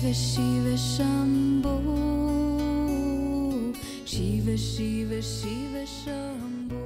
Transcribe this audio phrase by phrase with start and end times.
[0.00, 1.76] Shiva Shiva Shambho
[4.06, 6.80] Shiva Shiva Shiva Shambho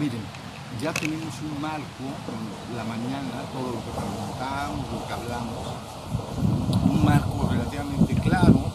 [0.00, 0.20] Miren,
[0.82, 1.84] ya tenemos un marco
[2.70, 5.66] en la mañana, todo lo que preguntamos, lo que hablamos,
[6.86, 8.72] un marco relativamente claro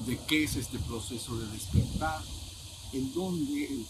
[0.00, 2.22] de qué es este proceso de despertar,
[2.92, 3.86] en dónde el,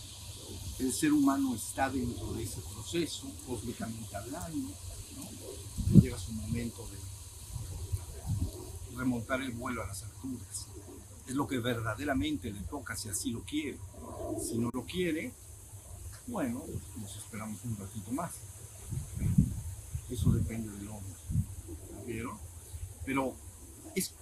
[0.78, 6.00] el ser humano está dentro de ese proceso, cósmicamente hablando, ¿no?
[6.00, 6.98] Llega su momento de
[8.96, 10.66] remontar el vuelo a las alturas
[11.26, 13.78] es lo que verdaderamente le toca si así lo quiere.
[14.40, 15.32] Si no lo quiere,
[16.28, 16.62] bueno,
[17.00, 18.32] nos esperamos un ratito más.
[20.08, 21.12] Eso depende del hombre.
[22.06, 22.38] ¿Vieron?
[23.04, 23.34] Pero
[23.94, 24.14] es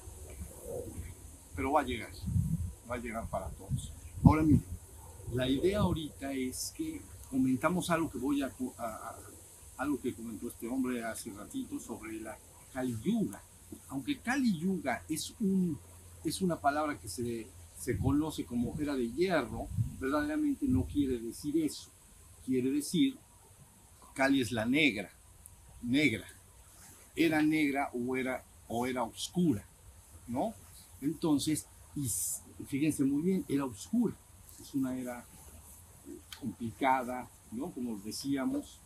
[1.55, 2.11] pero va a llegar.
[2.91, 3.93] Va a llegar para todos.
[4.25, 4.65] Ahora miren,
[5.33, 8.53] la idea ahorita es que comentamos algo que voy a,
[9.77, 12.39] algo que comentó este hombre hace ratito sobre la
[12.73, 13.43] Kali Yuga.
[13.89, 15.79] Aunque Kali Yuga es un
[16.25, 17.47] es una palabra que se,
[17.79, 19.69] se conoce como era de hierro,
[20.01, 21.91] verdaderamente no quiere decir eso.
[22.47, 23.17] Quiere decir,
[24.15, 25.11] Kali es la negra,
[25.83, 26.27] negra.
[27.15, 29.65] Era negra o era, o era oscura,
[30.27, 30.55] ¿no?
[31.01, 31.67] Entonces,
[32.67, 34.15] fíjense muy bien, era oscura.
[34.65, 35.23] Es una era
[36.41, 37.71] complicada, ¿no?
[37.71, 38.81] Como decíamos,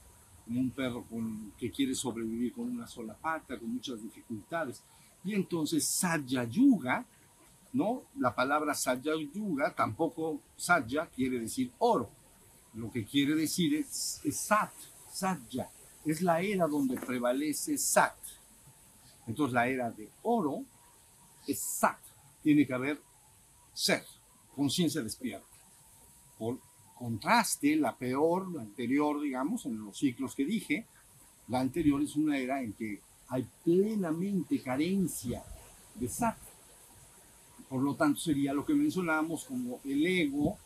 [0.44, 1.04] como un perro
[1.56, 4.82] que quiere sobrevivir con una sola pata, con muchas dificultades.
[5.22, 7.06] Y entonces Satya Yuga,
[7.72, 8.02] ¿no?
[8.18, 12.10] La palabra Satya Yuga, tampoco Satya quiere decir oro.
[12.74, 14.72] Lo que quiere decir es, es Sat,
[15.12, 15.70] Satya.
[16.04, 18.16] Es la era donde prevalece Sat.
[19.28, 20.64] Entonces la era de oro
[21.46, 22.00] es Sat.
[22.42, 23.00] Tiene que haber
[23.72, 24.04] ser,
[24.56, 25.47] conciencia despierta.
[26.38, 26.58] Por
[26.96, 30.86] contraste, la peor, la anterior, digamos, en los ciclos que dije,
[31.48, 35.42] la anterior es una era en que hay plenamente carencia
[35.94, 36.38] de Sat.
[37.68, 40.56] Por lo tanto, sería lo que mencionamos como el ego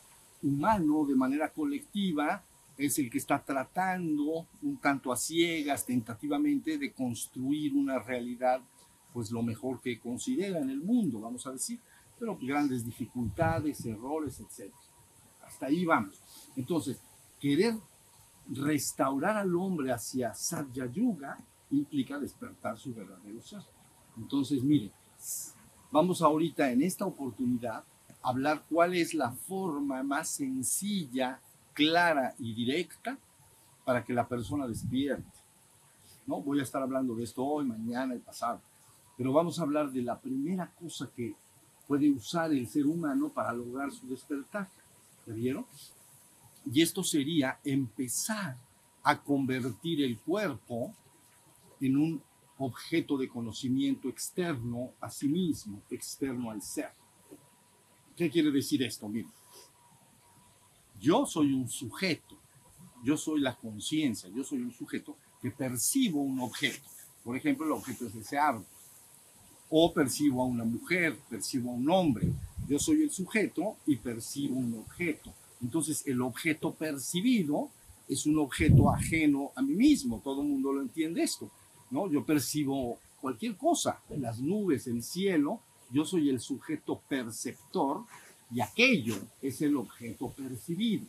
[0.43, 2.43] humano de manera colectiva
[2.77, 8.61] es el que está tratando un tanto a ciegas, tentativamente, de construir una realidad,
[9.13, 11.79] pues lo mejor que considera en el mundo, vamos a decir,
[12.19, 14.73] pero grandes dificultades, errores, etc.
[15.53, 16.19] Hasta ahí vamos.
[16.57, 16.99] Entonces,
[17.39, 17.75] querer
[18.49, 21.39] restaurar al hombre hacia Satya Yuga
[21.71, 23.61] implica despertar su verdadero ser.
[24.17, 24.91] Entonces, miren,
[25.91, 27.85] vamos ahorita en esta oportunidad
[28.23, 31.39] a hablar cuál es la forma más sencilla,
[31.75, 33.19] clara y directa
[33.85, 35.39] para que la persona despierte.
[36.27, 36.41] ¿No?
[36.41, 38.61] Voy a estar hablando de esto hoy, mañana y pasado,
[39.19, 41.35] pero vamos a hablar de la primera cosa que
[41.87, 44.69] puede usar el ser humano para lograr su despertar.
[45.27, 45.67] ¿Ya vieron?
[46.71, 48.57] Y esto sería empezar
[49.03, 50.95] a convertir el cuerpo
[51.81, 52.23] en un
[52.59, 56.91] objeto de conocimiento externo a sí mismo, externo al ser.
[58.17, 59.09] ¿Qué quiere decir esto?
[59.09, 59.33] Miren,
[61.01, 62.39] yo soy un sujeto,
[63.03, 66.89] yo soy la conciencia, yo soy un sujeto que percibo un objeto.
[67.25, 68.67] Por ejemplo, el objeto es ese árbol.
[69.69, 72.33] O percibo a una mujer, percibo a un hombre.
[72.73, 75.31] Yo soy el sujeto y percibo un objeto.
[75.61, 77.69] Entonces, el objeto percibido
[78.09, 80.23] es un objeto ajeno a mí mismo.
[80.25, 81.51] Todo el mundo lo entiende esto.
[81.91, 82.11] ¿no?
[82.11, 85.61] Yo percibo cualquier cosa, las nubes, el cielo.
[85.91, 88.07] Yo soy el sujeto perceptor
[88.51, 91.05] y aquello es el objeto percibido.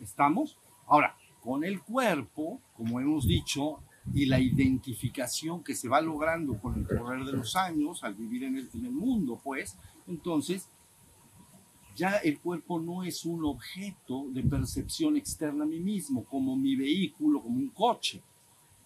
[0.00, 0.56] ¿Estamos?
[0.86, 3.80] Ahora, con el cuerpo, como hemos dicho,
[4.14, 8.44] y la identificación que se va logrando con el correr de los años, al vivir
[8.44, 10.68] en el, en el mundo, pues, entonces,
[11.96, 16.76] ya el cuerpo no es un objeto de percepción externa a mí mismo, como mi
[16.76, 18.22] vehículo, como un coche.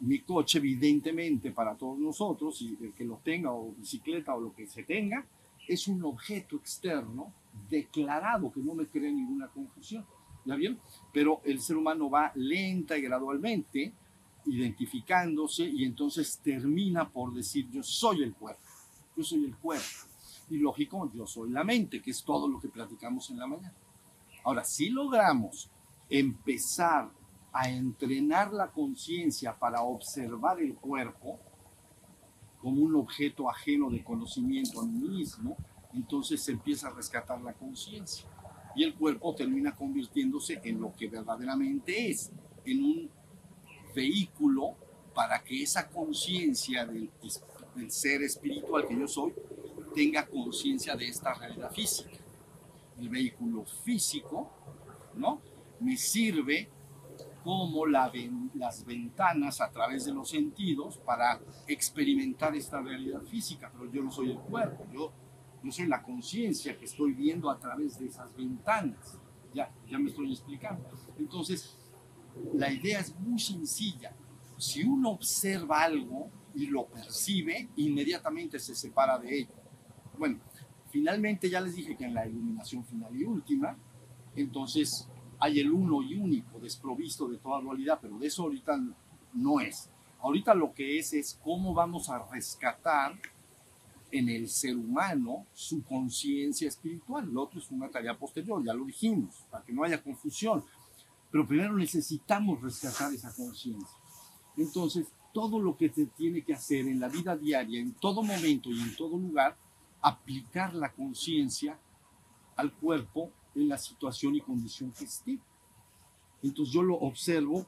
[0.01, 4.55] Mi coche, evidentemente, para todos nosotros, y el que lo tenga, o bicicleta, o lo
[4.55, 5.25] que se tenga,
[5.69, 7.33] es un objeto externo
[7.71, 10.05] declarado, que no me cree ninguna confusión.
[10.45, 10.79] ¿Ya vieron?
[11.13, 13.93] Pero el ser humano va lenta y gradualmente
[14.47, 18.61] identificándose y entonces termina por decir yo soy el cuerpo,
[19.17, 19.87] yo soy el cuerpo.
[20.51, 23.75] Y lógico, yo soy la mente, que es todo lo que platicamos en la mañana.
[24.45, 25.71] Ahora, si logramos
[26.09, 27.11] empezar
[27.53, 31.39] a entrenar la conciencia para observar el cuerpo
[32.61, 35.57] como un objeto ajeno de conocimiento a mí mismo,
[35.95, 38.27] entonces se empieza a rescatar la conciencia.
[38.75, 42.33] Y el cuerpo termina convirtiéndose en lo que verdaderamente es,
[42.65, 43.11] en un
[43.95, 44.75] vehículo
[45.15, 47.09] para que esa conciencia del,
[47.77, 49.33] del, ser espiritual que yo soy
[49.95, 52.19] tenga conciencia de esta realidad física.
[52.99, 54.51] El vehículo físico,
[55.17, 55.41] ¿no?
[55.81, 56.69] Me sirve
[57.43, 64.03] como las ventanas a través de los sentidos para experimentar esta realidad física, pero yo
[64.03, 65.13] no soy el cuerpo, yo,
[65.63, 69.19] yo soy la conciencia que estoy viendo a través de esas ventanas.
[69.53, 70.89] Ya, ya me estoy explicando.
[71.19, 71.77] Entonces,
[72.55, 74.13] la idea es muy sencilla.
[74.57, 79.64] Si uno observa algo y lo percibe, inmediatamente se separa de ello.
[80.19, 80.39] Bueno,
[80.91, 83.77] finalmente ya les dije que en la iluminación final y última,
[84.37, 85.09] entonces
[85.39, 88.81] hay el uno y único, desprovisto de toda dualidad, pero de eso ahorita
[89.35, 89.91] no es.
[90.21, 93.15] Ahorita lo que es es cómo vamos a rescatar
[94.11, 97.29] en el ser humano su conciencia espiritual.
[97.31, 100.65] Lo otro es una tarea posterior, ya lo dijimos, para que no haya confusión.
[101.31, 103.99] Pero primero necesitamos rescatar esa conciencia.
[104.57, 108.71] Entonces, todo lo que se tiene que hacer en la vida diaria, en todo momento
[108.71, 109.57] y en todo lugar,
[110.05, 111.79] aplicar la conciencia
[112.57, 115.39] al cuerpo en la situación y condición que esté.
[116.43, 117.67] Entonces yo lo observo,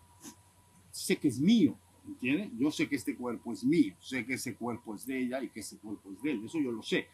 [0.91, 2.51] sé que es mío, ¿entiende?
[2.59, 5.49] Yo sé que este cuerpo es mío, sé que ese cuerpo es de ella y
[5.49, 7.09] que ese cuerpo es de él, eso yo lo sé.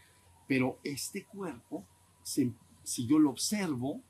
[0.49, 1.85] Pero este cuerpo,
[2.25, 4.01] si yo lo observo,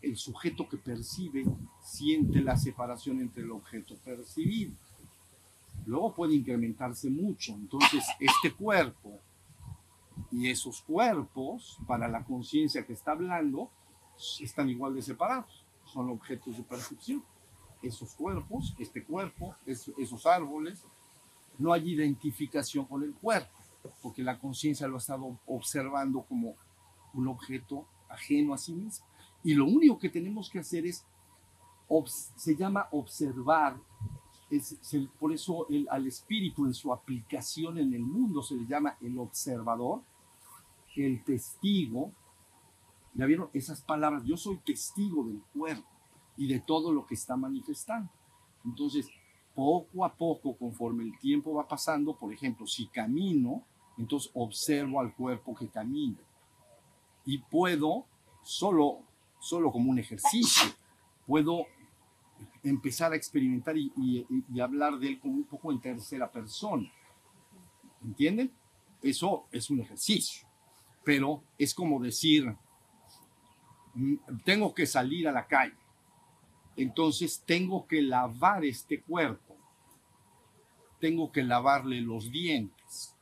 [0.00, 1.44] el sujeto que percibe
[1.82, 4.72] siente la separación entre el objeto percibido.
[5.84, 7.52] Luego puede incrementarse mucho.
[7.52, 9.20] Entonces, este cuerpo
[10.36, 13.70] y esos cuerpos, para la conciencia que está hablando,
[14.40, 15.64] están igual de separados.
[15.86, 17.24] Son objetos de percepción.
[17.82, 20.84] Esos cuerpos, este cuerpo, es- esos árboles,
[21.58, 23.48] no hay identificación con el cuerpo,
[24.02, 26.54] porque la conciencia lo ha estado observando como
[27.14, 29.06] un objeto ajeno a sí mismo.
[29.42, 31.02] Y lo único que tenemos que hacer es,
[32.36, 33.78] se llama observar,
[34.50, 38.66] es- se- por eso el- al espíritu en su aplicación en el mundo se le
[38.66, 40.02] llama el observador,
[41.04, 42.12] el testigo.
[43.14, 44.24] ¿Ya vieron esas palabras?
[44.24, 45.88] Yo soy testigo del cuerpo
[46.36, 48.10] y de todo lo que está manifestando.
[48.64, 49.08] Entonces,
[49.54, 53.64] poco a poco, conforme el tiempo va pasando, por ejemplo, si camino,
[53.96, 56.18] entonces observo al cuerpo que camina
[57.24, 58.04] y puedo,
[58.42, 59.00] solo,
[59.40, 60.70] solo como un ejercicio,
[61.26, 61.66] puedo
[62.62, 66.90] empezar a experimentar y, y- hablar de él como un poco en tercera persona.
[68.04, 68.52] ¿Entienden?
[69.02, 70.45] Eso es un ejercicio,
[71.06, 72.52] pero es como decir,
[73.94, 74.14] mm,
[74.44, 75.76] tengo que salir a la calle,
[76.74, 79.56] entonces tengo que lavar este cuerpo,
[80.98, 83.14] tengo que lavarle los dientes,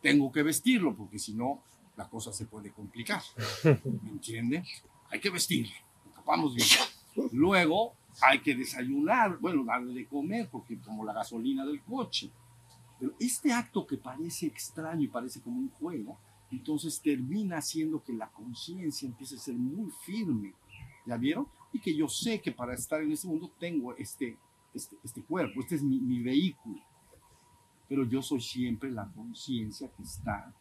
[0.00, 1.64] tengo que vestirlo, porque si no,
[1.96, 3.22] la cosa se puede complicar.
[4.44, 4.64] ¿Me?
[5.10, 6.68] Hay que vestirlo, lo tapamos bien.
[7.32, 12.30] Luego hay que desayunar, bueno, darle de comer, porque como la gasolina del coche.
[13.00, 16.16] Pero este acto que parece extraño y parece como un juego,
[16.50, 20.54] entonces termina haciendo que la conciencia empiece a ser muy firme.
[21.06, 21.46] ¿Ya vieron?
[21.72, 24.36] Y que yo sé que para estar en este mundo tengo este,
[24.74, 26.80] este, este cuerpo, este es mi, mi vehículo.
[27.88, 30.52] Pero yo soy siempre la conciencia que está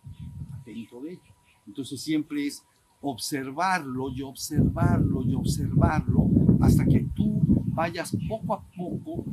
[0.59, 1.33] atento de ello.
[1.65, 2.63] Entonces siempre es
[3.01, 6.27] observarlo y observarlo y observarlo
[6.61, 9.25] hasta que tú vayas poco a poco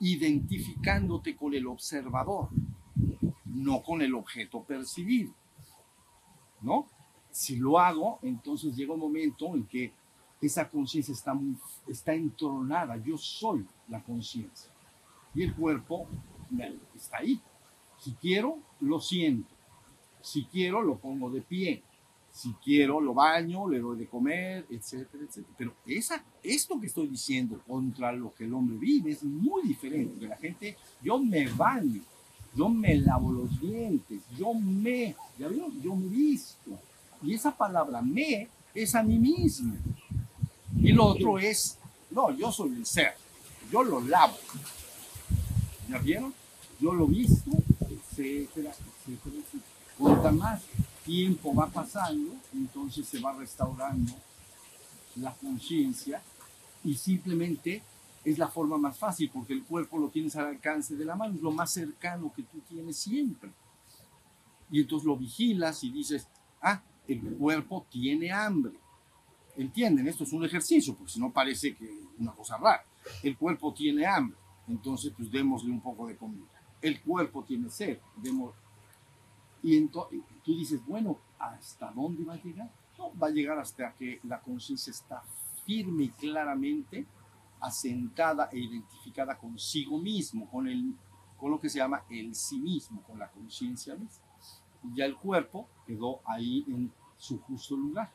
[0.00, 2.48] identificándote con el observador,
[3.54, 5.32] no con el objeto percibido.
[6.60, 6.86] ¿No?
[7.30, 9.92] Si lo hago, entonces llega un momento en que
[10.40, 11.38] esa conciencia está,
[11.88, 14.70] está entronada, yo soy la conciencia.
[15.34, 16.06] Y el cuerpo
[16.94, 17.40] está ahí.
[17.98, 19.48] Si quiero, lo siento.
[20.20, 21.82] Si quiero, lo pongo de pie.
[22.30, 25.54] Si quiero, lo baño, le doy de comer, etcétera, etcétera.
[25.56, 30.26] Pero esa, esto que estoy diciendo contra lo que el hombre vive es muy diferente.
[30.26, 32.02] La gente, yo me baño,
[32.56, 35.82] yo me lavo los dientes, yo me, ¿ya vieron?
[35.82, 36.70] Yo me visto.
[37.22, 39.74] Y esa palabra me es a mí mismo.
[40.80, 41.78] Y lo otro es,
[42.10, 43.14] no, yo soy el ser,
[43.70, 44.36] yo lo lavo.
[45.88, 46.32] ¿Ya vieron?
[46.80, 49.64] Yo lo visto, etcétera, etcétera, etcétera.
[49.98, 50.62] Cuanto más
[51.04, 54.12] tiempo va pasando, entonces se va restaurando
[55.16, 56.20] la conciencia
[56.82, 57.82] y simplemente
[58.24, 61.34] es la forma más fácil porque el cuerpo lo tienes al alcance de la mano,
[61.34, 63.50] es lo más cercano que tú tienes siempre.
[64.70, 66.26] Y entonces lo vigilas y dices,
[66.62, 68.72] ah, el cuerpo tiene hambre.
[69.56, 70.08] ¿Entienden?
[70.08, 71.88] Esto es un ejercicio, porque si no parece que
[72.18, 72.84] una cosa rara.
[73.22, 76.46] El cuerpo tiene hambre, entonces pues démosle un poco de comida.
[76.80, 78.54] El cuerpo tiene sed, demos...
[79.62, 82.70] Y entonces tú dices, bueno, ¿hasta dónde va a llegar?
[82.98, 85.22] No, va a llegar hasta que la conciencia está
[85.64, 87.06] firme y claramente
[87.64, 90.94] asentada e identificada consigo mismo, con, el,
[91.36, 94.24] con lo que se llama el sí mismo, con la conciencia misma.
[94.82, 98.12] Y ya el cuerpo quedó ahí en su justo lugar,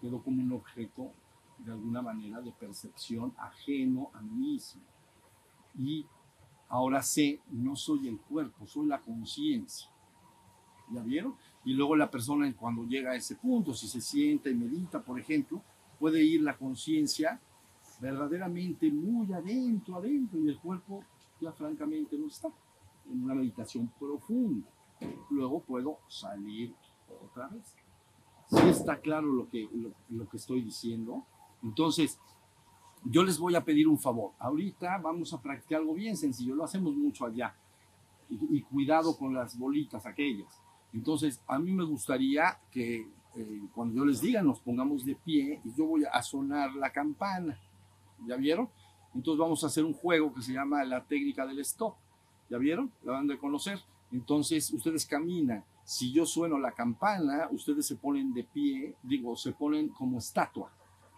[0.00, 1.10] quedó como un objeto
[1.58, 4.82] de alguna manera de percepción ajeno a mí mismo.
[5.76, 6.06] Y
[6.68, 9.90] ahora sé, no soy el cuerpo, soy la conciencia.
[10.92, 11.34] ¿Ya vieron?
[11.64, 15.18] Y luego la persona cuando llega a ese punto, si se sienta y medita, por
[15.18, 15.62] ejemplo,
[15.98, 17.40] puede ir la conciencia
[18.04, 21.02] verdaderamente muy adentro, adentro, y el cuerpo
[21.40, 22.48] ya francamente no está
[23.10, 24.68] en una meditación profunda.
[25.30, 26.74] Luego puedo salir
[27.24, 27.74] otra vez.
[28.48, 29.70] Si está claro lo que,
[30.10, 31.24] lo, que estoy diciendo.
[31.62, 32.20] Entonces,
[33.04, 34.32] yo les voy a pedir un favor.
[34.38, 37.56] Ahorita vamos a practicar algo bien sencillo, lo hacemos mucho allá.
[38.28, 40.60] Y, cuidado con las bolitas aquellas.
[40.92, 45.60] Entonces, a mí me gustaría que eh, cuando yo les diga nos pongamos de pie
[45.64, 47.58] y yo voy a sonar la campana.
[48.26, 48.68] ¿Ya vieron?
[49.14, 51.94] Entonces vamos a hacer un juego que se llama la técnica del stop.
[52.50, 52.92] ¿Ya vieron?
[53.02, 53.78] La van a conocer.
[54.12, 55.64] Entonces ustedes caminan.
[55.84, 60.72] Si yo sueno la campana, ustedes se ponen de pie, digo, se ponen como estatua.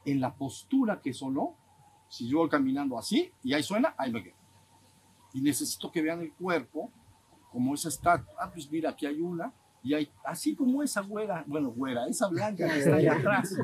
[0.05, 1.57] En la postura que sonó,
[2.09, 4.37] si yo voy caminando así y ahí suena, ahí me quedo.
[5.33, 6.91] Y necesito que vean el cuerpo
[7.51, 8.33] como esa estatua.
[8.39, 9.53] Ah, pues mira, aquí hay una.
[9.83, 13.57] Y hay, así como esa güera, bueno, güera, esa blanca que está ahí atrás.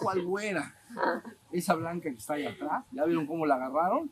[0.00, 0.74] ¿Cuál güera?
[1.52, 2.84] Esa blanca que está ahí atrás.
[2.92, 4.10] ¿Ya vieron cómo la agarraron?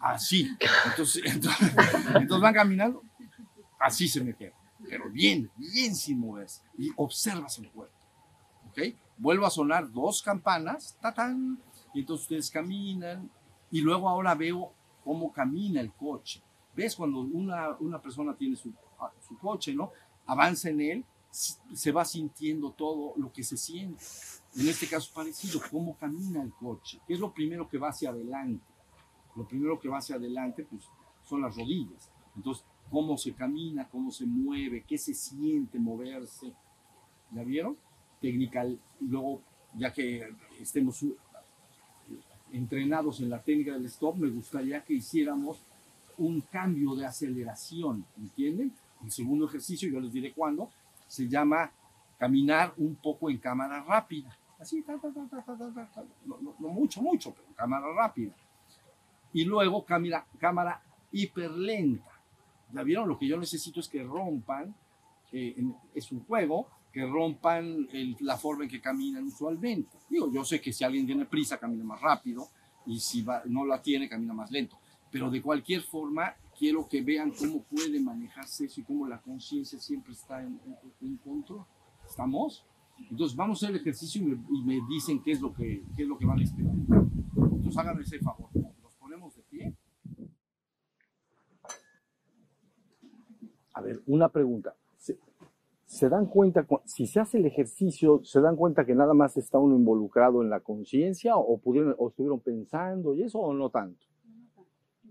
[0.00, 0.48] Así.
[0.86, 1.22] Entonces,
[2.14, 3.02] entonces, van caminando.
[3.78, 4.54] Así se me queda.
[4.88, 6.62] Pero bien, bien sin moverse.
[6.78, 7.96] Y observas el cuerpo.
[8.70, 8.94] ¿Ok?
[9.16, 10.96] Vuelvo a sonar dos campanas.
[11.00, 11.58] ¡tatán!
[11.94, 13.30] Y entonces ustedes caminan.
[13.70, 16.42] Y luego ahora veo cómo camina el coche.
[16.74, 16.94] ¿Ves?
[16.94, 18.72] Cuando una, una persona tiene su,
[19.26, 19.92] su coche, ¿no?
[20.26, 24.02] Avanza en él, se va sintiendo todo lo que se siente.
[24.56, 27.00] En este caso parecido, cómo camina el coche.
[27.06, 28.64] ¿Qué es lo primero que va hacia adelante?
[29.36, 30.82] lo primero que va hacia adelante pues,
[31.22, 32.10] son las rodillas.
[32.34, 36.52] Entonces, cómo se camina, cómo se mueve, qué se siente moverse.
[37.32, 37.76] ¿Ya vieron?
[38.20, 38.64] Técnica,
[39.00, 39.42] luego,
[39.76, 40.26] ya que
[40.60, 41.04] estemos
[42.52, 45.62] entrenados en la técnica del stop, me gustaría que hiciéramos
[46.18, 48.72] un cambio de aceleración, ¿entienden?
[49.04, 50.70] El segundo ejercicio, yo les diré cuándo,
[51.06, 51.70] se llama
[52.18, 54.36] caminar un poco en cámara rápida.
[54.58, 54.84] Así,
[56.24, 58.32] no, no mucho, mucho, pero cámara rápida
[59.36, 60.82] y luego cámara, cámara
[61.12, 62.10] hiperlenta.
[62.72, 63.06] ¿Ya vieron?
[63.06, 64.74] Lo que yo necesito es que rompan,
[65.30, 65.54] eh,
[65.94, 67.86] es un juego, que rompan
[68.20, 69.98] la forma en que caminan usualmente.
[70.08, 72.48] Digo, yo sé que si alguien tiene prisa, camina más rápido,
[72.86, 74.78] y si no la tiene, camina más lento.
[75.10, 79.78] Pero de cualquier forma, quiero que vean cómo puede manejarse eso y cómo la conciencia
[79.78, 80.58] siempre está en,
[81.22, 81.64] control.
[82.08, 82.64] ¿Estamos?
[83.10, 86.08] Entonces vamos a hacer el ejercicio y me, dicen qué es, lo que, qué es
[86.08, 87.04] lo que van a experimentar.
[87.36, 88.48] Entonces hagan ese favor.
[93.76, 94.74] A ver, una pregunta.
[95.84, 99.58] ¿Se, dan cuenta, si se hace el ejercicio, se dan cuenta que nada más está
[99.58, 104.05] uno involucrado en la conciencia o, o estuvieron pensando y eso o no tanto?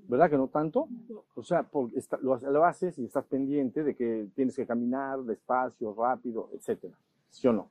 [0.07, 0.87] ¿Verdad que no tanto?
[1.35, 1.67] O sea,
[2.21, 6.93] lo, haces y estás pendiente de que tienes que caminar despacio, rápido, etcétera.
[7.29, 7.69] ¿Sí o no?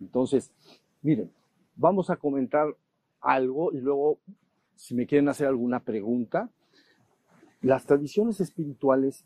[0.00, 0.50] Entonces,
[1.02, 1.30] miren,
[1.76, 2.74] vamos a comentar
[3.20, 4.18] algo y luego,
[4.76, 6.50] si me quieren hacer alguna pregunta,
[7.62, 9.24] las tradiciones espirituales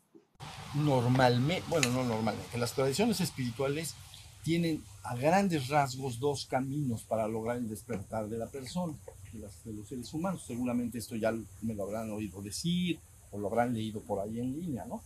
[0.75, 3.97] normalmente, bueno, no normalmente, las tradiciones espirituales
[4.45, 8.95] tienen a grandes rasgos dos caminos para lograr el despertar de la persona,
[9.33, 10.45] de, los seres humanos.
[10.47, 11.33] Seguramente esto ya
[11.63, 13.01] me lo habrán oído decir
[13.33, 15.03] o lo habrán leído por ahí en línea, ¿no?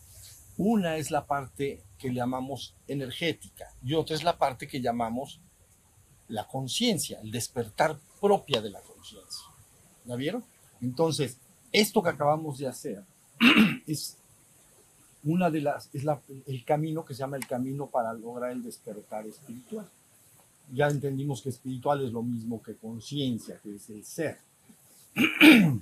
[0.59, 5.40] Una es la parte que llamamos energética y otra es la parte que llamamos
[6.26, 9.47] la conciencia, el despertar propia de la conciencia.
[10.04, 10.45] ¿La vieron?
[10.80, 11.38] Entonces,
[11.71, 13.04] esto que acabamos de hacer
[13.87, 14.16] es
[15.25, 16.04] una de las, es
[16.46, 19.88] el camino que se llama el camino para lograr el despertar espiritual.
[20.72, 24.38] Ya entendimos que espiritual es lo mismo que conciencia, que es el ser.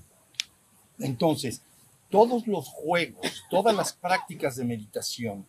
[0.98, 1.62] Entonces,
[2.10, 5.44] todos los juegos, todas las prácticas de meditación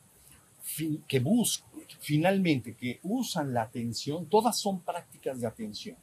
[1.08, 1.70] que buscan,
[2.02, 5.96] finalmente, que usan la atención, todas son prácticas de atención.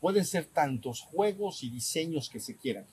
[0.00, 2.86] Pueden ser tantos juegos y diseños que se quieran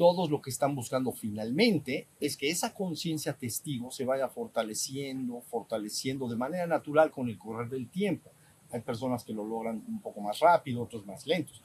[0.00, 6.26] todos lo que están buscando finalmente es que esa conciencia testigo se vaya fortaleciendo, fortaleciendo
[6.26, 8.30] de manera natural con el correr del tiempo.
[8.70, 11.60] Hay personas que lo logran un poco más rápido, otros más lentos,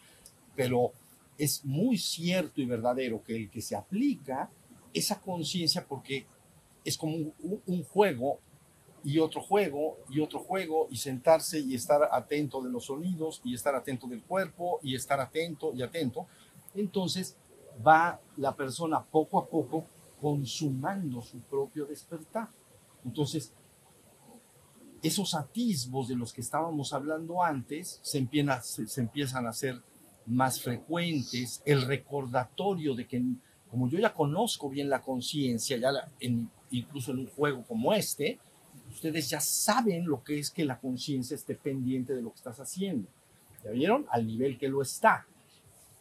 [0.53, 0.91] pero
[1.37, 4.51] es muy cierto y verdadero que el que se aplica
[4.93, 6.25] esa conciencia porque
[6.83, 8.39] es como un, un, juego
[9.01, 13.53] y otro juego y otro juego y sentarse y estar atento de los sonidos y
[13.53, 16.27] estar atento del cuerpo y estar atento y atento.
[16.75, 17.37] Entonces,
[17.85, 19.85] va la persona poco a poco
[20.19, 22.49] consumando su propio despertar.
[23.03, 23.53] Entonces,
[25.01, 29.81] esos atisbos de los que estábamos hablando antes se, empiezan, se, empiezan a hacer
[30.25, 33.23] más frecuentes, el recordatorio de que
[33.69, 35.91] como yo ya conozco bien la conciencia, ya
[36.71, 38.39] incluso en un juego como este,
[38.91, 42.59] ustedes ya saben lo que es que la conciencia esté pendiente de lo que estás
[42.59, 43.07] haciendo.
[43.63, 44.05] ¿Ya vieron?
[44.09, 45.27] Al nivel que lo está,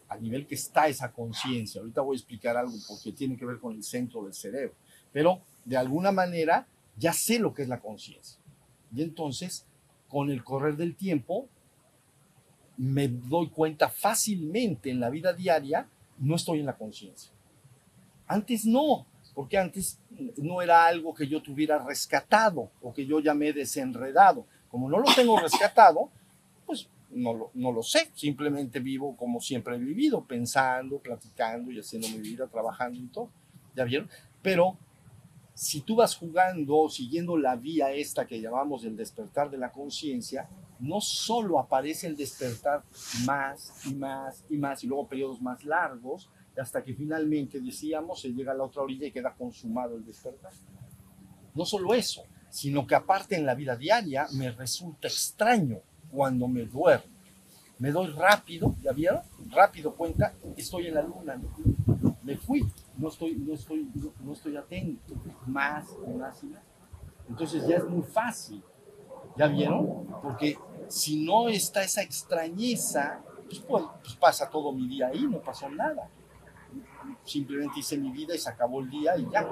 [0.08, 1.80] al nivel que está esa conciencia.
[1.80, 4.74] Ahorita voy a explicar algo porque tiene que ver con el centro del cerebro,
[5.12, 8.38] pero de alguna manera ya sé lo que es la conciencia.
[8.94, 9.66] Y entonces,
[10.08, 11.48] con el correr del tiempo,
[12.76, 17.32] me doy cuenta fácilmente en la vida diaria, no estoy en la conciencia.
[18.26, 19.98] Antes no, porque antes
[20.36, 24.46] no era algo que yo tuviera rescatado o que yo llamé desenredado.
[24.68, 26.10] Como no lo tengo rescatado,
[27.10, 28.10] no lo, no lo sé.
[28.14, 33.30] Simplemente vivo como siempre he vivido, pensando, platicando y haciendo mi vida, trabajando y todo.
[33.74, 34.08] ¿Ya vieron?
[34.42, 34.76] Pero
[35.54, 40.48] si tú vas jugando, siguiendo la vía esta que llamamos el despertar de la conciencia,
[40.80, 42.82] no solo aparece el despertar
[43.24, 46.28] más y más y más y luego periodos más largos,
[46.60, 50.52] hasta que finalmente decíamos se llega a la otra orilla y queda consumado el despertar.
[51.54, 55.80] No solo eso, sino que aparte en la vida diaria me resulta extraño
[56.14, 57.12] cuando me duermo.
[57.78, 59.22] Me doy rápido, ¿ya vieron?
[59.50, 62.14] Rápido cuenta, estoy en la luna, ¿no?
[62.22, 62.64] me fui,
[62.96, 65.14] no estoy, no estoy, no, no estoy atento,
[65.46, 66.62] más y más y más.
[67.28, 68.62] Entonces ya es muy fácil,
[69.36, 70.06] ¿ya vieron?
[70.22, 70.56] Porque
[70.88, 75.68] si no está esa extrañeza, pues, pues, pues pasa todo mi día ahí, no pasó
[75.68, 76.08] nada
[77.24, 79.46] simplemente hice mi vida y se acabó el día y ya.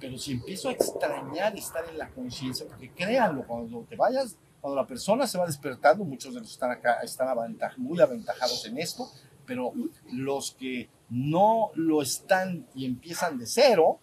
[0.00, 4.80] Pero si empiezo a extrañar estar en la conciencia, porque créanlo, cuando te vayas, cuando
[4.80, 7.36] la persona se va despertando, muchos de los que están acá están
[7.76, 9.06] muy aventajados en esto,
[9.44, 9.74] pero
[10.10, 14.00] los que no lo están y empiezan de cero,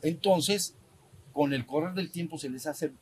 [0.00, 0.74] entonces
[1.34, 2.94] con el correr del tiempo se les hace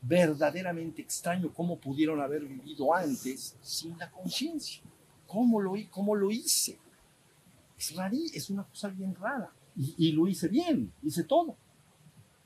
[0.00, 4.82] verdaderamente extraño cómo pudieron haber vivido antes sin la conciencia.
[5.26, 6.78] ¿Cómo lo, ¿Cómo lo hice?
[7.76, 9.52] es rarí, es una cosa bien rara.
[9.76, 11.54] Y, y lo hice bien, hice todo.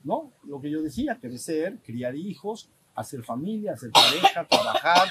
[0.03, 0.33] ¿No?
[0.43, 5.07] Lo que yo decía, crecer, criar hijos, hacer familia, hacer pareja, trabajar,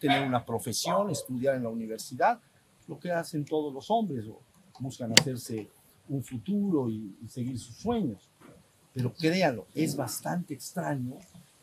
[0.00, 2.40] tener una profesión, estudiar en la universidad,
[2.86, 4.40] lo que hacen todos los hombres, o
[4.78, 5.68] buscan hacerse
[6.08, 8.30] un futuro y, seguir sus sueños.
[8.94, 11.18] Pero créanlo, es bastante extraño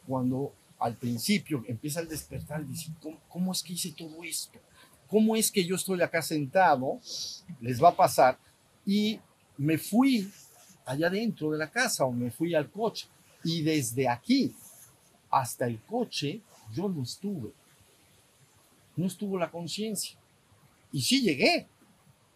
[0.06, 4.60] cuando al principio empieza el despertar y dice, ¿cómo, cómo es que hice todo esto?
[5.08, 6.99] ¿Cómo es que yo estoy acá sentado?
[7.60, 8.38] Les va a pasar.
[8.86, 9.19] Y
[9.58, 10.32] me fui
[10.86, 13.08] allá dentro de la casa o me fui al coche.
[13.43, 14.54] Y desde aquí
[15.36, 16.39] hasta el coche
[16.74, 17.52] yo no estuve.
[18.95, 20.17] No estuvo la conciencia.
[20.93, 21.67] Y sí llegué.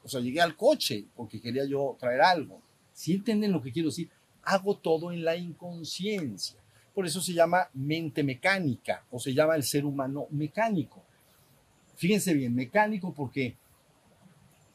[0.04, 2.60] O sea, llegué al coche porque quería yo traer algo.
[2.92, 4.10] Si entienden lo que quiero decir,
[4.44, 6.60] hago todo en la inconsciencia.
[6.94, 11.02] Por eso se llama mente mecánica o se llama el ser humano mecánico.
[11.96, 13.56] Fíjense bien, mecánico porque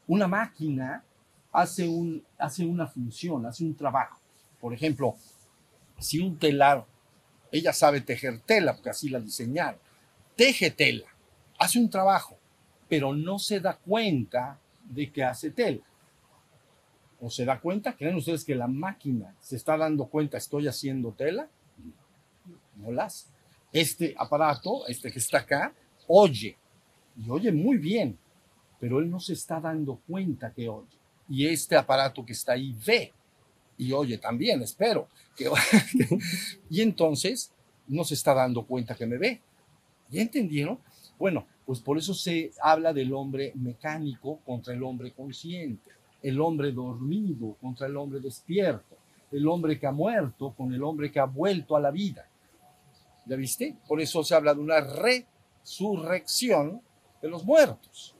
[0.07, 1.03] una máquina
[1.51, 4.19] hace, un, hace una función, hace un trabajo.
[4.59, 5.15] Por ejemplo,
[5.99, 6.87] si un telar,
[7.57, 9.79] ella sabe tejer tela, porque así la diseñaron,
[10.35, 11.07] teje tela,
[11.57, 12.37] hace un trabajo,
[12.89, 15.83] pero no se da cuenta de que hace tela.
[17.21, 17.95] ¿O se da cuenta?
[17.95, 21.47] ¿Creen ustedes que la máquina se está dando cuenta, estoy haciendo tela?
[22.75, 23.29] No las.
[23.71, 25.73] Este aparato, este que está acá,
[26.07, 26.57] oye,
[27.17, 28.17] y oye muy bien,
[28.79, 30.97] pero él no se está dando cuenta que oye.
[31.29, 33.13] Y este aparato que está ahí ve
[33.77, 35.07] y oye también, espero.
[35.35, 35.49] Que,
[36.69, 37.51] y entonces
[37.87, 39.41] no se está dando cuenta que me ve.
[40.09, 40.79] ¿Ya entendieron?
[41.17, 46.71] Bueno, pues por eso se habla del hombre mecánico contra el hombre consciente, el hombre
[46.71, 48.95] dormido contra el hombre despierto,
[49.31, 52.27] el hombre que ha muerto con el hombre que ha vuelto a la vida.
[53.25, 53.75] ¿Ya viste?
[53.87, 56.81] Por eso se habla de una resurrección
[57.21, 58.13] de los muertos.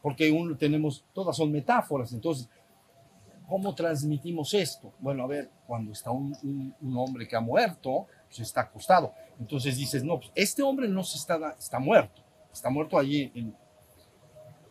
[0.00, 2.12] Porque uno tenemos, todas son metáforas.
[2.12, 2.48] Entonces,
[3.48, 4.92] ¿cómo transmitimos esto?
[4.98, 9.12] Bueno, a ver, cuando está un, hombre que ha muerto, pues está acostado.
[9.38, 12.22] Entonces dices, no, pues este hombre no se está, está muerto.
[12.52, 13.54] Está muerto allí en,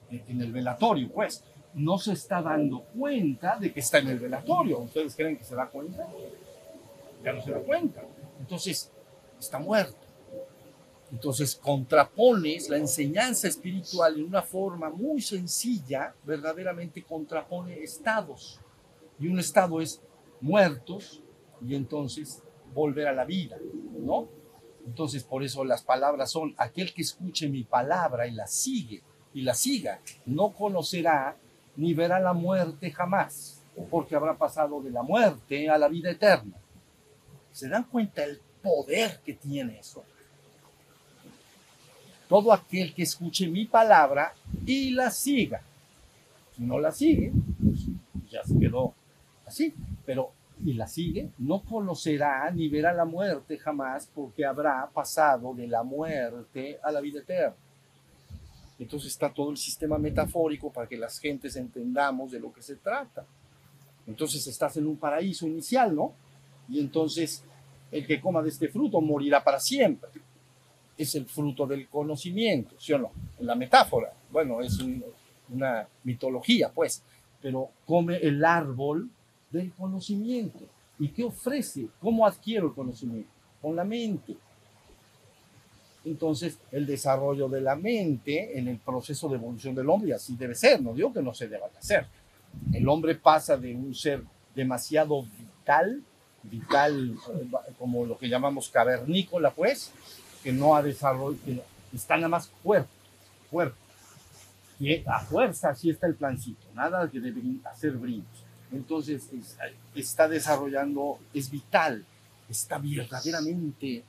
[0.09, 1.43] en el velatorio, pues.
[1.73, 4.79] No se está dando cuenta de que está en el velatorio.
[4.79, 6.07] ¿Ustedes creen que se da cuenta?
[7.23, 8.03] Ya no se da cuenta.
[8.39, 8.91] Entonces,
[9.39, 10.02] está muerto.
[11.13, 18.59] Entonces contrapones la enseñanza espiritual en una forma muy sencilla, verdaderamente contrapone estados.
[19.19, 20.01] Y un estado es
[20.41, 21.21] muertos
[21.61, 22.41] y entonces
[22.73, 23.57] volver a la vida,
[23.99, 24.27] ¿no?
[24.87, 29.03] Entonces por eso las palabras son, aquel que escuche mi palabra y la sigue,
[29.35, 31.37] y la siga, no conocerá
[31.75, 36.57] ni verá la muerte jamás, porque habrá pasado de la muerte a la vida eterna.
[37.51, 40.03] ¿Se dan cuenta el poder que tiene eso?
[42.33, 44.33] Todo aquel que escuche mi palabra
[44.65, 45.61] y la siga.
[46.55, 47.31] Si no la sigue,
[47.63, 47.81] pues
[48.31, 48.95] ya se quedó
[49.45, 49.71] así.
[50.03, 50.31] Pero
[50.65, 55.83] y la sigue, no conocerá ni verá la muerte jamás porque habrá pasado de la
[55.83, 57.53] muerte a la vida eterna.
[58.79, 62.77] Entonces está todo el sistema metafórico para que las gentes entendamos de lo que se
[62.77, 63.23] trata.
[64.07, 66.13] Entonces estás en un paraíso inicial, ¿no?
[66.67, 67.43] Y entonces
[67.91, 70.09] el que coma de este fruto morirá para siempre.
[70.97, 73.11] Es el fruto del conocimiento, ¿sí o no?
[73.39, 74.79] La metáfora, bueno, es
[75.49, 77.03] una mitología, pues,
[77.41, 79.09] pero come el árbol
[79.51, 80.65] del conocimiento.
[80.99, 81.87] ¿Y qué ofrece?
[81.99, 83.29] ¿Cómo adquiero el conocimiento?
[83.61, 84.35] Con la mente.
[86.05, 90.35] Entonces, el desarrollo de la mente en el proceso de evolución del hombre, y así
[90.35, 92.07] debe ser, no digo que no se deba de hacer.
[92.73, 94.21] El hombre pasa de un ser
[94.53, 96.03] demasiado vital,
[96.43, 97.47] vital eh,
[97.79, 99.91] como lo que llamamos cavernícola, pues,
[100.43, 101.61] que no ha desarrollado, que
[101.93, 102.89] está nada más cuerpo,
[103.49, 103.77] cuerpo.
[104.79, 108.43] Y a fuerza así está el plancito, nada que debe hacer brincos.
[108.71, 109.29] Entonces,
[109.93, 112.03] está desarrollando, es vital,
[112.49, 114.03] está verdaderamente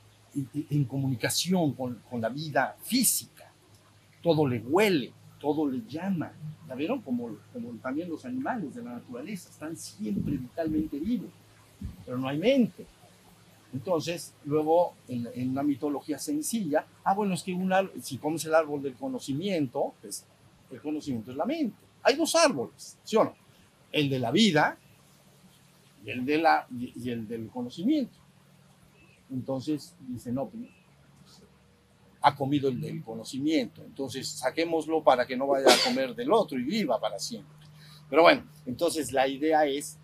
[0.70, 3.51] en, comunicación con, la vida física.
[4.23, 6.33] Todo le huele, todo le llama.
[6.66, 7.03] ¿Ya vieron?
[7.03, 11.31] Como, como también los animales de la naturaleza, están siempre vitalmente vivos,
[12.07, 12.87] pero no hay mente.
[13.75, 17.59] Entonces, luego, en, una mitología sencilla, ah, bueno, es que
[18.01, 20.25] si comes el árbol del conocimiento, pues
[20.71, 21.77] el conocimiento es la mente.
[22.05, 23.35] Hay dos árboles, ¿sí o no?
[23.91, 24.79] El de la vida
[26.05, 28.17] y el, de la, y el del conocimiento.
[29.29, 30.63] Entonces dice, no, pues,
[32.21, 36.59] ha comido el del conocimiento, entonces saquémoslo para que no vaya a comer del otro
[36.59, 37.53] y viva para siempre.
[38.09, 39.99] Pero bueno, entonces la idea es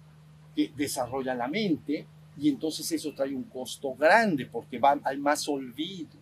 [0.54, 5.46] que desarrolla la mente y entonces eso trae un costo grande porque va, hay más
[5.48, 6.18] olvido.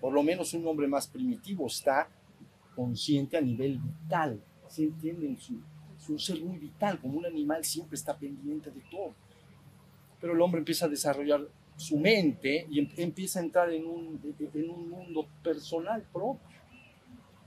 [0.00, 2.08] Por lo menos un hombre más primitivo está
[2.74, 5.36] consciente a nivel vital, ¿se entienden?
[5.36, 9.14] Es un ser muy vital, como un animal siempre está pendiente de todo.
[10.20, 14.20] Pero el hombre empieza a desarrollar su mente y em, empieza a entrar en un,
[14.54, 16.48] en un mundo personal propio,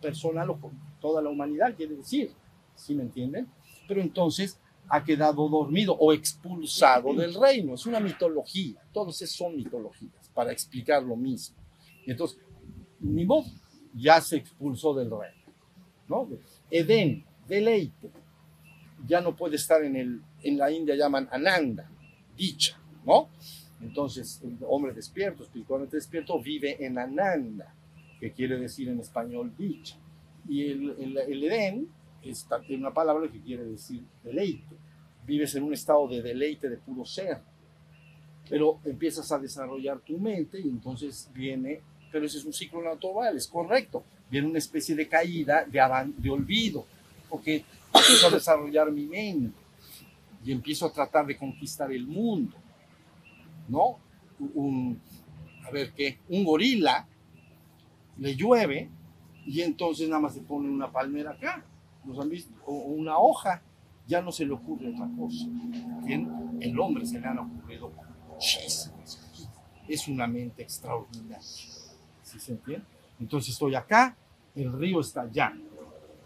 [0.01, 0.60] personal o
[0.99, 2.31] toda la humanidad, quiere decir,
[2.75, 3.47] ¿sí me entienden?
[3.88, 7.74] Pero entonces ha quedado dormido o expulsado del reino.
[7.74, 11.58] Es una mitología, todos son mitologías para explicar lo mismo.
[12.06, 12.39] entonces,
[13.00, 13.45] ni modo,
[13.93, 15.45] ya se expulsó del reino.
[16.08, 16.28] ¿no?
[16.69, 18.10] Edén, deleite,
[19.08, 21.89] ya no puede estar en, el, en la India, llaman Ananda,
[22.36, 23.30] dicha, ¿no?
[23.82, 27.74] Entonces, el hombre despierto, espiritualmente despierto, vive en Ananda,
[28.19, 29.98] que quiere decir en español dicha.
[30.48, 31.89] Y el, el, Edén
[32.31, 34.75] es, tiene una palabra que quiere decir deleite.
[35.25, 37.39] Vives en un estado de deleite, de puro ser.
[38.49, 43.35] Pero empiezas a desarrollar tu mente y entonces viene, pero ese es un ciclo natural,
[43.35, 44.03] es correcto.
[44.29, 45.81] Viene una especie de caída, de,
[46.17, 46.85] de olvido,
[47.29, 49.57] porque empiezo a desarrollar mi mente
[50.43, 52.55] y empiezo a tratar de conquistar el mundo
[53.67, 53.99] ¿no?
[54.53, 54.99] Un,
[55.65, 57.07] a ver qué, un gorila
[58.17, 58.89] le llueve
[59.45, 61.63] y entonces nada más se pone una palmera acá,
[62.65, 63.61] O una hoja,
[64.07, 65.45] ya no se le ocurre otra cosa.
[66.03, 66.57] ¿Bien?
[66.59, 67.91] El hombre se le han ocurrido
[68.29, 69.19] muchísimas
[69.87, 71.39] Es una mente extraordinaria.
[71.41, 72.85] ¿Sí se entiende?
[73.19, 74.15] Entonces estoy acá,
[74.55, 75.53] el río está allá.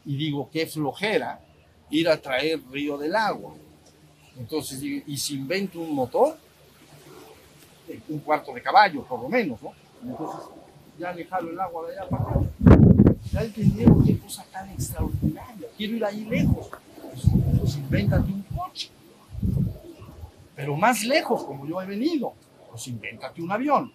[0.06, 1.40] Y digo, qué flojera
[1.90, 3.54] ir a traer río del agua.
[4.38, 6.38] Entonces, si invento un motor,
[8.08, 9.74] un cuarto de caballo, por lo menos, ¿no?
[10.04, 10.50] Entonces,
[10.98, 12.40] ya le el agua de allá para acá.
[13.32, 15.68] Ya entendieron qué cosa tan extraordinaria.
[15.76, 16.70] Quiero ir ahí lejos.
[17.60, 18.90] Pues, invéntate un coche.
[20.56, 22.34] Pero más lejos, como yo he venido.
[22.70, 23.92] Pues invéntate un avión.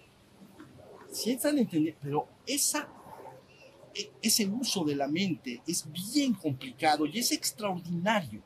[1.09, 2.85] Si están entendiendo, pero esa,
[3.93, 8.41] e, ese uso de la mente es bien complicado y es extraordinario.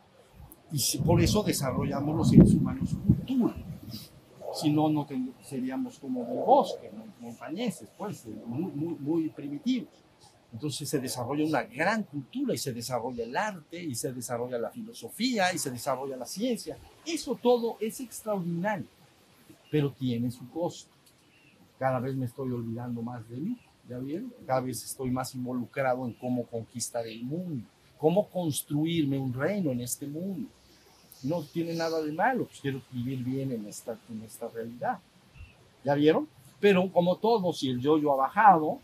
[0.71, 3.55] Y por eso desarrollamos los seres humanos cultura
[4.53, 5.07] si no, no
[5.43, 9.89] seríamos como del bosque, montañeses, pues, muy, muy, muy primitivos.
[10.51, 14.71] Entonces se desarrolla una gran cultura y se desarrolla el arte y se desarrolla la
[14.71, 16.77] filosofía y se desarrolla la ciencia.
[17.05, 18.87] Eso todo es extraordinario,
[19.69, 20.89] pero tiene su costo.
[21.77, 23.57] Cada vez me estoy olvidando más de mí,
[23.87, 24.33] ¿ya vieron?
[24.45, 27.65] Cada vez estoy más involucrado en cómo conquistar el mundo,
[27.97, 30.49] cómo construirme un reino en este mundo
[31.23, 34.99] no tiene nada de malo, pues quiero vivir bien en esta, en esta realidad.
[35.83, 36.27] ¿Ya vieron?
[36.59, 38.79] Pero como todo, si el yo-yo ha bajado,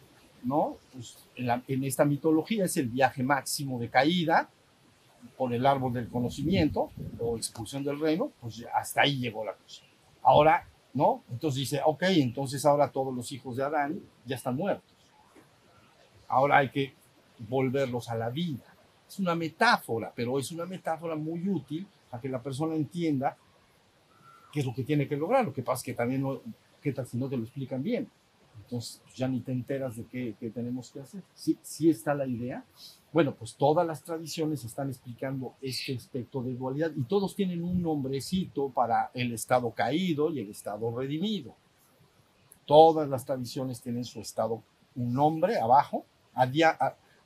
[0.45, 0.77] ¿no?
[0.93, 4.49] Pues en, esta mitología es el viaje máximo de caída
[5.37, 9.81] por el árbol del conocimiento o expulsión del reino, pues hasta ahí llegó la cosa.
[10.21, 11.23] Ahora, ¿no?
[11.31, 14.95] Entonces dice, ok, entonces ahora todos los hijos de Adán ya están muertos.
[16.27, 16.93] Ahora hay que
[17.39, 18.63] volverlos a la vida.
[19.07, 23.35] Es una metáfora, pero es una metáfora muy útil para que la persona entienda
[24.53, 25.43] qué es lo que tiene que lograr.
[25.43, 26.39] Lo que pasa es que también, no,
[26.81, 28.07] ¿qué tal si no te lo explican bien?
[28.63, 31.21] Entonces pues, ya ni te enteras de qué, qué tenemos que hacer.
[31.33, 32.63] ¿Sí, ¿Sí está la idea?
[33.11, 37.81] Bueno, pues todas las tradiciones están explicando este aspecto de dualidad y todos tienen un
[37.81, 41.55] nombrecito para el estado caído y el estado redimido.
[42.65, 44.63] Todas las tradiciones tienen su estado,
[44.95, 46.05] un nombre abajo,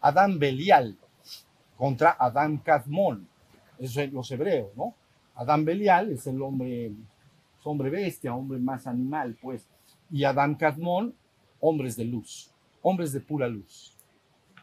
[0.02, 0.98] Adán Belial
[1.78, 3.28] contra Adán Kadmon.
[3.80, 4.94] Eso es los hebreos, ¿no?
[5.36, 6.92] Adán Belial es el hombre,
[7.64, 9.66] hombre bestia, hombre más animal, pues.
[10.12, 11.16] Y Adán Kadmon,
[11.60, 13.94] hombres de luz, hombres de pura luz.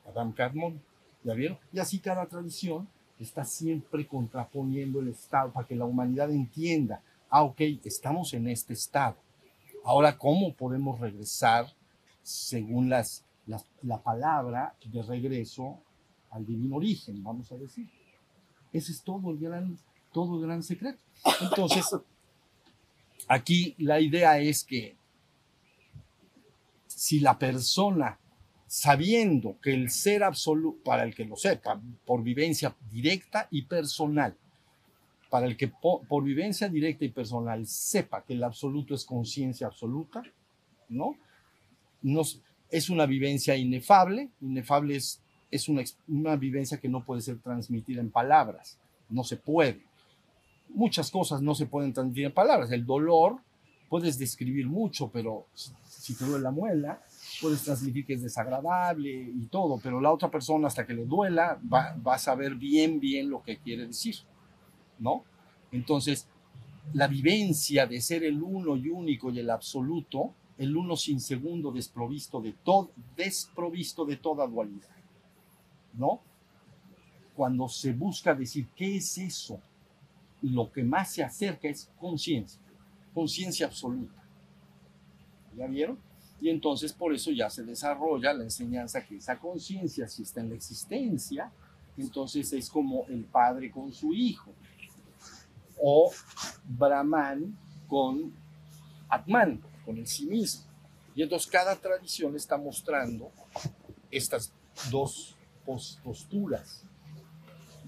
[0.07, 0.81] Adán Kadmon,
[1.25, 1.59] ¿ya vieron?
[1.73, 7.43] Y así cada tradición está siempre contraponiendo el estado para que la humanidad entienda, ah,
[7.43, 9.17] ok, estamos en este estado.
[9.85, 11.67] Ahora, ¿cómo podemos regresar
[12.23, 15.79] según las, las, la palabra de regreso
[16.31, 17.89] al divino origen, vamos a decir?
[18.73, 19.79] Ese es todo el gran,
[20.13, 20.99] todo el gran secreto.
[21.41, 21.87] Entonces,
[23.29, 24.97] aquí la idea es que
[26.97, 28.19] si la persona,
[28.67, 34.35] sabiendo que el ser absoluto, para el que lo sepa, por vivencia directa y personal,
[35.29, 40.23] para el que por, vivencia directa y personal sepa que el absoluto es conciencia absoluta,
[40.89, 41.19] ¿no?
[42.71, 48.01] Es una vivencia inefable, inefable es, es una, una vivencia que no puede ser transmitida
[48.01, 48.79] en palabras,
[49.11, 49.83] no se puede.
[50.71, 52.73] Muchas cosas no se pueden transmitir en palabras.
[52.73, 53.43] El dolor
[53.89, 57.03] puedes describir mucho, pero si te duele la muela,
[57.41, 61.61] puedes transmitir que es desagradable y todo, pero la otra persona hasta que le duela
[61.73, 64.17] va, a saber bien, bien lo que quiere decir,
[64.99, 65.25] ¿no?
[65.73, 66.29] Entonces,
[66.93, 71.71] la vivencia de ser el uno y único y el absoluto, el uno sin segundo
[71.71, 74.97] desprovisto de, todo, desprovisto de toda dualidad,
[75.95, 76.21] ¿no?
[77.35, 79.61] Cuando se busca decir qué es eso,
[80.43, 82.61] lo que más se acerca es conciencia,
[83.17, 84.23] conciencia absoluta.
[85.57, 85.99] ¿Ya vieron?
[86.39, 90.51] Y entonces por eso ya se desarrolla la enseñanza que esa conciencia, si está en
[90.51, 91.51] la existencia,
[91.97, 94.53] entonces es como el padre con su hijo,
[95.83, 96.13] o
[96.69, 97.57] Brahman
[97.89, 98.35] con
[99.09, 100.67] Atman, con el sí mismo.
[101.15, 103.31] Y entonces cada tradición está mostrando
[104.11, 104.53] estas
[104.91, 105.39] dos
[106.05, 106.85] posturas.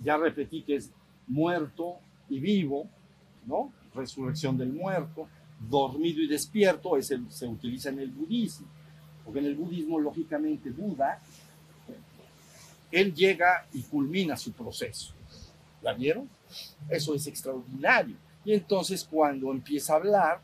[0.03, 0.91] Ya repetí que es
[1.27, 1.99] muerto
[2.31, 2.89] y vivo,
[3.45, 3.77] ¿no?
[3.95, 8.67] Resurrección del muerto, dormido y despierto, ese se utiliza en el budismo,
[9.25, 11.21] porque en el budismo, lógicamente, Buda,
[12.91, 15.13] él llega y culmina su proceso.
[15.83, 16.29] ¿La vieron?
[16.89, 18.17] Eso es extraordinario.
[18.45, 20.41] Y entonces cuando empieza a hablar,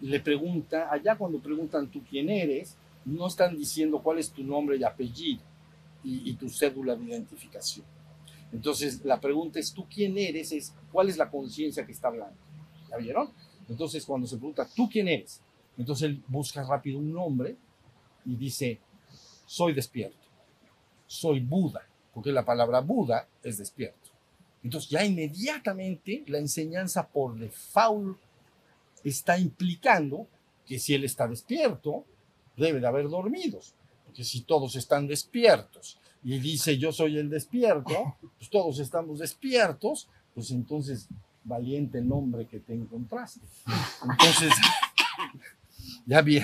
[0.00, 4.76] le pregunta, allá cuando preguntan tú quién eres, no están diciendo cuál es tu nombre
[4.76, 5.40] y apellido
[6.04, 7.86] y, y tu cédula de identificación.
[8.52, 10.52] Entonces la pregunta es, ¿tú quién eres?
[10.52, 12.36] Es, ¿Cuál es la conciencia que está hablando?
[12.90, 13.30] ¿La vieron?
[13.68, 15.40] Entonces, cuando se pregunta, ¿tú quién eres?
[15.76, 17.56] Entonces él busca rápido un nombre
[18.24, 18.80] y dice,
[19.46, 20.26] soy despierto,
[21.06, 24.10] soy Buda, porque la palabra Buda es despierto.
[24.62, 28.18] Entonces ya inmediatamente la enseñanza por default
[29.04, 30.26] está implicando
[30.66, 32.04] que si él está despierto,
[32.56, 38.16] debe de haber dormidos, porque si todos están despiertos y dice yo soy el despierto,
[38.38, 41.08] pues todos estamos despiertos, pues entonces
[41.46, 43.40] valiente nombre que te encontraste.
[44.02, 44.52] Entonces,
[46.06, 46.40] ya vi.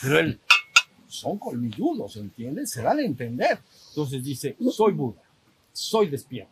[0.00, 0.40] Pero él,
[1.06, 2.70] son colmilludos, ¿entiendes?
[2.70, 3.58] Se dan a entender.
[3.90, 5.22] Entonces dice, soy Buda,
[5.72, 6.50] soy despierto.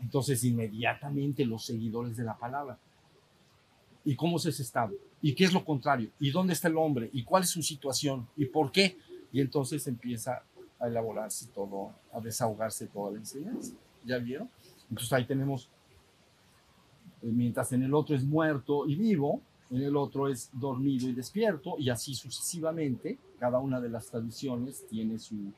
[0.00, 2.78] Entonces inmediatamente los seguidores de la palabra.
[4.04, 4.92] ¿Y cómo es ese estado?
[5.22, 6.10] ¿Y qué es lo contrario?
[6.20, 7.10] ¿Y dónde está el hombre?
[7.12, 8.28] ¿Y cuál es su situación?
[8.36, 8.98] ¿Y por qué?
[9.32, 10.42] Y entonces empieza
[10.78, 13.72] a elaborarse todo, a desahogarse toda la enseñanza.
[14.06, 14.48] ¿Ya vieron?
[14.88, 15.68] Entonces ahí tenemos,
[17.22, 21.12] eh, mientras en el otro es muerto y vivo, en el otro es dormido y
[21.12, 25.52] despierto, y así sucesivamente, cada una de las tradiciones tiene su,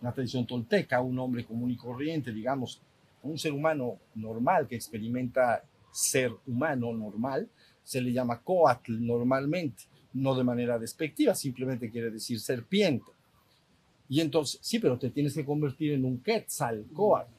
[0.00, 2.80] la tradición tolteca, un hombre común y corriente, digamos,
[3.22, 7.48] un ser humano normal que experimenta ser humano normal,
[7.82, 9.84] se le llama coatl normalmente,
[10.14, 13.12] no de manera despectiva, simplemente quiere decir serpiente.
[14.08, 17.32] Y entonces, sí, pero te tienes que convertir en un quetzalcoatl,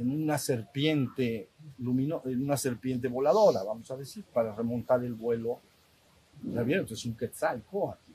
[0.00, 5.60] en una serpiente luminosa, en una serpiente voladora, vamos a decir, para remontar el vuelo.
[6.42, 6.84] ¿Ya vieron?
[6.84, 8.12] Entonces, un quetzalcoatl,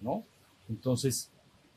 [0.00, 0.24] ¿no?
[0.68, 1.30] Entonces,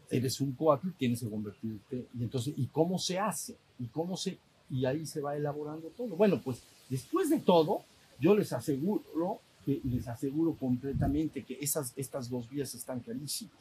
[0.09, 2.05] eres un coatl, tienes que convertirte.
[2.17, 3.57] Y entonces, ¿y cómo se hace?
[3.79, 4.37] ¿Y cómo se...?
[4.69, 6.15] Y ahí se va elaborando todo.
[6.15, 7.83] Bueno, pues, después de todo,
[8.19, 13.57] yo les aseguro que les aseguro completamente que esas, estas dos vías están clarísimas.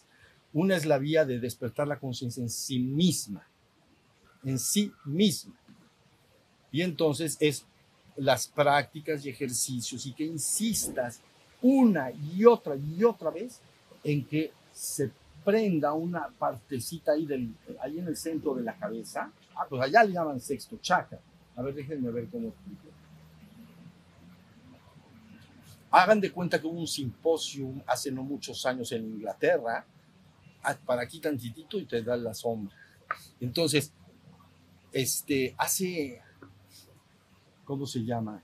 [0.53, 3.47] Una es la vía de despertar la conciencia en sí misma,
[4.47, 5.53] en sí misma.
[6.71, 7.67] Y entonces es
[8.17, 11.21] las prácticas y ejercicios y que insistas
[11.61, 13.61] una y otra y otra vez
[14.05, 15.11] en que se
[15.45, 19.31] prenda una partecita ahí, del, ahí en el centro de la cabeza.
[19.55, 21.19] Ah, pues allá le llaman sexto chakra.
[21.57, 22.83] A ver, déjenme ver cómo explico.
[25.91, 29.85] Hagan de cuenta que hubo un simposio hace no muchos años en Inglaterra,
[30.63, 32.77] ah, para aquí tantitito y te da la sombra.
[33.41, 33.93] Entonces,
[34.97, 36.23] este, hace,
[37.67, 38.43] ¿cómo se llama?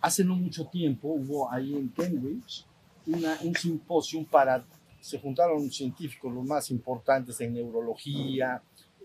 [0.00, 2.66] Hace no mucho tiempo hubo ahí en Cambridge
[3.06, 4.64] una, un simposio para,
[5.00, 8.60] se juntaron científicos los más importantes en neurología,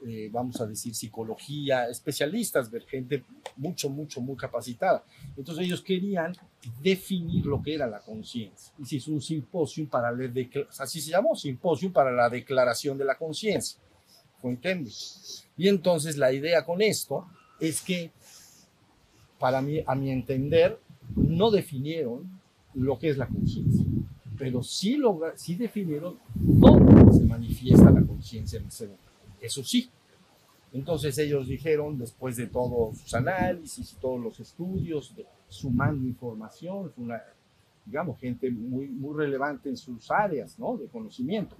[0.07, 3.23] eh, vamos a decir, psicología, especialistas, gente
[3.55, 5.03] mucho, mucho, muy capacitada.
[5.35, 6.33] Entonces ellos querían
[6.81, 8.73] definir lo que era la conciencia.
[8.79, 10.17] Y se hizo un simposio para la
[11.35, 13.79] simposio para la declaración de la conciencia.
[14.41, 15.43] Fue en Cambridge.
[15.57, 17.27] Y entonces la idea con esto
[17.59, 18.11] es que,
[19.39, 20.79] para mí, a mi entender,
[21.15, 22.39] no definieron
[22.73, 23.85] lo que es la conciencia,
[24.37, 29.03] pero sí, logra, sí definieron dónde se manifiesta la conciencia en el ser humano.
[29.41, 29.89] Eso sí.
[30.73, 35.13] Entonces ellos dijeron, después de todos sus análisis todos los estudios,
[35.47, 37.21] sumando información, una,
[37.85, 40.77] digamos, gente muy, muy relevante en sus áreas ¿no?
[40.77, 41.55] de conocimiento.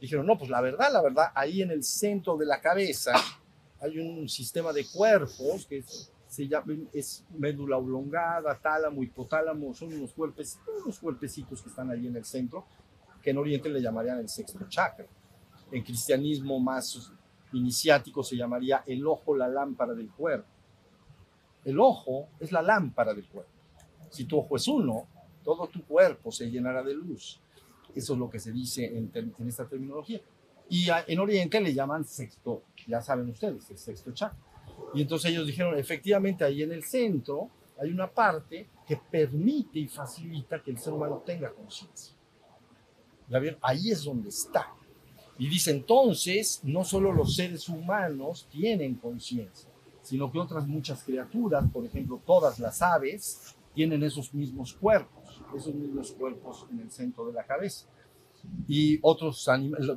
[0.00, 3.12] Dijeron, no, pues la verdad, la verdad, ahí en el centro de la cabeza
[3.80, 9.92] hay un sistema de cuerpos que es, se llama, es médula oblongada, tálamo, hipotálamo, son
[9.92, 12.64] unos cuerpes, unos cuerpecitos que están ahí en el centro,
[13.22, 15.06] que en Oriente le llamarían el sexto chakra
[15.72, 17.12] en cristianismo más
[17.52, 20.48] iniciático se llamaría el ojo, la lámpara del cuerpo.
[21.64, 23.50] El ojo es la lámpara del cuerpo.
[24.10, 25.06] Si tu ojo es uno,
[25.44, 27.40] todo tu cuerpo se llenará de luz.
[27.94, 30.20] Eso es lo que se dice en, en esta terminología.
[30.68, 34.38] Y en Oriente le llaman sexto, ya saben ustedes, el sexto chakra.
[34.94, 37.50] Y entonces ellos dijeron, efectivamente, ahí en el centro
[37.80, 42.14] hay una parte que permite y facilita que el ser humano tenga conciencia.
[43.62, 44.72] Ahí es donde está.
[45.38, 49.70] Y dice entonces, no solo los seres humanos tienen conciencia,
[50.02, 55.74] sino que otras muchas criaturas, por ejemplo, todas las aves, tienen esos mismos cuerpos, esos
[55.74, 57.86] mismos cuerpos en el centro de la cabeza.
[58.66, 59.46] Y otros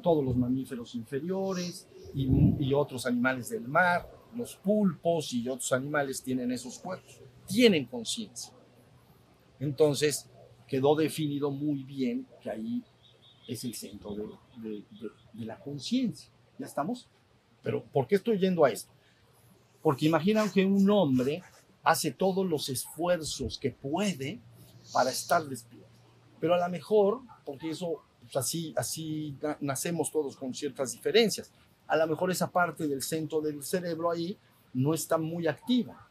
[0.02, 2.28] todos los mamíferos inferiores y,
[2.60, 8.54] y otros animales del mar, los pulpos y otros animales tienen esos cuerpos, tienen conciencia.
[9.60, 10.30] Entonces,
[10.68, 12.84] quedó definido muy bien que ahí
[13.48, 14.16] es el centro
[14.58, 14.84] de,
[15.36, 16.30] la conciencia.
[16.58, 17.08] ¿Ya estamos?
[17.62, 18.92] Pero ¿por qué estoy yendo a esto?
[19.82, 21.42] Porque imaginan que un hombre
[21.84, 24.40] hace todos los esfuerzos que puede
[24.92, 25.88] para estar despierto.
[26.40, 31.52] Pero a lo mejor, porque eso, pues así, así nacemos todos con ciertas diferencias,
[31.88, 34.38] a lo mejor esa parte del centro del cerebro ahí
[34.74, 36.10] no está muy activa.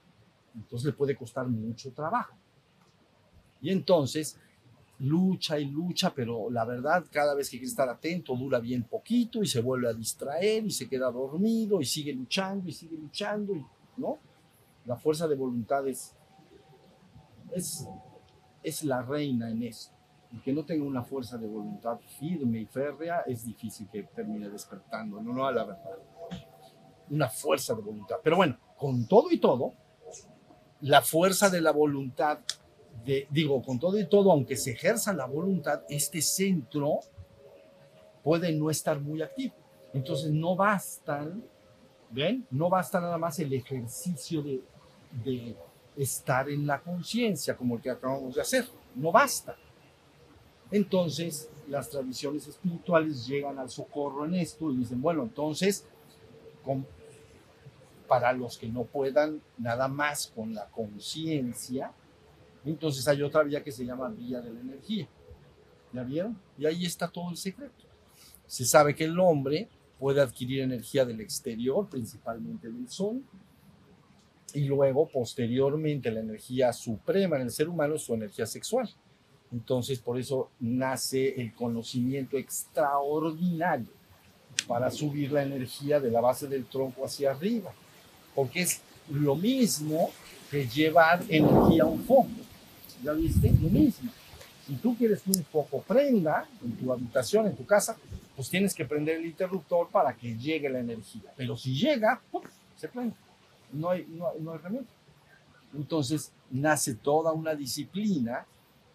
[0.54, 2.36] Entonces le puede costar mucho trabajo.
[3.60, 4.38] Y entonces
[4.98, 9.42] lucha y lucha, pero la verdad, cada vez que quiere estar atento, dura bien poquito
[9.42, 13.54] y se vuelve a distraer y se queda dormido y sigue luchando y sigue luchando,
[13.54, 13.64] y,
[13.96, 14.18] ¿no?
[14.84, 16.14] La fuerza de voluntad es,
[18.62, 19.90] es, la reina en eso.
[20.32, 24.48] Y que no tenga una fuerza de voluntad firme y férrea es difícil que termine
[24.48, 25.98] despertando, no, no, a la verdad.
[27.10, 28.16] Una fuerza de voluntad.
[28.22, 29.74] Pero bueno, con todo y todo,
[30.80, 32.38] la fuerza de la voluntad
[33.30, 37.00] digo, con todo y todo, aunque se ejerza la voluntad, este centro
[38.22, 39.54] puede no estar muy activo.
[39.92, 41.44] Entonces no bastan,
[42.10, 42.46] ¿ven?
[42.50, 44.62] No basta nada más el ejercicio de,
[45.24, 45.56] de
[45.96, 48.66] estar en la conciencia como el que acabamos de hacer.
[48.94, 49.56] No basta.
[50.70, 55.84] Entonces las tradiciones espirituales llegan al socorro en esto y dicen, bueno, entonces,
[58.08, 61.92] para los que no puedan nada más con la conciencia,
[62.64, 65.08] entonces hay otra vía que se llama vía de la energía.
[65.92, 66.38] ¿Ya vieron?
[66.56, 67.84] Y ahí está todo el secreto.
[68.46, 69.68] Se sabe que el hombre
[69.98, 73.22] puede adquirir energía del exterior, principalmente del sol,
[74.54, 78.88] y luego posteriormente la energía suprema en el ser humano es su energía sexual.
[79.52, 83.88] Entonces por eso nace el conocimiento extraordinario
[84.66, 87.72] para subir la energía de la base del tronco hacia arriba,
[88.34, 88.80] porque es
[89.10, 90.10] lo mismo
[90.50, 92.28] que llevar energía a un foco.
[93.02, 93.52] ¿Ya viste?
[93.60, 94.10] Lo mismo.
[94.66, 97.96] Si tú quieres que un foco prenda en tu habitación, en tu casa,
[98.36, 101.32] pues tienes que prender el interruptor para que llegue la energía.
[101.36, 102.20] Pero si llega,
[102.76, 103.14] se prende.
[103.72, 104.86] No hay, no, no hay remedio.
[105.74, 108.46] Entonces nace toda una disciplina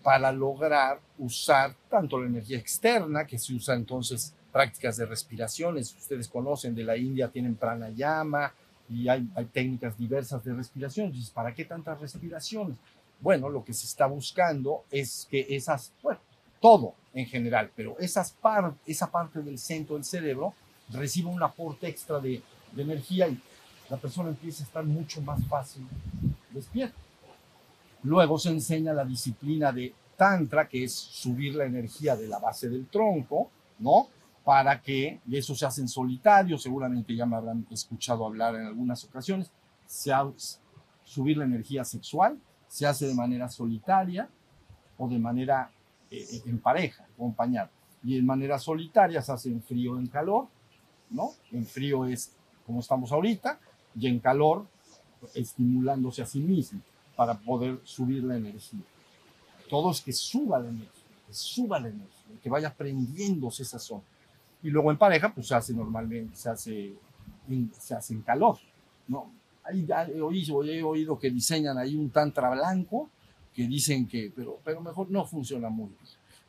[0.04, 6.28] para lograr usar tanto la energía externa, que se usa entonces prácticas de respiraciones, ustedes
[6.28, 8.54] conocen de la India, tienen pranayama
[8.90, 11.08] y hay, hay técnicas diversas de respiración.
[11.08, 12.78] Entonces, ¿para qué tantas respiraciones?
[13.20, 16.20] Bueno, lo que se está buscando es que esas, bueno,
[16.62, 20.54] todo en general, pero esas par, esa parte del centro del cerebro
[20.90, 23.42] reciba un aporte extra de, de energía y
[23.90, 25.88] la persona empieza a estar mucho más fácil
[26.52, 26.98] despierta.
[28.04, 32.70] Luego se enseña la disciplina de Tantra, que es subir la energía de la base
[32.70, 34.08] del tronco, ¿no?
[34.44, 38.66] Para que, y eso se hace en solitario, seguramente ya me habrán escuchado hablar en
[38.66, 39.52] algunas ocasiones,
[39.86, 40.60] se hace,
[41.04, 44.30] subir la energía sexual se hace de manera solitaria
[44.98, 45.72] o de manera
[46.12, 47.72] eh, en pareja, acompañada.
[48.04, 50.48] Y en manera solitaria se hace en frío en calor,
[51.10, 51.32] ¿no?
[51.52, 52.34] En frío es
[52.66, 53.60] como estamos ahorita,
[53.96, 54.66] y en calor
[55.34, 56.82] estimulándose a sí mismo
[57.16, 58.82] para poder subir la energía.
[59.70, 64.04] Todo es que suba la energía, que suba la energía, que vaya prendiéndose esa zona.
[64.64, 66.94] Y luego en pareja, pues se hace normalmente, se hace
[67.50, 68.58] en, se hace en calor,
[69.08, 69.32] ¿no?
[69.70, 73.10] He oído, he oído que diseñan ahí un tantra blanco,
[73.54, 76.00] que dicen que, pero, pero mejor no funciona muy bien,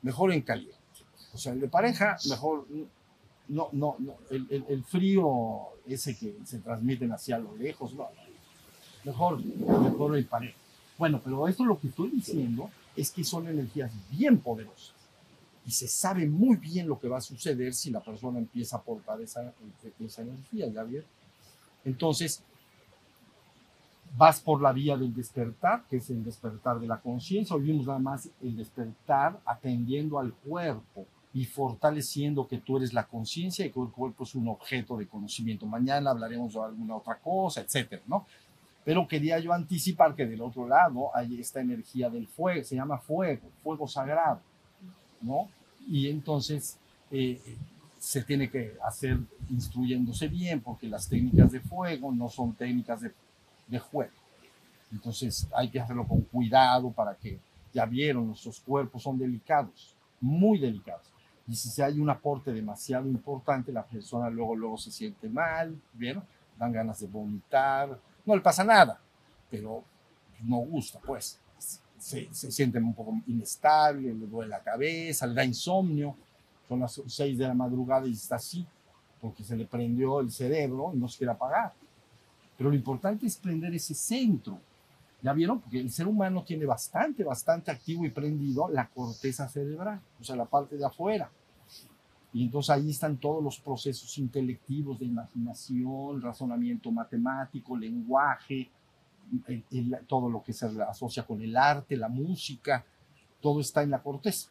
[0.02, 0.76] mejor en caliente.
[1.32, 2.66] O sea, el de pareja, mejor,
[3.48, 8.08] no, no, no, el, frío ese que se transmiten hacia lo lejos, no,
[9.04, 10.56] mejor, mejor el pareja.
[10.98, 14.94] Bueno, pero esto lo que estoy diciendo es que son energías bien poderosas
[15.64, 18.78] y se sabe muy bien lo que va a suceder si la persona empieza a
[18.80, 19.52] aportar esa,
[20.00, 20.84] esa energía, ¿ya?
[21.84, 22.42] Entonces,
[24.16, 27.54] vas por la vía del despertar, que es el despertar de la conciencia.
[27.54, 33.06] Hoy vimos nada más el despertar atendiendo al cuerpo y fortaleciendo que tú eres la
[33.06, 35.66] conciencia y que el cuerpo es un objeto de conocimiento.
[35.66, 38.26] Mañana hablaremos de alguna otra cosa, etcétera, ¿no?
[38.84, 42.98] Pero quería yo anticipar que del otro lado hay esta energía del fuego, se llama
[42.98, 44.40] fuego, fuego sagrado,
[45.20, 45.48] ¿no?
[45.86, 46.78] Y entonces
[47.10, 47.40] eh,
[47.98, 49.18] se tiene que hacer
[49.50, 53.12] instruyéndose bien, porque las técnicas de fuego no son técnicas de,
[53.66, 54.12] de juego.
[54.90, 57.38] Entonces hay que hacerlo con cuidado para que,
[57.74, 61.06] ya vieron, nuestros cuerpos son delicados, muy delicados.
[61.48, 66.22] Y si hay un aporte demasiado importante, la persona luego, luego se siente mal, ¿vieron?
[66.58, 69.00] Dan ganas de vomitar, no le pasa nada,
[69.50, 69.82] pero
[70.42, 71.40] no gusta, pues.
[71.98, 76.14] Se, se siente un poco inestable, le duele la cabeza, le da insomnio.
[76.68, 78.64] Son las 6 de la madrugada y está así,
[79.20, 81.72] porque se le prendió el cerebro y no se quiere apagar.
[82.58, 84.60] Pero lo importante es prender ese centro.
[85.22, 85.60] ¿Ya vieron?
[85.60, 90.36] Porque el ser humano tiene bastante, bastante activo y prendido la corteza cerebral, o sea,
[90.36, 91.30] la parte de afuera.
[92.32, 98.68] Y entonces ahí están todos los procesos intelectivos de imaginación, razonamiento matemático, lenguaje,
[99.46, 102.84] el, el, todo lo que se asocia con el arte, la música,
[103.40, 104.50] todo está en la corteza.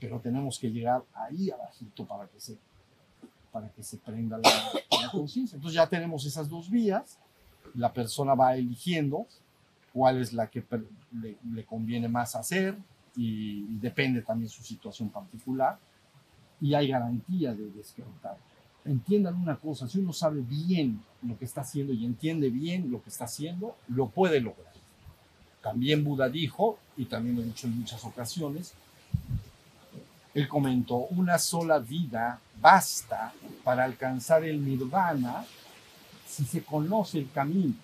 [0.00, 2.56] Pero tenemos que llegar ahí abajito para que se,
[3.52, 4.50] para que se prenda la,
[5.02, 5.56] la conciencia.
[5.56, 7.18] Entonces ya tenemos esas dos vías,
[7.74, 9.26] la persona va eligiendo
[9.92, 10.64] cuál es la que
[11.12, 12.76] le, le conviene más hacer
[13.16, 15.78] y, y depende también su situación particular
[16.60, 18.36] y hay garantía de despertar.
[18.84, 23.02] Entiendan una cosa, si uno sabe bien lo que está haciendo y entiende bien lo
[23.02, 24.72] que está haciendo, lo puede lograr.
[25.62, 28.74] También Buda dijo, y también lo he dicho en muchas ocasiones,
[30.34, 33.32] él comentó, una sola vida basta
[33.62, 35.46] para alcanzar el nirvana
[36.26, 37.74] si se conoce el camino.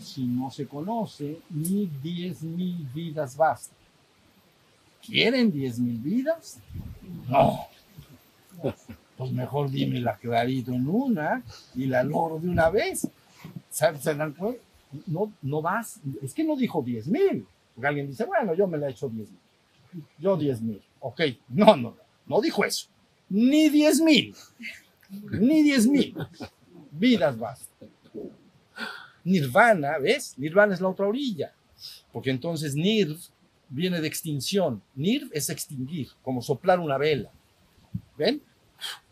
[0.00, 3.74] Si no se conoce, ni diez mil vidas basta.
[5.04, 6.58] ¿Quieren diez mil vidas?
[7.28, 7.66] No,
[9.16, 11.42] pues mejor dímela clarito en una
[11.74, 13.08] y la logro de una vez.
[13.70, 14.60] ¿Se dan cuenta?
[15.06, 18.78] No, no vas, es que no dijo 10 mil, porque alguien dice, bueno, yo me
[18.78, 19.40] la he hecho 10 mil.
[20.18, 21.20] Yo 10 mil, ok.
[21.48, 21.96] No, no,
[22.26, 22.88] no, dijo eso.
[23.28, 24.34] Ni 10 mil,
[25.30, 26.16] ni 10 mil.
[26.90, 27.86] Vidas basta.
[29.24, 30.34] Nirvana, ¿ves?
[30.38, 31.52] Nirvana es la otra orilla,
[32.12, 33.18] porque entonces nirv
[33.68, 34.82] viene de extinción.
[34.94, 37.30] Nirv es extinguir, como soplar una vela.
[38.16, 38.40] ¿Ven?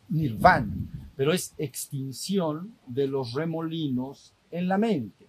[0.09, 0.75] Nirvana,
[1.17, 5.27] pero es extinción de los remolinos en la mente.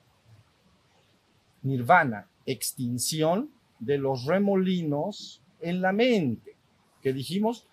[1.63, 3.49] Nirvana, extinción
[3.80, 6.55] de los remolinos en la mente.
[7.01, 7.67] ¿Qué dijimos?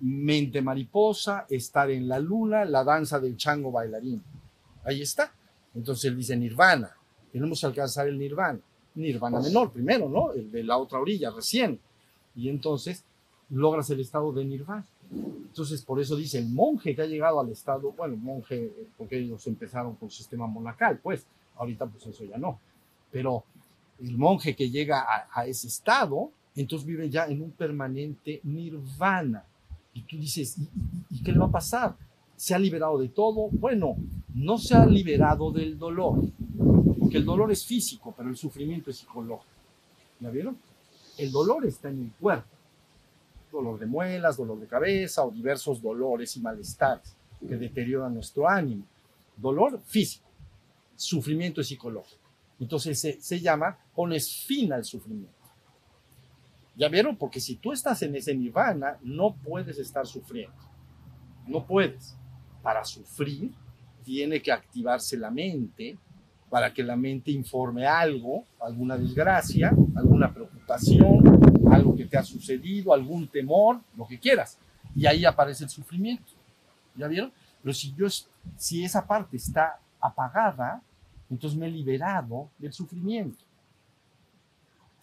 [0.00, 4.22] Mente mariposa, estar en la luna, la danza del chango bailarín.
[4.84, 5.32] Ahí está.
[5.74, 6.90] Entonces él dice nirvana.
[7.30, 8.60] Tenemos que alcanzar el nirvana.
[8.94, 10.32] Nirvana menor primero, ¿no?
[10.32, 11.80] El de la otra orilla, recién.
[12.34, 13.04] Y entonces
[13.48, 14.86] logras el estado de nirvana.
[15.14, 19.46] Entonces, por eso dice el monje que ha llegado al estado, bueno, monje, porque ellos
[19.46, 22.58] empezaron con el sistema monacal, pues, ahorita pues eso ya no,
[23.10, 23.44] pero
[24.02, 29.44] el monje que llega a, a ese estado entonces vive ya en un permanente nirvana.
[29.94, 31.96] Y tú dices, ¿y, y- y qué le va a pasar?
[32.36, 33.48] ¿Se ha liberado de todo?
[33.50, 33.96] Bueno,
[34.34, 36.20] no se ha liberado del dolor,
[36.98, 39.46] porque el dolor es físico, pero el sufrimiento es psicológico.
[40.20, 40.56] ¿Ya vieron?
[41.18, 42.46] El dolor está en el cuerpo.
[43.52, 47.14] Dolor de muelas, dolor de cabeza o diversos dolores y malestares
[47.46, 48.84] que deterioran nuestro ánimo.
[49.36, 50.28] Dolor físico,
[50.96, 52.22] sufrimiento psicológico.
[52.58, 55.32] Entonces se, se llama pones fin al sufrimiento.
[56.74, 57.16] ¿Ya vieron?
[57.16, 60.56] Porque si tú estás en ese nirvana, no puedes estar sufriendo.
[61.46, 62.16] No puedes.
[62.62, 63.52] Para sufrir,
[64.02, 65.98] tiene que activarse la mente
[66.52, 71.31] para que la mente informe algo, alguna desgracia, alguna preocupación,
[71.72, 74.58] algo que te ha sucedido, algún temor, lo que quieras.
[74.94, 76.32] Y ahí aparece el sufrimiento.
[76.96, 77.32] ¿Ya vieron?
[77.62, 78.06] Pero si yo,
[78.56, 80.82] si esa parte está apagada,
[81.30, 83.44] entonces me he liberado del sufrimiento.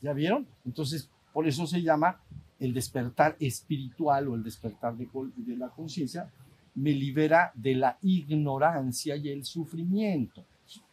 [0.02, 0.48] ¿Ya vieron?
[0.66, 2.20] Entonces, por eso se llama
[2.60, 5.08] el despertar espiritual o el despertar de,
[5.38, 6.30] de la conciencia,
[6.76, 10.44] me libera de la ignorancia y el sufrimiento.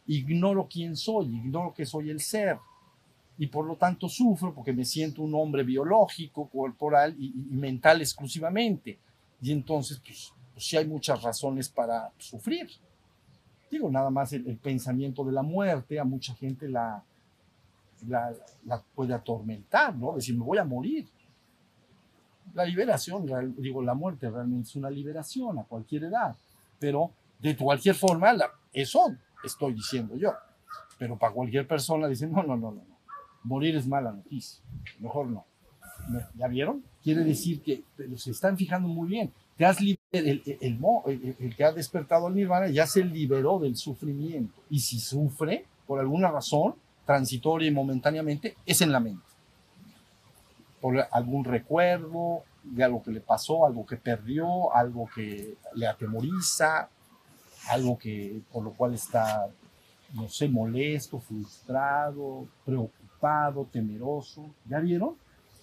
[0.07, 2.59] Ignoro quién soy, ignoro que soy el ser.
[3.39, 8.99] Y por lo tanto sufro porque me siento un hombre biológico, corporal y, mental exclusivamente.
[9.43, 12.69] Y entonces, pues, pues sí hay muchas razones para sufrir.
[13.71, 17.03] Digo, nada más el, pensamiento de la muerte a mucha gente la,
[18.09, 20.15] la, puede atormentar, ¿no?
[20.15, 21.07] Decir, me voy a morir.
[22.55, 23.27] La liberación,
[23.59, 26.35] digo, la muerte realmente es una liberación a cualquier edad,
[26.79, 28.35] pero de cualquier forma,
[28.73, 29.13] eso
[29.45, 30.33] estoy diciendo yo.
[30.99, 32.96] Pero para cualquier persona dicen, no, no, no, no.
[33.47, 34.61] Morir es mala noticia,
[34.99, 35.45] mejor no.
[36.37, 36.85] ¿Ya vieron?
[37.03, 39.33] Quiere decir que pero se están fijando muy bien.
[39.57, 44.53] Te has el que ha despertado el nirvana ya se liberó del sufrimiento.
[44.69, 46.75] Y si sufre, por alguna razón,
[47.07, 49.25] transitoria y momentáneamente, es en la mente.
[50.81, 56.89] Por algún recuerdo de algo que le pasó, algo que perdió, algo que le atemoriza,
[57.69, 59.49] algo que por lo cual está,
[60.15, 63.06] no sé, molesto, frustrado, preocupado,
[63.73, 64.47] temeroso.
[64.69, 65.15] ¿Ya vieron?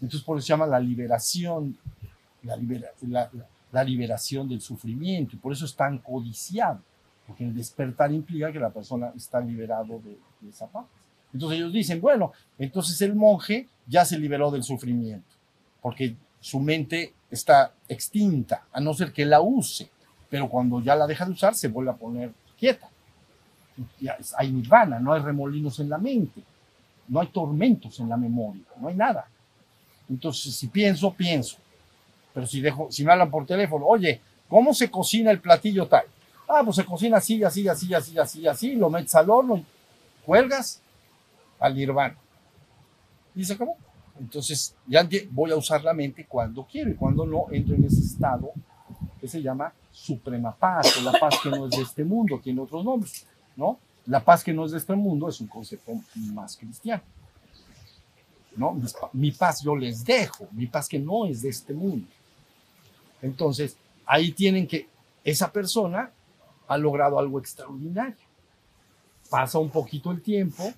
[0.01, 1.77] Entonces por eso se llama la liberación,
[2.43, 3.29] la, libera- la-
[3.71, 5.35] la- liberación del sufrimiento.
[5.35, 6.79] Y por eso es tan codiciado,
[7.25, 10.89] porque el despertar implica que la persona está liberado de, de esa parte.
[11.33, 15.35] Entonces ellos dicen, bueno, entonces el monje ya se liberó del sufrimiento,
[15.81, 19.89] porque su mente está extinta, a no ser que la use,
[20.29, 22.89] pero cuando ya la deja de usar se vuelve a poner quieta.
[23.99, 26.43] Ya hay nirvana, no hay remolinos en la mente,
[27.07, 29.27] no hay tormentos en la memoria, no hay nada.
[30.09, 31.57] Entonces, si pienso, pienso.
[32.33, 36.05] Pero si dejo, si me hablan por teléfono, oye, ¿cómo se cocina el platillo tal?
[36.47, 39.63] Ah, pues se cocina así, así, así, así, así, así, lo metes al horno,
[40.25, 40.81] cuelgas
[41.59, 42.15] al nirvana.
[43.35, 43.77] Y se acabó.
[44.19, 48.01] Entonces, ya voy a usar la mente cuando quiero y cuando no, entro en ese
[48.01, 48.51] estado
[49.19, 52.61] que se llama suprema paz, o la paz que no es de este mundo, tiene
[52.61, 53.25] otros nombres,
[53.55, 53.79] ¿no?
[54.05, 55.91] La paz que no es de este mundo es un concepto
[56.33, 57.03] más cristiano.
[58.55, 58.79] ¿no?
[59.13, 62.05] Mi paz yo les dejo, mi paz que no es de este mundo.
[63.21, 64.87] Entonces, ahí tienen que,
[65.23, 66.11] esa persona
[66.67, 68.15] ha logrado algo extraordinario.
[69.29, 70.71] Pasa un poquito el tiempo,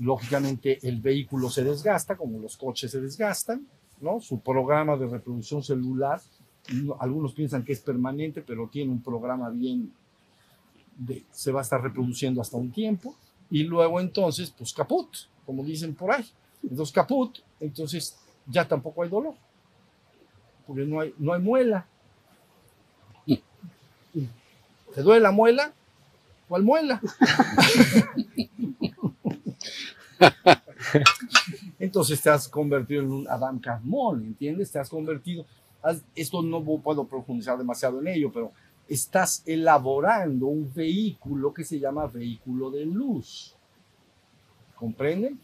[0.00, 3.66] lógicamente el vehículo se desgasta, como los coches se desgastan,
[4.00, 4.20] ¿no?
[4.20, 6.20] Su programa de reproducción celular,
[6.72, 9.92] no- algunos piensan que es permanente, pero tiene un programa bien,
[11.30, 13.14] se va a estar reproduciendo hasta un tiempo,
[13.50, 15.08] y luego entonces, pues caput,
[15.46, 16.24] como dicen por ahí.
[16.62, 19.34] Entonces caput, entonces ya tampoco hay dolor,
[20.66, 21.86] porque no hay, no hay muela.
[24.94, 25.72] ¿Te duele la muela?
[26.48, 27.00] ¿Cuál muela?
[31.78, 34.72] Entonces te has convertido en un Adam Carmón, ¿entiendes?
[34.72, 35.44] Te has convertido,
[36.14, 38.52] esto no puedo profundizar demasiado en ello, pero
[38.88, 43.54] estás elaborando un vehículo que se llama vehículo de luz.
[44.76, 45.38] ¿Comprenden?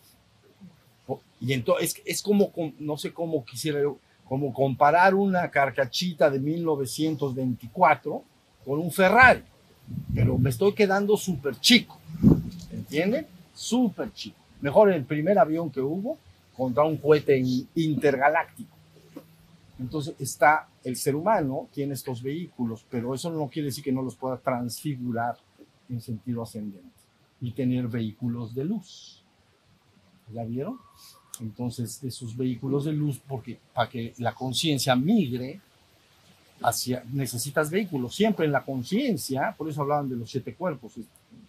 [1.40, 3.80] Y entonces es, como, com- no sé cómo quisiera
[4.26, 8.22] como comparar una carcachita de 1924
[8.64, 9.42] con un Ferrari,
[10.14, 11.99] pero me estoy quedando súper chico,
[12.72, 13.26] ¿entienden?
[13.53, 14.38] Súper chico.
[14.62, 16.16] Mejor el primer avión que hubo
[16.57, 18.74] contra un cohete in- intergaláctico.
[19.85, 24.01] Entonces está el ser humano, tiene estos vehículos, pero eso no quiere decir que no
[24.01, 25.37] los pueda transfigurar
[25.91, 26.89] en sentido ascendente
[27.39, 29.22] y tener vehículos de luz.
[30.32, 30.78] ¿Ya vieron?
[31.39, 35.61] Entonces, esos vehículos de luz, porque para que la conciencia migre
[36.62, 40.95] hacia, necesitas vehículos, siempre en la conciencia, por eso hablaban de los siete cuerpos.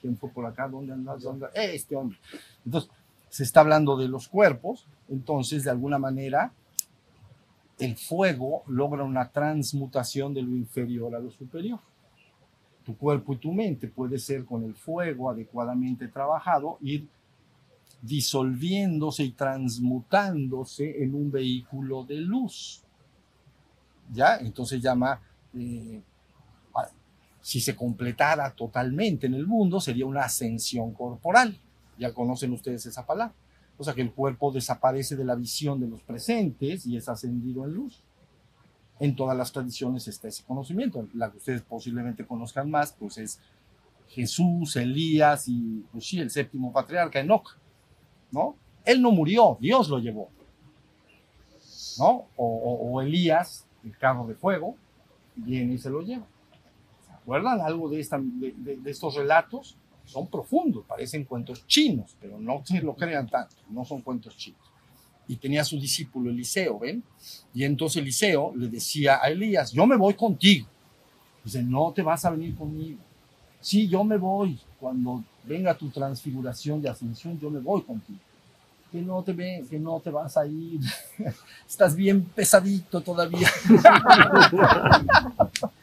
[0.01, 0.67] ¿Quién fue por acá?
[0.67, 1.21] ¿Dónde andas?
[1.23, 1.47] ¿Dónde?
[1.53, 2.17] Este hombre.
[2.65, 2.91] Entonces,
[3.29, 6.51] se está hablando de los cuerpos, entonces, de alguna manera,
[7.79, 11.79] el fuego logra una transmutación de lo inferior a lo superior.
[12.83, 17.07] Tu cuerpo y tu mente puede ser con el fuego adecuadamente trabajado, ir
[18.01, 22.83] disolviéndose y transmutándose en un vehículo de luz.
[24.13, 24.37] ¿Ya?
[24.37, 25.19] Entonces llama,
[25.55, 26.01] eh,
[27.41, 31.59] si se completara totalmente en el mundo, sería una ascensión corporal.
[31.97, 33.35] Ya conocen ustedes esa palabra.
[33.77, 37.65] O sea que el cuerpo desaparece de la visión de los presentes y es ascendido
[37.65, 38.01] en luz.
[38.99, 41.07] En todas las tradiciones está ese conocimiento.
[41.13, 43.39] La que ustedes posiblemente conozcan más, pues es
[44.07, 47.57] Jesús, Elías y, pues sí, el séptimo patriarca, Enoch.
[48.31, 48.55] ¿No?
[48.85, 50.29] Él no murió, Dios lo llevó.
[51.99, 52.25] ¿No?
[52.37, 54.75] O, Elías, el carro de fuego,
[55.35, 56.25] viene y se lo lleva.
[57.05, 57.99] ¿Se acuerdan algo de,
[58.85, 59.77] estos relatos?
[60.05, 64.59] Son profundos, parecen cuentos chinos, pero no se lo crean tanto, no son cuentos chinos.
[65.27, 67.03] Y tenía su discípulo Eliseo, ¿ven?
[67.53, 70.67] Y entonces Eliseo le decía a Elías, yo me voy contigo.
[71.43, 72.99] Dice, no te vas a venir conmigo.
[73.59, 74.59] Sí, yo me voy.
[74.79, 78.19] Cuando venga tu transfiguración de ascensión, yo me voy contigo.
[78.91, 80.79] Que no te ven, que no te vas a ir.
[81.67, 83.49] Estás bien pesadito todavía.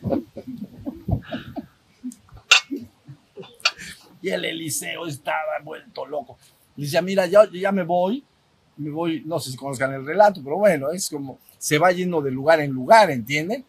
[4.23, 6.39] y el Eliseo estaba vuelto loco.
[6.77, 8.25] Dice, mira, yo, ya me voy,
[8.77, 12.23] me voy, no sé si conozcan el relato, pero bueno, es como se va yendo
[12.23, 13.65] de lugar en lugar, ¿entienden?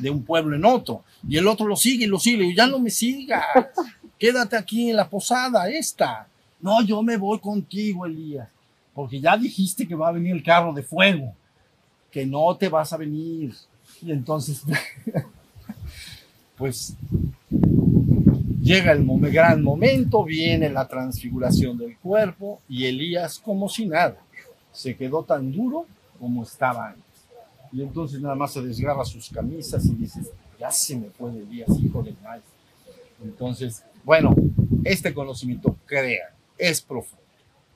[0.00, 1.04] De un pueblo en otro.
[1.26, 3.44] Y el otro lo sigue y lo sigue, y ya no me sigas,
[4.18, 6.26] quédate aquí en la posada esta.
[6.60, 8.48] No, yo me voy contigo, Elías,
[8.94, 11.34] porque ya dijiste que va a venir el carro de fuego,
[12.10, 13.54] que no te vas a venir.
[14.00, 14.62] Y entonces,
[16.56, 16.96] pues
[18.62, 24.18] Llega el gran momento, viene la transfiguración del cuerpo y Elías como si nada.
[24.70, 25.84] Se quedó tan duro
[26.20, 27.02] como estaba antes.
[27.72, 30.20] Y entonces nada más se desgarra sus camisas y dice,
[30.60, 32.40] ya se me fue Elías, hijo de mal.
[33.20, 34.32] Entonces, bueno,
[34.84, 37.24] este conocimiento, crea, es profundo.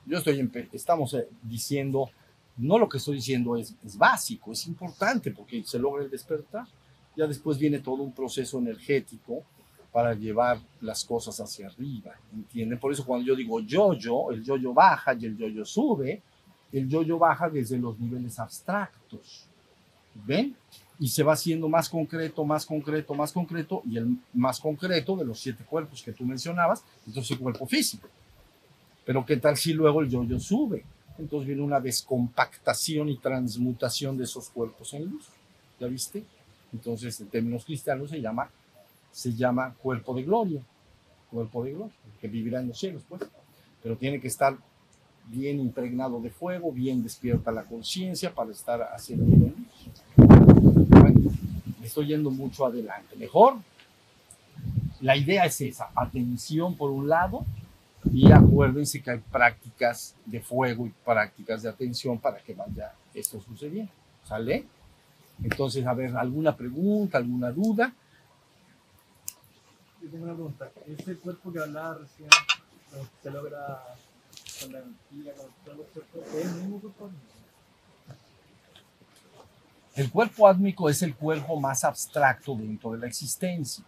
[0.05, 2.09] Yo estoy, estamos eh, diciendo,
[2.55, 6.65] no lo que estoy diciendo es, es básico, es importante porque se logra el despertar.
[7.17, 9.43] Ya después viene todo un proceso energético
[9.91, 12.79] para llevar las cosas hacia arriba, ¿entienden?
[12.79, 16.21] Por eso cuando yo digo yo-yo, el yo-yo baja y el yo-yo sube,
[16.71, 19.45] el yo-yo baja desde los niveles abstractos,
[20.13, 20.55] ¿ven?
[20.99, 25.25] Y se va haciendo más concreto, más concreto, más concreto, y el más concreto de
[25.25, 28.07] los siete cuerpos que tú mencionabas, entonces el cuerpo físico.
[29.05, 30.83] Pero ¿qué tal si luego el yo-yo sube?
[31.17, 35.27] Entonces viene una descompactación y transmutación de esos cuerpos en luz.
[35.79, 36.23] ¿Ya viste?
[36.73, 38.49] Entonces, en términos cristianos se llama
[39.17, 40.61] se llama cuerpo de gloria,
[41.31, 43.23] cuerpo de gloria, que vivirá en los cielos, pues.
[43.81, 44.55] Pero tiene que estar
[45.25, 49.25] bien impregnado de fuego, bien despierta la conciencia para estar haciendo
[50.15, 51.31] Bueno,
[51.81, 53.15] estoy yendo mucho adelante.
[53.15, 53.55] Mejor,
[55.01, 57.43] la idea es esa, atención por un lado,
[58.13, 63.41] y acuérdense que hay prácticas de fuego y prácticas de atención para que vaya esto
[63.41, 63.91] sucediendo.
[64.25, 64.63] ¿Sale?
[65.41, 67.91] Entonces, a ver, ¿alguna pregunta, alguna duda?
[70.07, 70.71] Yo tengo una pregunta.
[70.85, 72.29] Ese cuerpo que hablaba recién,
[73.21, 73.83] se logra
[74.61, 77.11] con la energía, con todo el cuerpo, ¿es el mismo cuerpo
[79.95, 83.83] El cuerpo átmico es el cuerpo más abstracto dentro de la existencia.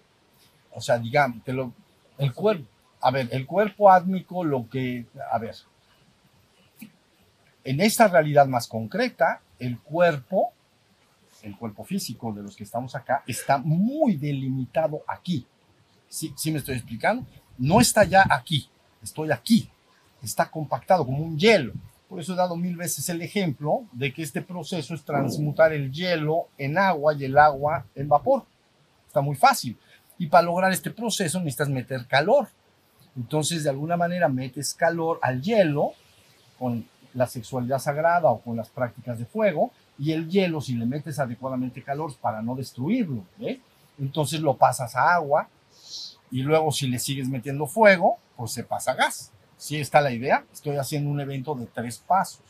[0.74, 1.74] O sea, digamos, que lo,
[2.18, 2.66] el cuerpo,
[3.02, 5.56] a ver, el cuerpo átmico lo que, a ver,
[7.64, 10.52] en esta realidad más concreta, el cuerpo,
[11.44, 15.48] el cuerpo físico de los que estamos acá, está muy delimitado aquí.
[16.10, 17.26] ¿Sí, me estoy explicando?
[17.58, 18.68] No está ya aquí,
[19.02, 19.70] estoy aquí.
[20.24, 21.74] Está compactado como un hielo.
[22.10, 25.92] Por eso he dado mil veces el ejemplo de que este proceso es transmutar el
[25.92, 28.44] hielo en agua y el agua en vapor.
[29.06, 29.78] Está muy fácil.
[30.18, 32.50] Y para lograr este proceso necesitas meter calor.
[33.16, 35.94] Entonces, de alguna manera, metes calor al hielo
[36.58, 39.72] con la sexualidad sagrada o con las prácticas de fuego.
[40.00, 43.24] Y el hielo, si le metes adecuadamente calor para no destruirlo,
[44.00, 45.48] entonces lo pasas a agua
[46.32, 49.32] y luego si le sigues metiendo fuego, pues se pasa gas.
[49.58, 52.44] Si está la idea, estoy haciendo un evento de tres pasos.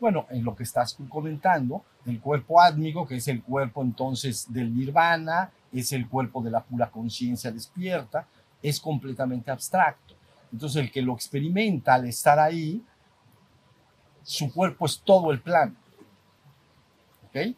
[0.00, 4.76] Bueno, en lo que estás comentando, el cuerpo átmico, que es el cuerpo entonces del
[4.76, 8.26] nirvana, es el cuerpo de la pura conciencia despierta,
[8.60, 10.14] es completamente abstracto.
[10.52, 12.82] Entonces el que lo experimenta al estar ahí,
[14.22, 15.76] su cuerpo es todo el plan.
[17.28, 17.56] ¿Ok?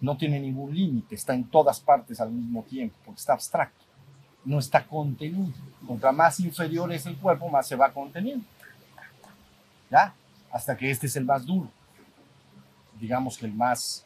[0.00, 3.81] No tiene ningún límite, está en todas partes al mismo tiempo, porque está abstracto
[4.44, 5.52] no está contenido.
[5.86, 8.44] Contra más inferior es el cuerpo, más se va conteniendo.
[9.90, 10.14] ¿Ya?
[10.50, 11.68] Hasta que este es el más duro.
[13.00, 14.04] Digamos que el más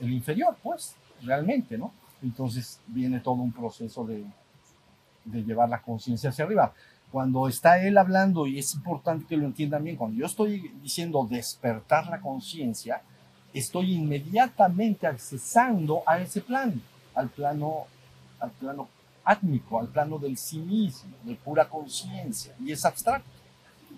[0.00, 1.92] el, inferior, pues, realmente, ¿no?
[2.22, 4.24] Entonces viene todo un proceso de,
[5.24, 6.72] de llevar la conciencia hacia arriba.
[7.10, 11.26] Cuando está él hablando, y es importante que lo entiendan bien, cuando yo estoy diciendo
[11.28, 13.02] despertar la conciencia,
[13.52, 16.74] estoy inmediatamente accesando a ese plano,
[17.14, 17.84] al plano,
[18.40, 18.88] al plano
[19.26, 23.28] átmico, al plano del sí mismo, de pura conciencia, y es abstracto.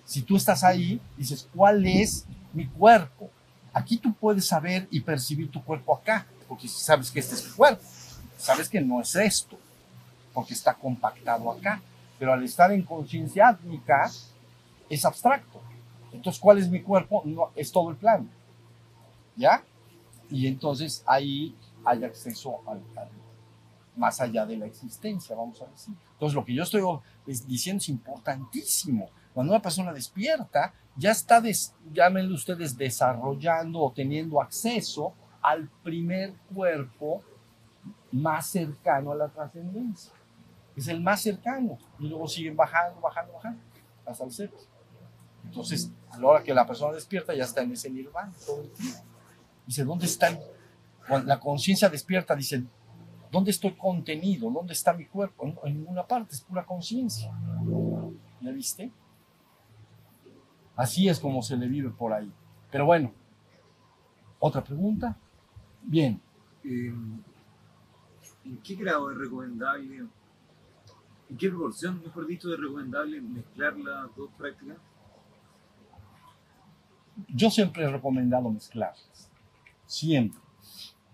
[0.04, 2.24] Si tú estás ahí, dices, ¿cuál es
[2.54, 3.30] mi cuerpo?
[3.74, 7.54] Aquí tú puedes saber y percibir tu cuerpo acá, porque sabes que este es tu
[7.54, 7.82] cuerpo,
[8.38, 9.58] sabes que no es esto,
[10.32, 11.82] porque está compactado acá,
[12.18, 14.10] pero al estar en conciencia átmica
[14.88, 15.60] es abstracto.
[16.10, 17.22] Entonces, ¿cuál es mi cuerpo?
[17.26, 18.26] No, es todo el plano.
[19.36, 19.62] ¿Ya?
[20.30, 21.54] Y entonces ahí
[21.84, 23.08] hay acceso al, al
[23.98, 25.94] más allá de la existencia, vamos a decir.
[26.12, 26.82] Entonces, lo que yo estoy
[27.46, 29.10] diciendo es importantísimo.
[29.34, 36.34] Cuando una persona despierta, ya está, des, llámenlo ustedes, desarrollando o teniendo acceso al primer
[36.54, 37.22] cuerpo
[38.10, 40.12] más cercano a la trascendencia.
[40.74, 41.78] Es el más cercano.
[41.98, 43.60] Y luego siguen bajando, bajando, bajando,
[44.06, 44.64] hasta el sexto.
[45.44, 48.70] Entonces, a la hora que la persona despierta, ya está en ese nirvana todo el
[48.70, 48.98] tiempo.
[49.66, 50.38] Dice, ¿dónde está?
[51.06, 52.64] Cuando la conciencia despierta, dice,
[53.30, 54.50] ¿dónde estoy contenido?
[54.50, 55.46] ¿Dónde está mi cuerpo?
[55.46, 57.32] En, en ninguna parte, es pura conciencia.
[58.40, 58.90] ¿Ya viste?
[60.76, 62.30] Así es como se le vive por ahí.
[62.70, 63.12] Pero bueno,
[64.38, 65.16] otra pregunta.
[65.82, 66.20] Bien.
[66.64, 66.94] Eh,
[68.44, 70.06] ¿En qué grado es recomendable,
[71.28, 74.78] en qué proporción, mejor dicho, es recomendable mezclar las dos prácticas?
[77.28, 79.30] Yo siempre he recomendado mezclarlas.
[79.84, 80.40] Siempre.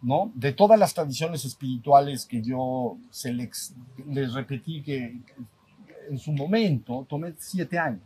[0.05, 0.31] ¿No?
[0.35, 3.75] De todas las tradiciones espirituales que yo se les,
[4.35, 5.17] repetí que
[6.11, 8.03] en su momento tomé siete años.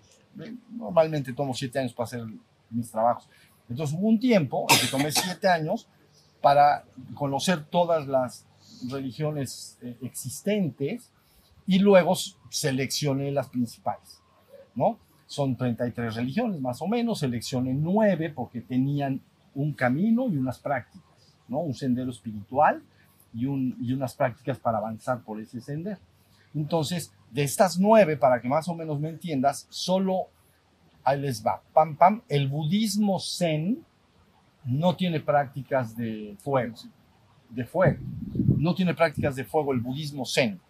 [0.70, 2.24] Normalmente tomo siete años para hacer
[2.70, 3.28] mis trabajos.
[3.68, 5.88] Entonces hubo un tiempo en que tomé siete años
[6.40, 6.84] para
[7.14, 8.46] conocer todas las
[8.88, 11.10] religiones eh, existentes
[11.66, 12.14] y luego
[12.48, 14.22] seleccioné las principales,
[14.76, 14.98] ¿no?
[15.26, 19.20] Son 33 religiones más o menos, seleccioné nueve porque tenían
[19.56, 21.07] un camino y unas prácticas.
[21.48, 21.60] ¿No?
[21.60, 22.82] un sendero espiritual
[23.34, 25.98] y, un, y, unas prácticas para avanzar por ese sendero.
[26.54, 30.28] Entonces, de estas nueve, para que más o menos me entiendas, solo
[31.04, 33.84] ahí les va, pam, pam, el budismo zen
[34.64, 36.74] no tiene prácticas de fuego,
[37.48, 37.98] de fuego,
[38.56, 40.60] no tiene prácticas de fuego el budismo zen.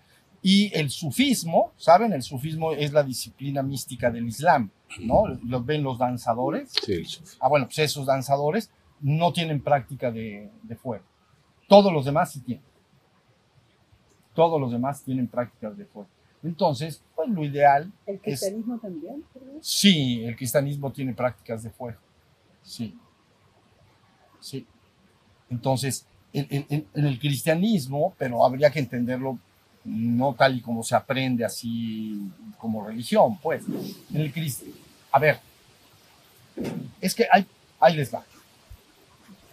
[0.41, 2.12] Y el sufismo, ¿saben?
[2.12, 4.70] El sufismo es la disciplina mística del Islam,
[5.01, 5.24] ¿no?
[5.45, 6.70] ¿Los ven los danzadores?
[6.85, 7.39] Sí, sufismo.
[7.41, 8.70] Ah, bueno, pues esos danzadores
[9.01, 11.05] no tienen práctica de, de, fuego.
[11.69, 12.65] Todos los demás sí tienen.
[14.35, 16.09] Todos los demás tienen prácticas de fuego.
[16.43, 17.91] Entonces, pues lo ideal.
[18.07, 19.25] ¿El cristianismo es, también?
[19.35, 19.59] ¿verdad?
[19.61, 21.99] Sí, el cristianismo tiene prácticas de fuego.
[22.63, 22.97] Sí.
[24.41, 24.67] Sí.
[25.51, 29.39] Entonces, en, en, en el cristianismo, pero habría que entenderlo
[29.85, 33.65] no tal y como se aprende así como religión, pues.
[34.13, 34.83] En el cristianismo.
[35.11, 35.41] A ver,
[37.01, 37.47] es que hay,
[37.81, 38.25] ahí les va.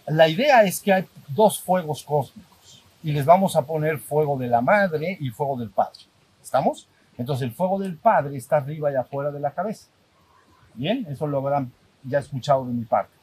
[0.06, 4.48] La idea es que hay dos fuegos cósmicos y les vamos a poner fuego de
[4.48, 6.00] la madre y fuego del padre.
[6.42, 6.88] ¿Estamos?
[7.18, 9.88] Entonces el fuego del padre está arriba y afuera de la cabeza.
[10.74, 11.72] Bien, eso lo habrán
[12.04, 13.14] ya escuchado de mi parte.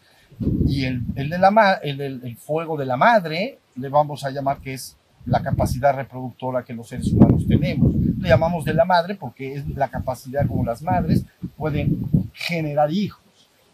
[0.66, 5.96] Y el, el fuego de la madre le vamos a llamar que es la capacidad
[5.96, 7.94] reproductora que los seres humanos tenemos.
[7.96, 11.26] Le llamamos de la madre porque es la capacidad como las madres
[11.56, 12.00] pueden
[12.34, 13.23] generar hijos.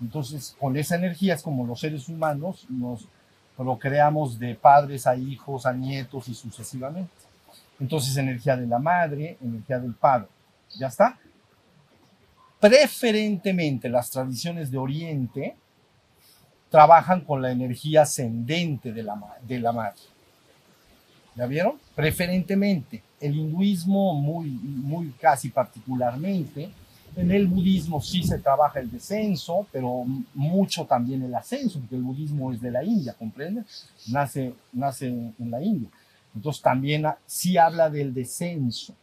[0.01, 3.05] Entonces, con esa energía es como los seres humanos nos
[3.57, 7.11] procreamos de padres a hijos, a nietos y sucesivamente.
[7.79, 10.27] Entonces, energía de la madre, energía del padre.
[10.77, 11.17] ¿Ya está?
[12.59, 15.55] Preferentemente las tradiciones de Oriente
[16.69, 19.99] trabajan con la energía ascendente de la, de la madre.
[21.35, 21.79] ¿Ya vieron?
[21.95, 23.01] Preferentemente.
[23.19, 26.69] El hinduismo muy, muy casi particularmente
[27.19, 32.01] en el budismo sí se trabaja el descenso, pero mucho también el ascenso, porque el
[32.01, 33.63] budismo es de la India, ¿comprende?
[34.07, 35.89] Nace, nace en la India.
[36.33, 38.95] Entonces también sí habla del descenso,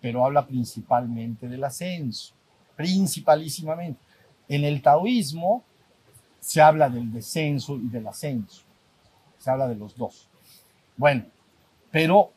[0.00, 2.34] pero habla principalmente del ascenso,
[2.74, 4.00] principalísimamente.
[4.48, 5.62] En el taoísmo
[6.40, 8.62] se habla del descenso y del ascenso,
[9.38, 10.26] se habla de los dos.
[10.96, 11.24] Bueno,
[11.92, 12.32] pero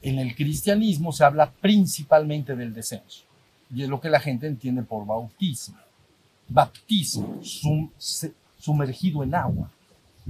[0.00, 3.27] en el cristianismo se habla principalmente del descenso
[3.70, 5.76] y es lo que la gente entiende por bautismo.
[6.48, 7.90] Baptismo, sum,
[8.58, 9.70] sumergido en agua.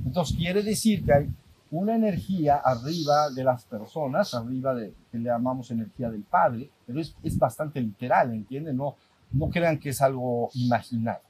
[0.04, 1.28] Entonces quiere decir que hay
[1.70, 7.00] una energía arriba de las personas, arriba de que le llamamos energía del Padre, pero
[7.00, 8.76] es, bastante literal, ¿entienden?
[8.76, 8.96] No,
[9.32, 11.20] no crean que es algo imaginado.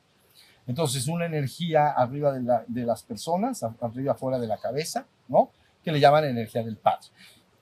[0.66, 5.50] Entonces, una energía arriba de, de las personas, arriba fuera de la cabeza, ¿no?
[5.82, 7.08] Que le llaman energía del Padre.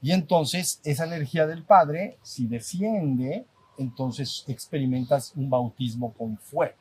[0.02, 3.46] Y entonces, esa energía del Padre, si desciende,
[3.78, 6.74] entonces experimentas un bautismo con fuego.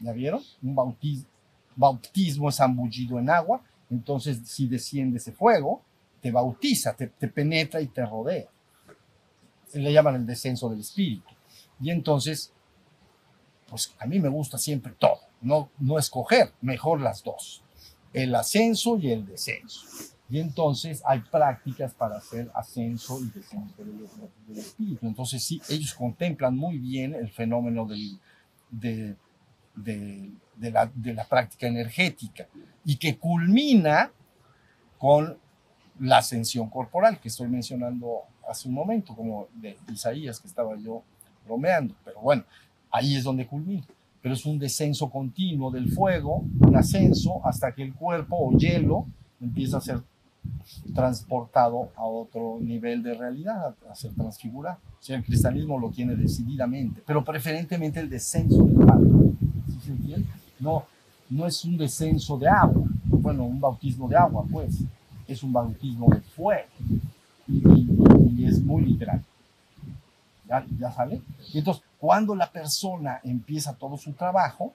[0.00, 0.42] ¿Ya vieron?
[0.62, 1.28] Un bautismo,
[1.76, 5.82] bautismo es ambullido en agua, entonces si desciende ese fuego,
[6.20, 8.48] te bautiza, te, te penetra y te rodea.
[9.72, 11.28] Le llaman el descenso del espíritu.
[11.80, 12.52] Y entonces,
[13.68, 17.62] pues a mí me gusta siempre todo, no, no escoger, mejor las dos,
[18.12, 20.13] el ascenso y el descenso.
[20.28, 25.06] Y entonces hay prácticas para hacer ascenso y descenso del, espíritu.
[25.06, 29.16] Entonces sí, ellos contemplan muy bien el fenómeno de
[29.76, 32.48] la, de la práctica energética
[32.84, 34.10] y que culmina
[34.98, 35.38] con
[36.00, 41.02] la ascensión corporal que estoy mencionando hace un momento, como de Isaías que estaba yo
[41.44, 41.94] bromeando.
[42.04, 42.44] Pero bueno,
[42.90, 43.84] ahí es donde culmina.
[44.22, 49.06] Pero es un descenso continuo del fuego, un ascenso hasta que el cuerpo o hielo
[49.40, 50.02] empieza a ser
[50.94, 54.78] transportado a otro nivel de realidad, a ser transfigurado.
[55.00, 59.08] O sea, el cristianismo lo tiene decididamente, pero preferentemente el descenso del Padre.
[59.66, 60.28] ¿Sí se entiende?
[60.60, 60.84] No,
[61.28, 64.82] no es un descenso de agua, bueno, un bautismo de agua, pues,
[65.26, 66.68] es un bautismo de fuego.
[67.48, 69.24] Y, es muy literal.
[70.46, 71.22] ¿Ya, ya sale?
[71.52, 74.74] Y entonces, cuando la persona empieza todo su trabajo,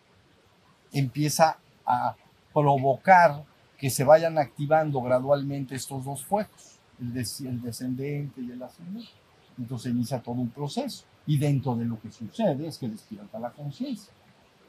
[0.91, 2.15] empieza a
[2.51, 3.43] provocar
[3.79, 9.09] que se vayan activando gradualmente estos dos fuegos, el, des- el descendente y el ascendente.
[9.57, 11.05] Entonces inicia todo un proceso.
[11.25, 14.11] Y dentro de lo que sucede es que despierta la conciencia,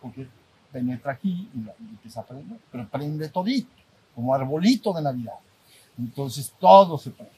[0.00, 0.28] porque
[0.72, 3.70] penetra aquí y, la- y empieza a prender, pero prende todito,
[4.14, 5.34] como arbolito de Navidad.
[5.98, 7.32] Entonces todo se prende.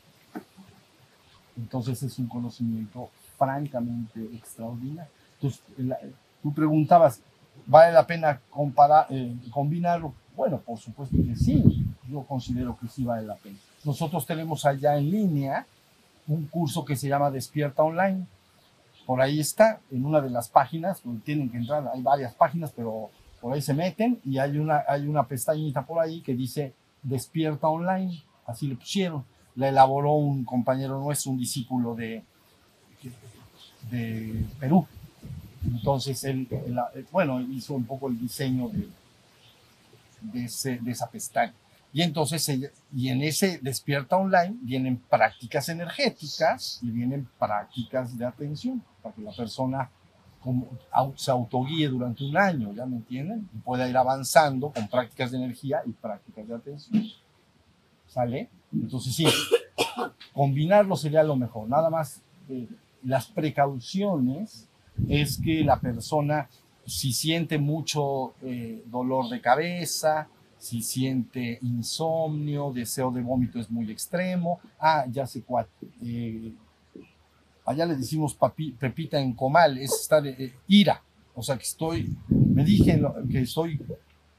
[1.57, 5.11] Entonces es un conocimiento francamente extraordinario.
[5.35, 5.99] Entonces, la-
[6.43, 7.21] tú preguntabas,
[7.67, 10.15] ¿vale la pena comparar, eh, combinarlo?
[10.37, 13.57] Bueno, por supuesto que sí, yo considero que sí vale la pena.
[13.85, 15.67] Nosotros tenemos allá en línea
[16.27, 18.27] un curso que se llama Despierta Online.
[19.05, 22.73] Por ahí está, en una de las páginas, donde tienen que entrar, hay varias páginas,
[22.75, 23.11] pero
[23.41, 26.73] por ahí se meten y hay una, hay una pestañita por ahí que dice
[27.03, 29.25] Despierta Online, así le pusieron.
[29.57, 32.23] La elaboró un compañero nuestro, un discípulo de,
[33.91, 34.87] de Perú.
[35.65, 38.89] Entonces, él, él, bueno, hizo un poco el diseño de,
[40.23, 41.55] de, esa pestaña.
[41.93, 42.49] Y entonces,
[42.95, 49.23] y en ese despierta online vienen prácticas energéticas y vienen prácticas de atención, para que
[49.23, 49.91] la persona
[50.43, 50.69] como,
[51.17, 53.49] se autoguíe durante un año, ¿ya me entienden?
[53.55, 57.05] Y pueda ir avanzando con prácticas de energía y prácticas de atención.
[58.07, 58.51] ¿Sale?
[58.73, 59.27] Entonces, sí,
[60.33, 61.69] combinarlo sería lo mejor.
[61.69, 62.69] Nada más eh,
[63.05, 64.69] las precauciones
[65.09, 66.49] es que la persona,
[66.87, 70.29] si siente mucho eh, dolor de cabeza,
[70.59, 75.67] si siente insomnio, deseo de vómito es muy extremo, ah, ya sé cuál.
[76.05, 76.53] eh,
[77.65, 81.03] allá le decimos papi- pepita en comal, es estar eh, ira,
[81.35, 83.81] o sea que estoy, me dije que estoy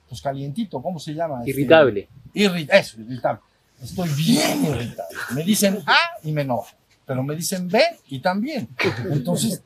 [0.10, 1.40] pues calientito, ¿cómo se llama?
[1.40, 2.10] Este, Irritable.
[2.36, 3.42] Irri- eso, irritable.
[3.82, 5.18] Estoy bien irritable.
[5.36, 6.68] Me dicen A y me enojo,
[7.06, 8.68] pero me dicen B y también.
[9.10, 9.62] Entonces,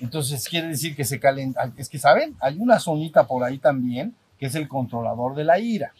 [0.00, 1.72] entonces quiere decir que se calienta.
[1.76, 2.36] Es que, ¿saben?
[2.40, 5.92] Hay una zonita por ahí también que es el controlador de la ira.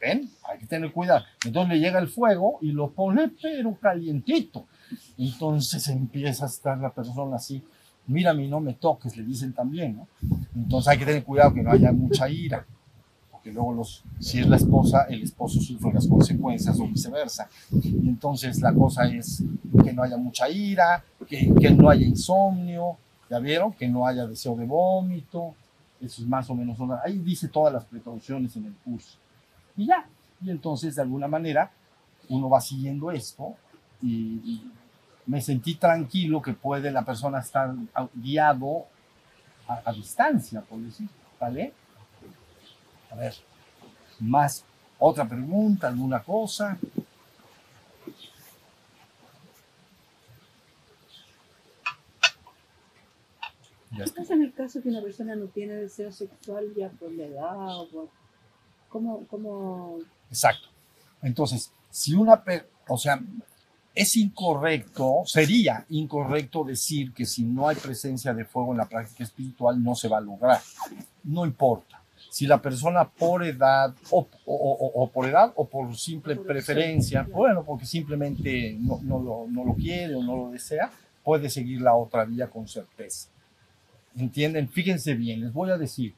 [0.00, 0.30] ¿Ven?
[0.48, 1.24] Hay que tener cuidado.
[1.44, 4.66] Entonces le llega el fuego y lo pone, pero calientito.
[5.18, 7.62] Entonces empieza a estar la persona así.
[8.06, 10.08] Mírame no me toques, le dicen también, ¿no?
[10.56, 12.66] Entonces hay que tener cuidado que no haya mucha ira
[13.52, 17.48] luego los, si es la esposa, el esposo sufre las consecuencias o viceversa.
[17.72, 19.42] Entonces la cosa es
[19.82, 22.96] que no haya mucha ira, que, no haya insomnio,
[23.28, 23.72] ¿ya vieron?
[23.72, 25.54] Que no haya deseo de vómito,
[26.00, 29.18] eso es más o menos, ahí dice todas las precauciones en el curso.
[29.76, 30.06] Y ya,
[30.42, 31.70] y entonces de alguna manera
[32.28, 33.54] uno va siguiendo esto
[34.02, 34.62] y,
[35.26, 37.72] me sentí tranquilo que puede la persona estar
[38.14, 38.86] guiado
[39.68, 41.72] a, a distancia, por decir, ¿vale?
[43.10, 43.34] A ver,
[44.20, 44.64] más
[44.98, 46.78] otra pregunta, alguna cosa.
[53.96, 57.24] ¿Qué pasa en el caso que una persona no tiene deseo sexual ya por la
[57.24, 58.08] edad o por...
[58.88, 59.98] ¿Cómo, cómo...
[60.28, 60.68] Exacto.
[61.22, 63.20] Entonces, si una, per- o sea,
[63.94, 69.24] es incorrecto, sería incorrecto decir que si no hay presencia de fuego en la práctica
[69.24, 70.60] espiritual no se va a lograr.
[71.24, 71.99] No importa.
[72.30, 76.46] Si la persona por edad o, o- o- o por edad o por simple Por
[76.46, 80.90] preferencia, bueno, porque simplemente no, no lo, no lo quiere o no lo desea,
[81.24, 83.28] puede seguir la otra vía con certeza.
[84.16, 84.68] ¿Entienden?
[84.68, 86.14] Fíjense bien, les voy a decir,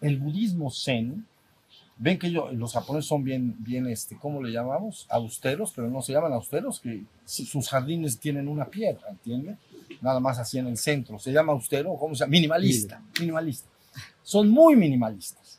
[0.00, 1.26] el budismo zen,
[1.98, 5.06] ven que yo, los japoneses son bien, bien, este, ¿cómo le llamamos?
[5.10, 9.56] Austeros, pero no se llaman austeros, que su- sus jardines tienen una piedra, ¿entiendes?
[10.00, 11.18] Nada más así en el centro.
[11.18, 12.30] Se llama austero, ¿cómo se llama?
[12.30, 13.68] Minimalista, minimalista.
[14.22, 15.49] Son muy minimalistas.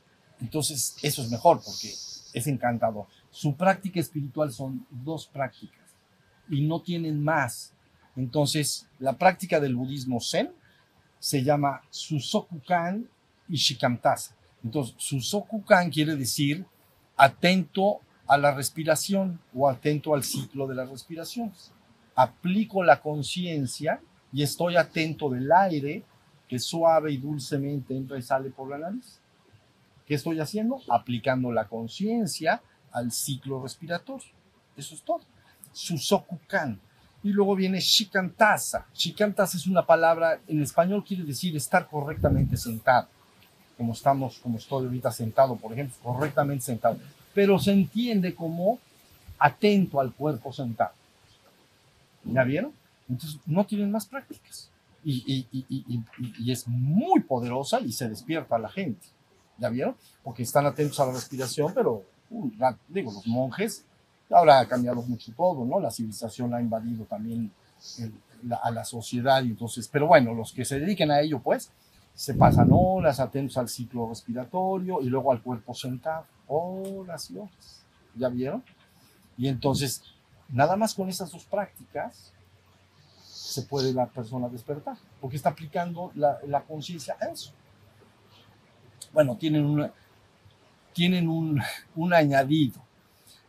[0.41, 1.89] Entonces, eso es mejor porque
[2.33, 3.05] es encantador.
[3.29, 5.79] Su práctica espiritual son dos prácticas
[6.49, 7.73] y no tienen más.
[8.15, 10.51] Entonces, la práctica del budismo zen
[11.19, 13.07] se llama Susokukan
[13.47, 14.35] y Shikamtasa.
[14.63, 16.65] Entonces, Susokukan quiere decir
[17.15, 21.71] atento a la respiración o atento al ciclo de las respiraciones.
[22.15, 24.01] Aplico la conciencia
[24.33, 26.03] y estoy atento del aire
[26.47, 29.20] que suave y dulcemente entra y sale por la nariz.
[30.11, 30.81] ¿Qué estoy haciendo?
[30.89, 34.27] Aplicando la conciencia al ciclo respiratorio.
[34.75, 35.21] Eso es todo.
[35.71, 36.77] Susokukan.
[37.23, 38.87] Y luego viene Shikantasa.
[38.93, 43.07] Shikantasa es una palabra, en español quiere decir estar correctamente sentado.
[43.77, 46.97] Como estamos, como estoy ahorita sentado, por ejemplo, correctamente sentado.
[47.33, 48.79] Pero se entiende como
[49.39, 50.91] atento al cuerpo sentado.
[52.25, 52.73] ¿Ya vieron?
[53.07, 54.69] Entonces no tienen más prácticas.
[55.05, 56.03] Y- y- y-
[56.37, 59.07] y es muy poderosa y se despierta a la gente.
[59.61, 59.95] ¿Ya vieron?
[60.23, 62.03] Porque están atentos a la respiración, pero,
[62.87, 63.85] digo, los monjes,
[64.31, 65.79] ahora ha cambiado mucho todo, ¿no?
[65.79, 67.51] La civilización ha invadido también
[68.59, 71.71] a la sociedad, y entonces, pero bueno, los que se dediquen a ello, pues,
[72.15, 77.85] se pasan horas atentos al ciclo respiratorio y luego al cuerpo sentado, horas y horas.
[78.15, 78.63] ¿Ya vieron?
[79.37, 80.01] Y entonces,
[80.49, 82.33] nada más con esas dos prácticas
[83.23, 87.53] se puede la persona despertar, porque está aplicando la conciencia a eso.
[89.13, 89.91] Bueno, tienen, una,
[90.93, 91.61] tienen un,
[91.95, 92.81] un añadido.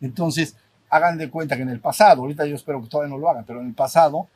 [0.00, 0.56] Entonces,
[0.90, 3.44] hagan de cuenta que en el pasado, ahorita yo espero que todavía no lo hagan,
[3.44, 4.28] pero en el pasado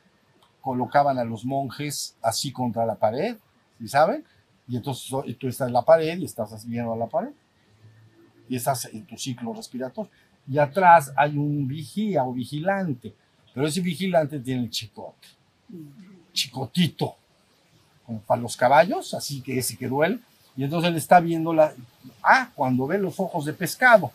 [0.61, 3.37] colocaban a los monjes así contra la pared,
[3.79, 4.25] ¿sí saben?
[4.67, 7.31] Y entonces tú estás en la pared y estás viendo a la pared.
[8.49, 10.11] Y estás en tu ciclo respiratorio.
[10.49, 13.13] Y atrás hay un vigía o vigilante,
[13.53, 15.27] pero ese vigilante tiene el chicote,
[16.31, 17.15] chicotito,
[18.05, 20.19] como para los caballos, así que ese que duele.
[20.57, 21.71] Y entonces él está viendo la...
[22.23, 24.11] Ah, cuando ve los ojos de pescado.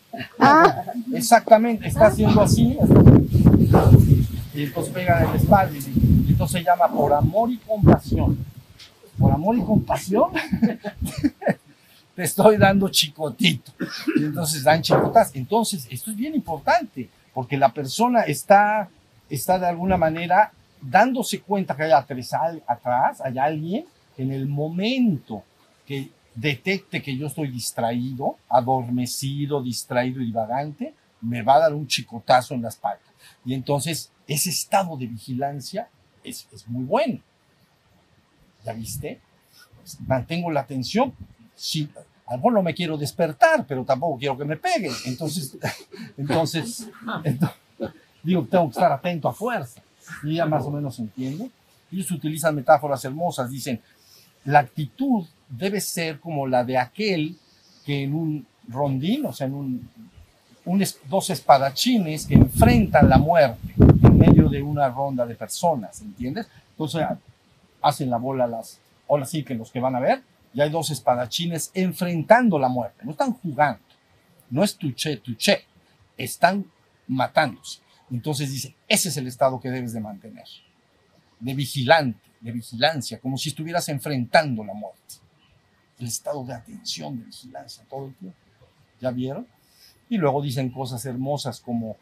[1.15, 2.77] Exactamente, está haciendo así.
[4.53, 5.73] Y entonces pega en el espalda.
[5.75, 8.37] Y, y entonces se llama por amor y compasión.
[9.19, 10.31] Por amor y compasión.
[12.15, 13.73] te estoy dando chicotito.
[14.17, 15.31] Y entonces dan chicotas.
[15.35, 18.89] Entonces, esto es bien importante, porque la persona está,
[19.31, 22.35] está de alguna manera dándose cuenta que hay atrás,
[22.67, 23.87] atrás hay alguien
[24.17, 25.43] que en el momento
[25.87, 31.87] que detecte que yo estoy distraído, adormecido, distraído y divagante, me va a dar un
[31.87, 33.03] chicotazo en la espalda.
[33.45, 35.89] Y entonces ese estado de vigilancia
[36.25, 37.21] es, es muy bueno.
[38.65, 39.21] ¿Ya viste?
[39.77, 41.13] Pues, mantengo la atención.
[41.55, 41.89] Sí,
[42.27, 44.93] a lo mejor no me quiero despertar, pero tampoco quiero que me peguen.
[45.07, 45.57] Entonces,
[46.17, 46.89] entonces,
[47.25, 47.53] ento-
[48.23, 49.83] digo, tengo que estar atento a fuerza.
[50.23, 51.51] Y ya más o menos entiende.
[51.91, 53.51] Ellos utilizan metáforas hermosas.
[53.51, 53.81] Dicen,
[54.45, 55.27] la actitud
[55.57, 57.37] debe ser como la de aquel
[57.85, 59.91] que en un rondín, o sea, en un,
[61.09, 66.47] dos espadachines que enfrentan la muerte en medio de una ronda de personas, ¿entiendes?
[66.71, 67.07] Entonces
[67.81, 68.79] hacen la bola las,
[69.09, 70.23] ahora sí que los que van a ver,
[70.55, 73.83] ya hay dos espadachines enfrentando la muerte, no están jugando,
[74.51, 75.65] no es tuché, tuché,
[76.17, 76.65] están
[77.09, 77.81] matándose.
[78.11, 80.45] Entonces dice, ese es el estado que debes de mantener,
[81.41, 85.22] de vigilante, de vigilancia, como si estuvieras enfrentando la muerte.
[85.99, 88.39] El estado de atención, de vigilancia todo el tiempo.
[89.01, 89.47] ¿Ya vieron?
[90.09, 91.97] Y luego dicen cosas hermosas como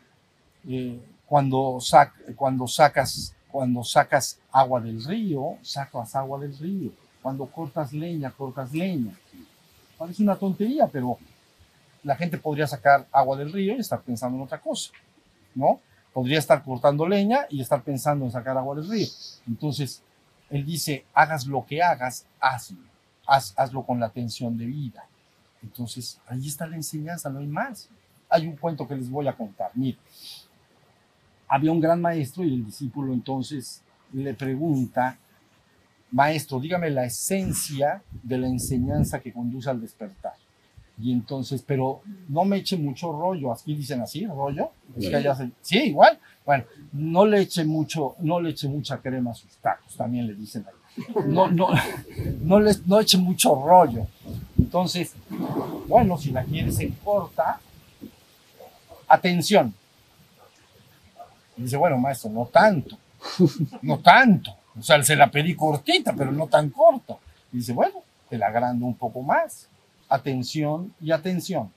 [0.68, 6.90] eh, cuando, sac- cuando, sacas, cuando sacas agua del río, sacas agua del río.
[7.22, 9.12] Cuando cortas leña, cortas leña.
[9.98, 11.18] Parece una tontería, pero
[12.02, 14.90] la gente podría sacar agua del río y estar pensando en otra cosa,
[15.54, 15.80] ¿no?
[16.14, 19.06] Podría estar cortando leña y estar pensando en sacar agua del río.
[19.46, 20.02] Entonces,
[20.48, 22.89] él dice, hagas lo que hagas, hazlo.
[23.30, 25.04] Haz- hazlo con la atención de vida.
[25.62, 27.88] Entonces, ahí está la enseñanza, no hay más.
[28.28, 29.70] Hay un cuento que les voy a contar.
[29.74, 29.98] Mire,
[31.48, 35.18] había un gran maestro y el discípulo entonces le pregunta,
[36.10, 40.34] maestro, dígame la esencia de la enseñanza que conduce al despertar.
[41.02, 45.04] Y entonces, pero no me eche mucho rollo, aquí dicen así, rollo, es
[45.62, 49.96] sí, igual, bueno, no le eche mucho, no le eche mucha crema a sus tacos,
[49.96, 50.74] también le dicen ahí.
[51.26, 51.68] No, no,
[52.42, 54.06] no le no eche mucho rollo.
[54.58, 55.14] Entonces,
[55.86, 57.60] bueno, si la quieres en corta,
[59.08, 59.74] atención.
[61.56, 62.96] Y dice, bueno, maestro, no tanto,
[63.82, 64.54] no tanto.
[64.78, 67.18] O sea, se la pedí cortita, pero no tan corto.
[67.52, 69.68] Y dice, bueno, te la agrando un poco más.
[70.08, 71.72] atención y atención.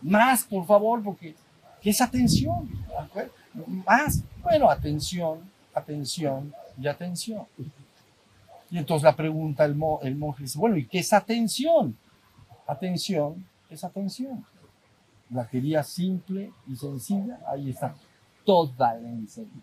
[0.00, 1.34] Más, por favor, porque
[1.82, 2.68] ¿qué es atención?
[3.84, 5.40] Más, bueno, atención,
[5.78, 7.46] atención y atención.
[8.70, 11.96] Y entonces la pregunta el, mo- el monje dice, bueno, ¿y qué es atención?
[12.66, 14.44] Atención es atención.
[15.30, 17.94] La quería simple y sencilla, ahí está
[18.44, 19.62] toda la enseñanza.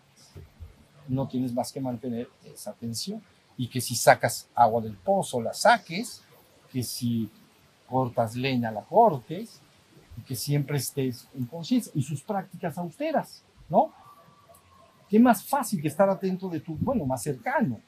[1.08, 3.22] No tienes más que mantener esa atención.
[3.56, 6.22] Y que si sacas agua del pozo, la saques,
[6.72, 7.30] que si
[7.88, 9.60] cortas leña, la cortes,
[10.18, 11.92] y que siempre estés en conciencia.
[11.94, 13.92] Y sus prácticas austeras, ¿no?
[15.08, 17.80] ¿Qué más fácil que estar atento de tu, bueno, más cercano,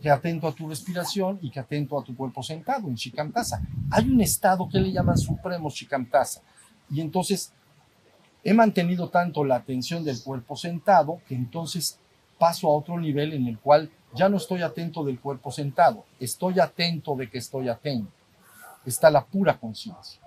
[0.00, 3.62] que atento a tu respiración y que atento a tu cuerpo sentado en Shikamtasa?
[3.90, 6.42] Hay un estado que le llaman supremo Shikamtasa.
[6.90, 7.52] Y entonces
[8.44, 11.98] he mantenido tanto la atención del cuerpo sentado que entonces
[12.38, 16.60] paso a otro nivel en el cual ya no estoy atento del cuerpo sentado, estoy
[16.60, 18.10] atento de que estoy atento.
[18.86, 20.20] Está la pura conciencia,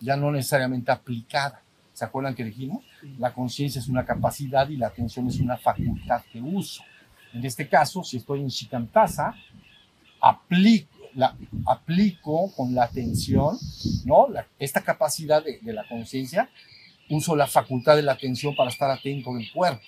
[0.00, 1.60] ya no necesariamente aplicada.
[1.94, 2.84] ¿Se acuerdan que dijimos?
[3.18, 6.82] La conciencia es una capacidad y la atención es una facultad que uso.
[7.32, 9.34] En este caso, si estoy en Shikantasa,
[10.20, 10.90] aplico,
[11.66, 13.56] aplico con la atención,
[14.04, 14.26] ¿no?
[14.58, 16.50] Esta capacidad de, de la conciencia,
[17.08, 19.82] uso la facultad de la atención para estar atento del cuerpo.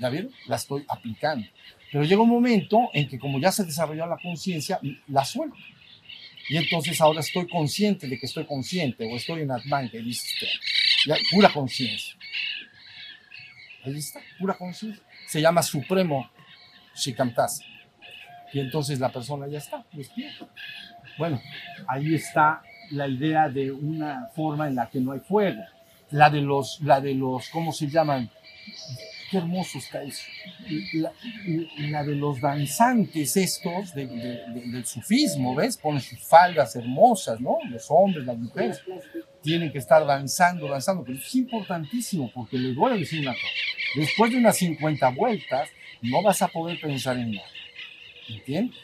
[0.00, 0.32] ¿Ya vieron?
[0.48, 1.46] La estoy aplicando.
[1.92, 5.56] Pero llega un momento en que como ya se desarrolló la conciencia, la suelto.
[6.48, 10.26] Y entonces ahora estoy consciente de que estoy consciente, o estoy en Atman, que dice
[10.34, 10.48] usted.
[11.30, 12.14] Pura conciencia.
[13.84, 15.02] Ahí está, pura conciencia.
[15.26, 16.30] Se llama Supremo
[16.94, 17.62] Shikamtasa.
[18.52, 20.46] Y entonces la persona ya está, despierta.
[21.18, 21.40] Bueno,
[21.88, 25.62] ahí está la idea de una forma en la que no hay fuego.
[26.10, 28.30] La de los, la de los, ¿cómo se llaman?
[29.30, 30.22] Qué hermoso está eso.
[31.78, 35.76] La, de los danzantes estos de- de- de- del sufismo, ¿ves?
[35.76, 37.58] Ponen sus faldas hermosas, ¿no?
[37.68, 38.80] Los hombres, las mujeres
[39.44, 43.46] tienen que estar danzando, danzando, pero es importantísimo porque les voy a decir una cosa.
[43.94, 45.68] Después de unas 50 vueltas,
[46.02, 47.46] no vas a poder pensar en nada.
[48.28, 48.76] ¿Entiendes?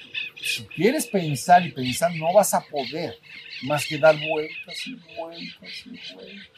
[0.42, 3.18] Si quieres pensar y pensar, no vas a poder
[3.62, 6.48] más que dar vueltas y vueltas y vueltas.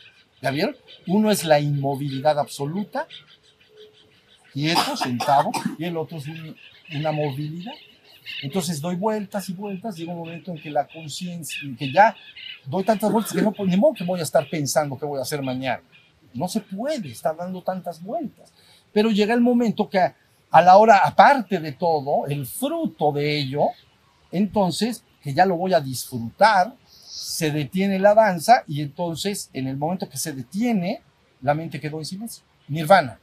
[0.43, 0.77] ¿Ya vieron?
[1.07, 3.07] Uno es la inmovilidad absoluta,
[4.53, 6.57] quieto, sentado, y el otro es un-
[6.95, 7.73] una movilidad.
[8.43, 12.15] Entonces doy vueltas y vueltas, llega un momento en que la conciencia, en que ya
[12.67, 15.23] doy tantas vueltas que no, ni modo que voy a estar pensando qué voy a
[15.23, 15.83] hacer mañana.
[16.35, 18.53] No se puede estar dando tantas vueltas.
[18.93, 20.15] Pero llega el momento que a,
[20.51, 23.69] a la hora, aparte de todo, el fruto de ello,
[24.31, 29.77] entonces, que ya lo voy a disfrutar, se detiene la danza y entonces, en el
[29.77, 31.03] momento que se detiene,
[31.43, 32.43] la mente quedó en silencio.
[32.69, 33.19] Nirvana.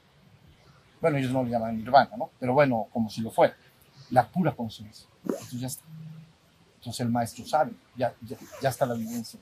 [1.01, 2.29] Bueno, ellos no le llaman nirvana, ¿no?
[2.39, 3.55] Pero bueno, como si lo fuera.
[4.11, 5.07] La pura conciencia.
[5.25, 5.83] Entonces ya está.
[6.77, 9.39] Entonces el maestro sabe, ya, ya, ya está la vivencia.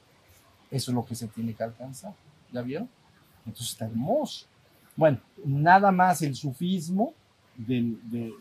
[0.72, 2.14] Eso es lo que se tiene que alcanzar.
[2.52, 2.90] ¿Ya vieron?
[3.46, 4.46] Entonces está hermoso.
[4.96, 7.14] Bueno, nada más el sufismo,
[7.56, 8.34] del, de-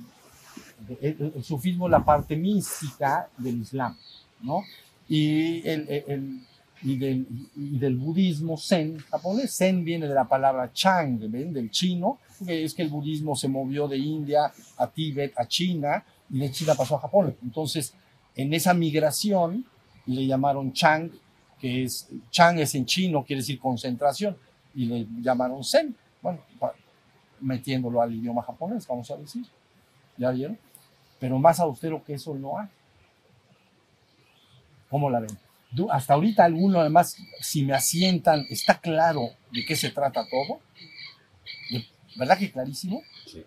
[0.88, 3.96] de- el, el sufismo, la parte mística del Islam,
[4.42, 4.62] ¿no?
[5.08, 6.40] Y, el, el-
[6.82, 9.54] y, del, y del budismo zen japonés.
[9.56, 11.52] Zen viene de la palabra Chang, ¿ven?
[11.52, 16.38] del chino, es que el budismo se movió de India a Tíbet, a China, y
[16.38, 17.36] de China pasó a Japón.
[17.42, 17.94] Entonces,
[18.34, 19.64] en esa migración
[20.06, 21.10] le llamaron Chang,
[21.58, 24.36] que es, Chang es en chino, quiere decir concentración,
[24.74, 26.40] y le llamaron Zen, bueno,
[27.40, 29.46] metiéndolo al idioma japonés, vamos a decir.
[30.16, 30.58] ¿Ya vieron?
[31.18, 32.68] Pero más austero que eso no hay.
[34.90, 35.38] ¿Cómo la ven?
[35.90, 40.60] Hasta ahorita alguno, además, si me asientan, ¿está claro de qué se trata todo?
[42.16, 43.02] ¿Verdad que clarísimo?
[43.26, 43.44] Sí.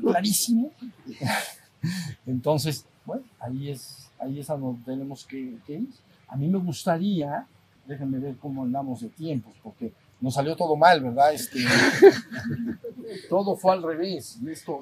[0.00, 0.72] Clarísimo.
[2.26, 5.88] Entonces, bueno, ahí es, ahí es a donde tenemos que, que ir.
[6.28, 7.46] A mí me gustaría,
[7.86, 11.32] déjenme ver cómo andamos de tiempos, porque nos salió todo mal, ¿verdad?
[11.34, 11.58] Este,
[13.28, 14.38] todo fue al revés.
[14.48, 14.80] esto,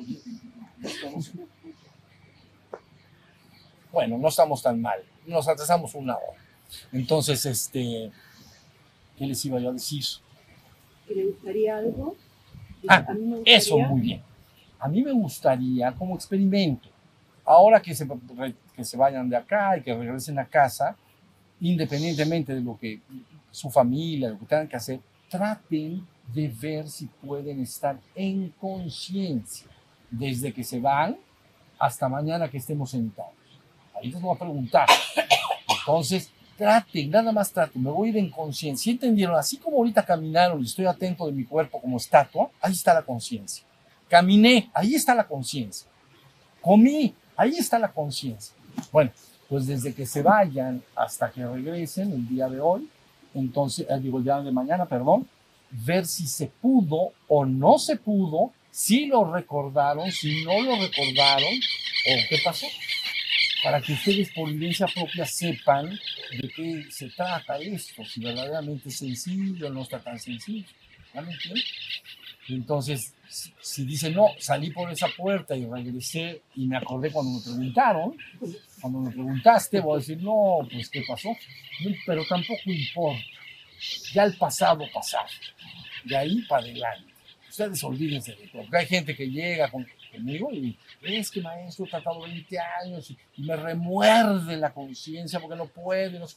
[0.82, 1.32] esto no sé.
[3.92, 5.00] Bueno, no estamos tan mal.
[5.26, 6.38] Nos atrasamos una hora.
[6.92, 8.10] Entonces, este,
[9.18, 10.04] ¿qué les iba yo a decir?
[11.06, 12.16] ¿Que le gustaría algo?
[12.88, 14.22] Ah, gustaría- Eso, muy bien.
[14.78, 16.88] A mí me gustaría, como experimento,
[17.44, 18.06] ahora que se,
[18.74, 20.96] que se vayan de acá y que regresen a casa,
[21.60, 23.00] independientemente de lo que
[23.50, 29.66] su familia, lo que tengan que hacer, traten de ver si pueden estar en conciencia
[30.10, 31.16] desde que se van
[31.78, 33.32] hasta mañana que estemos sentados.
[33.94, 34.86] Ahí les voy a preguntar.
[35.80, 38.84] Entonces, traten, nada más traten, me voy a ir en conciencia.
[38.84, 39.36] ¿Sí entendieron?
[39.36, 43.02] Así como ahorita caminaron y estoy atento de mi cuerpo como estatua, ahí está la
[43.02, 43.64] conciencia.
[44.08, 45.88] Caminé, ahí está la conciencia.
[46.60, 48.54] Comí, ahí está la conciencia.
[48.90, 49.10] Bueno,
[49.48, 52.88] pues desde que se vayan hasta que regresen el día de hoy,
[53.34, 55.28] entonces, eh, digo el día de mañana, perdón,
[55.70, 61.52] ver si se pudo o no se pudo, si lo recordaron, si no lo recordaron,
[61.52, 62.66] o qué pasó,
[63.62, 68.98] para que ustedes por vivencia propia sepan de qué se trata esto, si verdaderamente es
[68.98, 70.68] sencillo o no está tan sencillo.
[71.14, 71.62] ¿Ya entienden?
[72.48, 73.14] Entonces,
[73.60, 78.16] si, dicen, no, salí por esa puerta y regresé y me acordé cuando me preguntaron,
[78.80, 81.34] cuando me preguntaste, voy a decir, no, pues ¿qué pasó?
[82.06, 83.22] Pero tampoco importa.
[84.12, 85.26] Ya el pasado, pasado.
[86.04, 87.12] De ahí para adelante.
[87.48, 88.62] Ustedes olvídense de todo.
[88.62, 93.10] Porque hay gente que llega con- conmigo y es que maestro, he tratado 20 años
[93.10, 96.18] y, me remuerde la conciencia porque no puede.
[96.18, 96.36] no sé".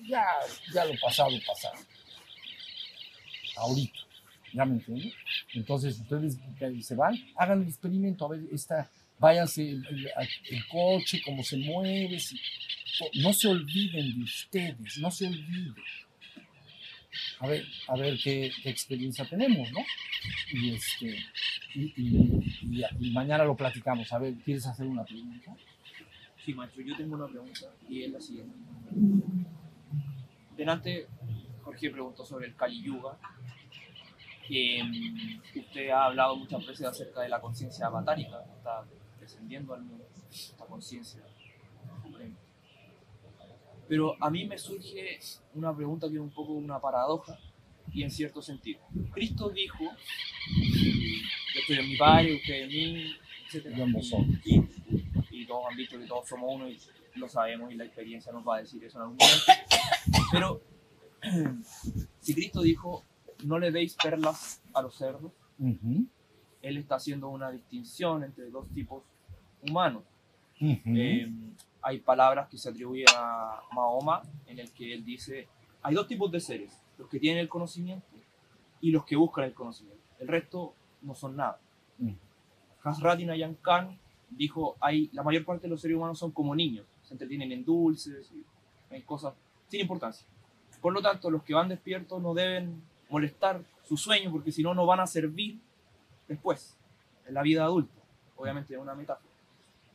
[0.00, 0.24] Ya,
[0.72, 1.74] ya lo pasado, pasado.
[3.56, 4.11] Ahorita.
[4.52, 5.12] ¿Ya me entienden?
[5.54, 6.38] Entonces, ustedes
[6.86, 12.18] se van, hagan el experimento, a ver, esta, váyanse el, coche, cómo se mueve,
[13.22, 15.74] no se olviden de ustedes, no se olviden.
[17.40, 19.80] A ver, a ver qué, experiencia tenemos, ¿no?
[20.52, 21.18] Y, este,
[21.74, 24.12] y, y- mañana lo platicamos.
[24.12, 25.54] A ver, ¿quieres hacer una pregunta?
[26.44, 28.54] Sí, maestro, yo tengo una pregunta y es la siguiente.
[30.56, 31.06] Delante,
[31.62, 33.18] Jorge preguntó sobre el Kali Yuga.
[34.52, 38.84] Que mm, usted ha hablado muchas veces acerca de la conciencia avatárica, que está
[39.18, 41.22] descendiendo al mundo, esta conciencia.
[43.88, 45.18] Pero a mí me surge
[45.54, 47.38] una pregunta que es un poco una paradoja
[47.92, 48.80] y en cierto sentido.
[49.12, 53.16] Cristo dijo, yo estoy en mi padre, usted en mí,
[53.52, 53.74] etc.
[54.44, 54.60] Y,
[55.30, 56.78] y todos han dicho que todos somos uno y
[57.14, 59.44] lo sabemos y la experiencia nos va a decir eso en algún momento.
[60.30, 60.62] Pero
[62.20, 63.04] si Cristo dijo,
[63.44, 66.06] no le deis perlas a los cerdos, Ujú,
[66.60, 69.04] Él está haciendo una distinción entre dos tipos
[69.68, 70.02] humanos.
[70.60, 70.80] ujú.
[70.86, 71.30] Eh,
[71.82, 75.48] hay palabras que se atribuyen a Mahoma en el que él dice,
[75.82, 78.06] hay dos tipos de seres, los que tienen el conocimiento
[78.80, 80.02] y los que buscan el conocimiento.
[80.18, 81.58] El resto no son nada.
[81.98, 82.12] Mm.
[82.84, 83.98] Hasrat Nayan Khan
[84.30, 87.64] dijo, hay, la mayor parte de los seres humanos son como niños, se entretienen en
[87.64, 88.44] dulces, y
[88.94, 89.34] en cosas
[89.68, 90.26] sin importancia.
[90.80, 92.82] Por lo tanto, los que van despiertos no deben
[93.12, 95.60] molestar su sueño porque si no, no van a servir
[96.26, 96.74] después,
[97.28, 97.92] en la vida adulta.
[98.36, 99.32] Obviamente es una metáfora.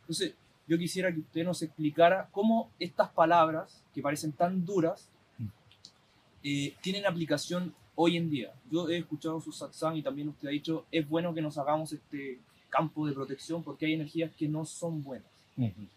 [0.02, 0.36] Entonces,
[0.68, 5.10] yo quisiera que usted nos explicara cómo estas palabras, que parecen tan duras,
[6.44, 8.54] eh, tienen aplicación hoy en día.
[8.72, 11.92] Yo he escuchado su satsang y también usted ha dicho, es bueno que nos hagamos
[11.94, 12.40] este
[12.70, 15.32] campo de protección porque hay energías que no son buenas.
[15.58, 15.88] Ujú.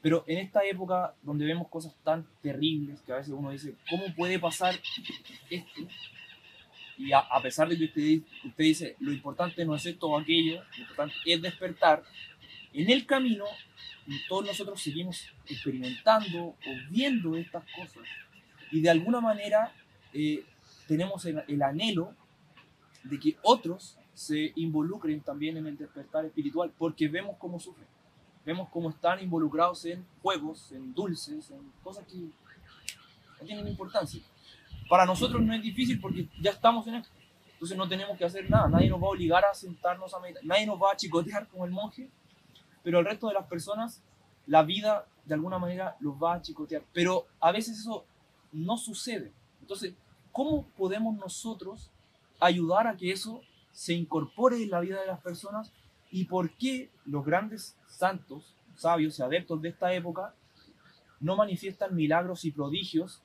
[0.00, 4.04] Pero en esta época donde vemos cosas tan terribles que a veces uno dice, ¿cómo
[4.14, 4.78] puede pasar
[5.50, 5.80] esto?
[7.00, 10.82] Y a, pesar de que usted, dice, lo importante no es esto o aquello, lo
[10.82, 12.02] importante es despertar,
[12.72, 13.44] en el camino
[14.28, 16.56] todos nosotros seguimos experimentando o
[16.90, 18.02] viendo estas cosas.
[18.70, 19.72] Y de alguna manera
[20.12, 20.44] eh,
[20.86, 22.14] tenemos el anhelo
[23.04, 27.86] de que otros se involucren también en el despertar espiritual porque vemos cómo sufren
[28.44, 34.20] vemos cómo están involucrados en juegos, en dulces, en cosas que no tienen importancia.
[34.90, 37.10] Para nosotros no es difícil porque ya estamos en esto.
[37.52, 38.66] Entonces no tenemos que hacer nada.
[38.66, 40.44] Nadie nos va a obligar a sentarnos a meditar.
[40.44, 42.10] Nadie nos va a chicotear como el monje.
[42.82, 44.02] Pero el resto de las personas,
[44.48, 46.82] la vida de alguna manera los va a chicotear.
[46.92, 48.04] Pero a veces eso
[48.50, 49.30] no sucede.
[49.60, 49.94] Entonces,
[50.32, 51.88] ¿cómo podemos nosotros
[52.40, 55.70] ayudar a que eso se incorpore en la vida de las personas
[56.10, 60.34] y por qué los grandes santos, sabios y adeptos de esta época
[61.20, 63.22] no manifiestan milagros y prodigios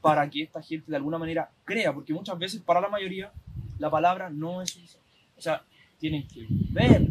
[0.00, 3.32] para que esta gente de alguna manera crea, porque muchas veces para la mayoría
[3.78, 5.06] la palabra no es suficiente.
[5.36, 5.62] O sea,
[5.98, 7.08] tienen que ver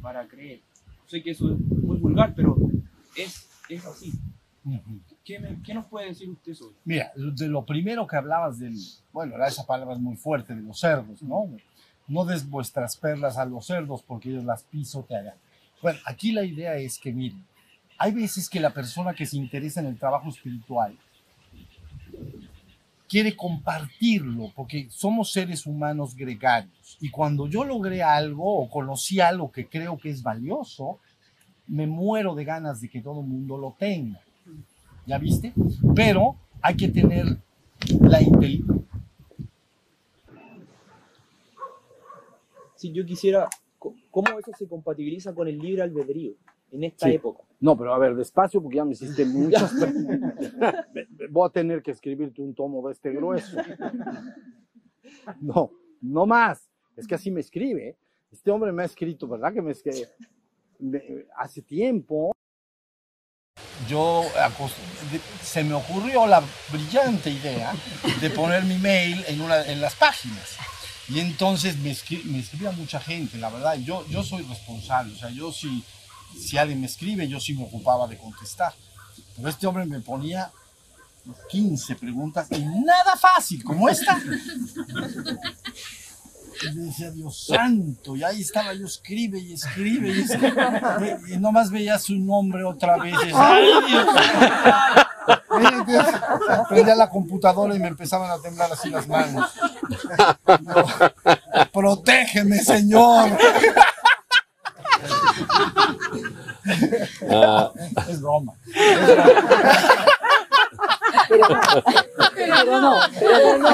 [0.00, 0.60] para creer.
[1.06, 2.56] Sé que eso es muy vulgar, pero
[3.16, 4.12] es, es así.
[5.24, 6.76] ¿Qué, me- qué nos puede decir usted sobre?
[6.84, 8.76] Mira, de lo primero que hablabas del,
[9.12, 11.50] bueno, era esa palabra es muy fuerte, de los cerdos, ¿no?
[12.08, 15.34] No des vuestras perlas a los cerdos porque ellos las pisotearán.
[15.80, 17.44] Bueno, aquí la idea es que, miren,
[17.98, 20.96] hay veces que la persona que se interesa en el trabajo espiritual
[23.12, 29.52] quiere compartirlo porque somos seres humanos gregarios y cuando yo logré algo o conocí algo
[29.52, 30.98] que creo que es valioso,
[31.66, 34.18] me muero de ganas de que todo el mundo lo tenga.
[35.04, 35.52] ¿Ya viste?
[35.94, 37.36] Pero hay que tener
[38.00, 38.82] la inteligencia.
[42.76, 43.46] Si yo quisiera,
[43.78, 46.32] ¿cómo eso se compatibiliza con el libre albedrío
[46.70, 47.16] en esta Sí.
[47.16, 47.42] época?
[47.62, 50.34] No, pero a ver, despacio porque ya me hiciste muchas preguntas.
[51.30, 53.56] Voy a tener que escribirte un tomo de este grueso.
[55.40, 55.70] No,
[56.00, 56.68] no más.
[56.96, 57.96] Es que así me escribe.
[58.32, 59.52] Este hombre me ha escrito, ¿verdad?
[59.54, 60.08] Que me escribe
[60.80, 62.32] me- hace tiempo.
[63.88, 64.24] yo
[65.42, 67.72] se me ocurrió la brillante idea
[68.20, 70.56] de poner mi mail en, una, en las páginas.
[71.08, 73.76] Y entonces me, escri- me escribía mucha gente, la verdad.
[73.76, 75.84] Yo, yo soy responsable, o sea, yo si,
[76.38, 78.74] si alguien me escribe, yo sí me ocupaba de contestar.
[79.36, 80.50] Pero este hombre me ponía
[81.50, 84.20] 15 preguntas y nada fácil, como esta.
[86.62, 91.18] Y le decía, Dios santo, y ahí estaba yo, escribe y escribe y escribe.
[91.28, 93.14] Y nomás veía su nombre otra vez.
[96.68, 99.50] Prendía la computadora y me empezaban a temblar así las manos.
[100.46, 100.84] Yo,
[101.72, 103.30] Protégeme, Señor.
[107.30, 107.72] Ah,
[108.08, 108.54] Es broma.
[112.34, 113.70] Pero no, pero no.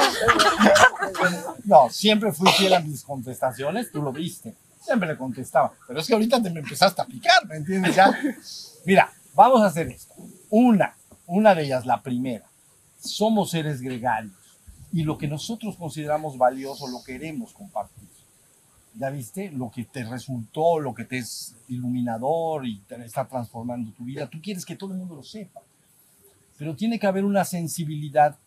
[1.65, 4.55] No, siempre fui fiel a mis contestaciones, tú lo viste.
[4.81, 5.73] Siempre le contestaba.
[5.87, 7.95] Pero es que ahorita te me empezaste a picar, ¿me entiendes?
[7.95, 8.11] Ya.
[8.85, 10.15] Mira, vamos a hacer esto.
[10.49, 10.95] Una,
[11.27, 12.45] una de ellas, la primera.
[12.99, 14.33] Somos seres gregarios
[14.91, 18.08] y lo que nosotros consideramos valioso lo queremos compartir.
[18.99, 19.49] ¿Ya viste?
[19.51, 24.29] Lo que te resultó, lo que te es iluminador y te está transformando tu vida.
[24.29, 25.61] Tú quieres que todo el mundo lo sepa.
[26.57, 28.37] Pero tiene que haber una sensibilidad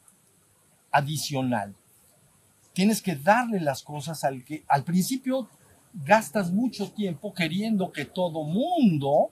[0.90, 1.74] adicional
[2.72, 5.48] tienes que darle las cosas al que al principio
[5.92, 9.30] gastas mucho tiempo queriendo que todo mundo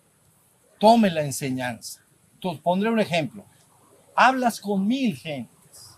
[0.79, 2.05] tome la enseñanza.
[2.35, 3.45] Entonces, pondré un ejemplo.
[4.15, 5.97] Hablas con mil gentes,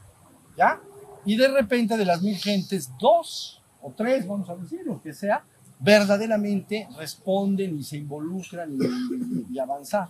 [0.56, 0.80] ¿ya?
[1.24, 5.12] Y de repente de las mil gentes, dos o tres, vamos a decir, lo que
[5.12, 5.44] sea,
[5.78, 10.08] verdaderamente responden y se involucran y, y- avanzar.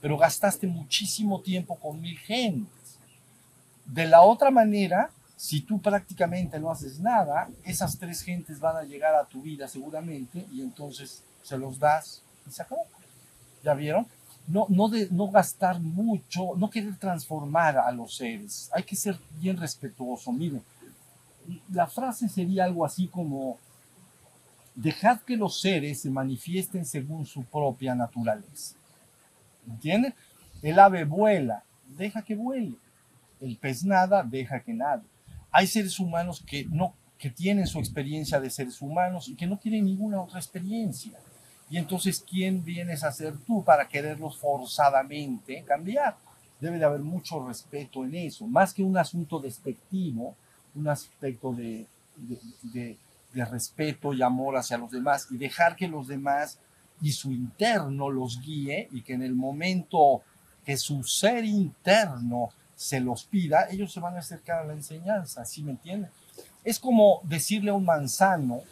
[0.00, 2.98] Pero gastaste muchísimo tiempo con mil gentes.
[3.86, 8.82] De la otra manera, si tú prácticamente no haces nada, esas tres gentes van a
[8.84, 12.82] llegar a tu vida seguramente y entonces se los das y se acabó.
[13.64, 14.06] ¿Ya vieron?
[14.46, 18.70] No, no, de, no gastar mucho, no querer transformar a los seres.
[18.72, 20.32] Hay que ser bien respetuoso.
[20.32, 20.62] Miren,
[21.70, 23.58] la frase sería algo así como,
[24.74, 28.76] dejad que los seres se manifiesten según su propia naturaleza.
[29.68, 30.14] ¿Entienden?
[30.62, 32.74] El ave vuela, deja que vuele.
[33.40, 35.04] El pez nada, deja que nade
[35.50, 39.58] hay seres humanos que no que tienen su experiencia de seres humanos y que no
[39.58, 41.18] tienen ninguna otra experiencia.
[41.68, 46.16] Y entonces, ¿quién vienes a ser tú para quererlos forzadamente cambiar?
[46.60, 50.36] Debe de haber mucho respeto en eso, más que un asunto despectivo,
[50.78, 51.86] un aspecto de,
[53.34, 56.58] respeto y amor hacia los demás y dejar que los demás
[57.00, 60.22] y su interno los guíe y que en el momento
[60.64, 65.44] que su ser interno se los pida, ellos se van a acercar a la enseñanza,
[65.44, 66.10] ¿sí me entienden?
[66.64, 68.62] Es como decirle a un manzano,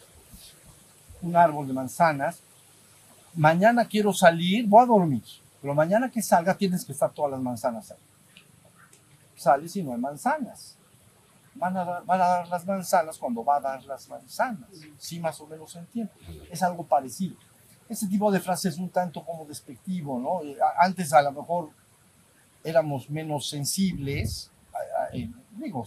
[1.21, 2.41] un árbol de manzanas,
[3.35, 5.23] mañana quiero salir, voy a dormir,
[5.61, 7.97] pero mañana que salga tienes que estar todas las manzanas ahí.
[9.35, 10.77] Sales y no hay manzanas.
[11.59, 11.83] Van a,
[12.17, 14.69] dar, las manzanas cuando va a dar las manzanas.
[14.97, 16.11] Sí, más o menos se entiende.
[16.51, 17.35] Es algo parecido.
[17.89, 20.41] Ese tipo de frase es un tanto como despectivo, ¿no?
[20.43, 21.69] Eh, Antes a lo mejor
[22.63, 24.51] éramos menos sensibles,
[25.13, 25.85] eh, digo,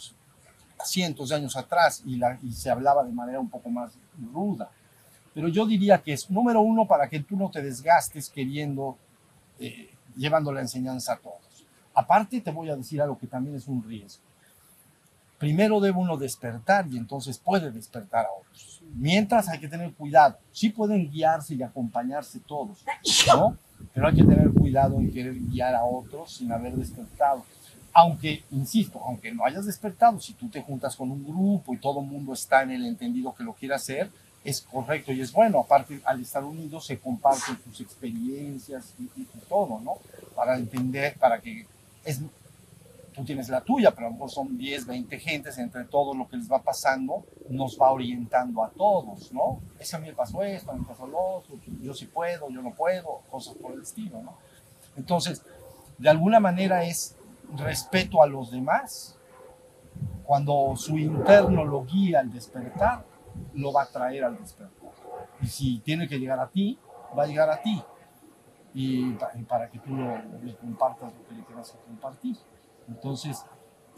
[0.84, 3.92] cientos de años atrás, y, la- se hablaba de manera un poco más
[4.32, 4.70] ruda.
[5.34, 8.96] Pero yo diría que es, número uno, para que tú no te desgastes queriendo,
[9.58, 11.66] eh, llevando la enseñanza a todos.
[11.94, 14.22] Aparte, te voy a decir algo que también es un riesgo.
[15.40, 18.82] Primero debe uno despertar y entonces puede despertar a otros.
[18.94, 20.36] Mientras hay que tener cuidado.
[20.52, 22.84] Sí pueden guiarse y acompañarse todos,
[23.26, 23.56] ¿no?
[23.94, 27.42] Pero hay que tener cuidado en querer guiar a otros sin haber despertado.
[27.94, 32.00] Aunque, insisto, aunque no hayas despertado, si tú te juntas con un grupo y todo
[32.00, 34.10] el mundo está en el entendido que lo quiere hacer,
[34.44, 35.60] es correcto y es bueno.
[35.60, 39.94] Aparte, al estar unidos se comparten sus experiencias y, y- todo, ¿no?
[40.36, 41.66] Para entender, para que
[42.04, 42.20] es,
[43.14, 46.28] tú tienes la tuya, pero a lo mejor son 10, 20 gentes, entre todo lo
[46.28, 49.60] que les va pasando, nos va orientando a todos, ¿no?
[49.78, 52.06] Es que a mí me pasó esto, a mí me pasó lo otro, yo sí
[52.06, 54.34] puedo, yo no puedo, cosas por el estilo, ¿no?
[54.96, 55.44] Entonces,
[55.98, 57.16] de alguna manera es
[57.56, 59.16] respeto a los demás.
[60.24, 63.04] Cuando su interno lo guía al despertar,
[63.54, 64.90] lo va a traer al despertar.
[65.42, 66.78] Y si tiene que llegar a ti,
[67.18, 67.82] va a llegar a ti.
[68.72, 72.36] Y, pa- y para que tú le compartas lo que le quieras compartir.
[72.90, 73.44] Entonces,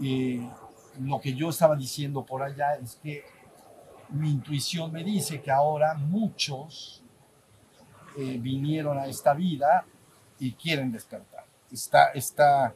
[0.00, 0.48] eh,
[1.00, 3.24] lo que yo estaba diciendo por allá es que
[4.10, 7.02] mi intuición me dice que ahora muchos
[8.18, 9.86] eh, vinieron a esta vida
[10.38, 11.44] y quieren despertar.
[11.70, 12.74] Está, está,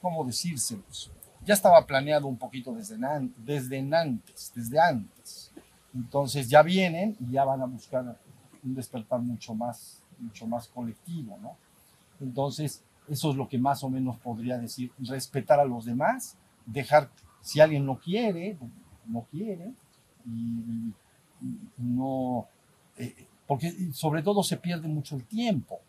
[0.00, 1.12] ¿cómo decírselos?
[1.44, 2.96] Ya estaba planeado un poquito desde,
[3.36, 5.52] desde antes, desde antes.
[5.94, 8.18] Entonces ya vienen y ya van a buscar
[8.64, 11.56] un despertar mucho más, mucho más colectivo, ¿no?
[12.20, 17.10] Entonces, eso es lo que más o menos podría decir, respetar a los demás, dejar,
[17.40, 18.58] si alguien no quiere,
[19.06, 19.72] no quiere,
[20.26, 20.92] y,
[21.78, 22.46] no,
[22.96, 25.80] eh, porque sobre todo se pierde mucho el tiempo.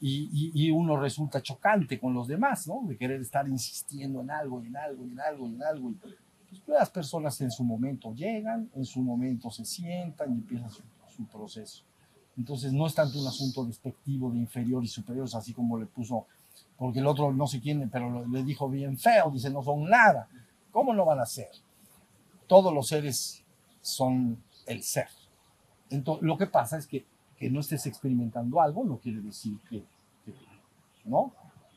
[0.00, 2.82] Y, uno resulta chocante con los demás, ¿no?
[2.86, 5.94] De querer estar insistiendo en algo, en algo, en algo, en algo.
[6.00, 6.16] Pues,
[6.66, 11.24] las personas en su momento llegan, en su momento se sientan y empieza su, su
[11.26, 11.85] proceso.
[12.36, 16.26] Entonces no es tanto un asunto despectivo de inferior y superiores, así como le puso,
[16.76, 20.28] porque el otro no sé quién, pero le dijo bien feo, dice, no son nada.
[20.70, 21.48] ¿Cómo no van a ser?
[22.46, 23.42] Todos los seres
[23.80, 25.08] son el ser.
[25.90, 27.06] Entonces, lo que pasa es que,
[27.38, 29.84] que no estés experimentando algo no quiere decir que,
[30.24, 30.34] que-
[31.04, 31.32] ¿no?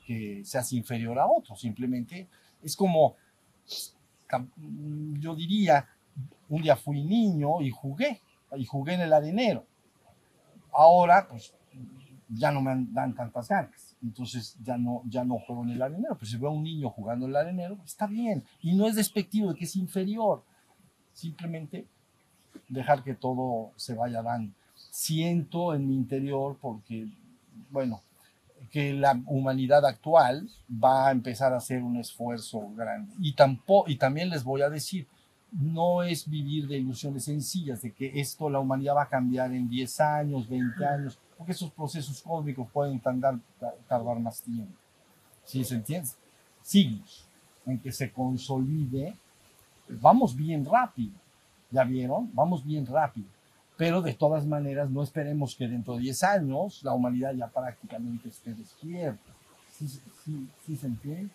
[0.05, 2.27] que seas inferior a otro, simplemente
[2.63, 3.15] es como,
[5.19, 5.87] yo diría,
[6.49, 8.19] un día fui niño y jugué,
[8.57, 9.65] y jugué en el arenero.
[10.71, 11.53] Ahora, pues,
[12.29, 13.95] ya no me dan- tantas ganas.
[14.01, 16.15] Entonces ya no, ya no juego en el arenero.
[16.15, 18.43] Pero si veo a un niño jugando en el arenero, está bien.
[18.61, 20.43] Y no es despectivo de que es inferior.
[21.13, 21.85] Simplemente
[22.67, 24.53] dejar que todo se vaya dando.
[24.91, 27.07] Siento en mi interior porque,
[27.71, 28.01] bueno,
[28.71, 33.13] que la humanidad actual va a empezar a hacer un esfuerzo grande.
[33.19, 35.07] Y, tampoco, y también les voy a decir,
[35.51, 39.69] no es vivir de ilusiones sencillas, de que esto, la humanidad va a cambiar en
[39.69, 43.39] 10 años, 20 años, porque esos procesos cósmicos pueden tardar,
[43.87, 44.73] tardar más tiempo.
[45.45, 46.09] ¿Sí se entiende?
[46.61, 47.25] Siglos
[47.65, 49.15] en que se consolide.
[49.87, 51.13] Vamos bien rápido,
[51.71, 52.29] ¿ya vieron?
[52.33, 53.27] Vamos bien rápido.
[53.77, 58.29] Pero de todas maneras, no esperemos que dentro de 10 años la humanidad ya prácticamente
[58.29, 59.31] esté despierta.
[59.71, 61.29] ¿Sí, sí, sí se entiende?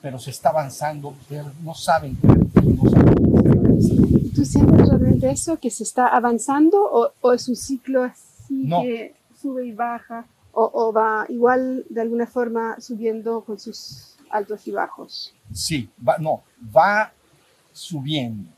[0.00, 1.14] Pero se está avanzando,
[1.62, 2.26] no saben qué,
[2.62, 3.31] no saben.
[4.34, 8.82] ¿Tú sientes realmente eso, que se está avanzando o, o es un ciclo así No.
[8.82, 14.66] que sube y baja o, o va igual de alguna forma subiendo con sus altos
[14.66, 15.34] y bajos?
[15.52, 16.42] Sí, va, no,
[16.74, 17.12] va
[17.72, 18.48] subiendo,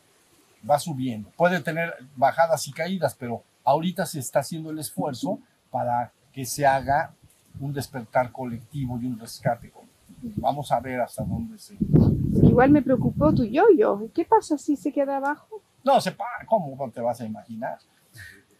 [0.68, 1.28] va subiendo.
[1.36, 5.38] Puede tener bajadas y caídas, pero ahorita se está haciendo el esfuerzo
[5.70, 7.12] para que se haga
[7.60, 10.32] un despertar colectivo y un rescate colectivo.
[10.36, 11.76] Vamos a ver hasta dónde se...
[12.42, 14.08] Igual me preocupó tu yo-yo.
[14.14, 15.62] ¿Qué pasa si se queda abajo?
[15.82, 17.78] No, se pa- ¿cómo no te vas a imaginar?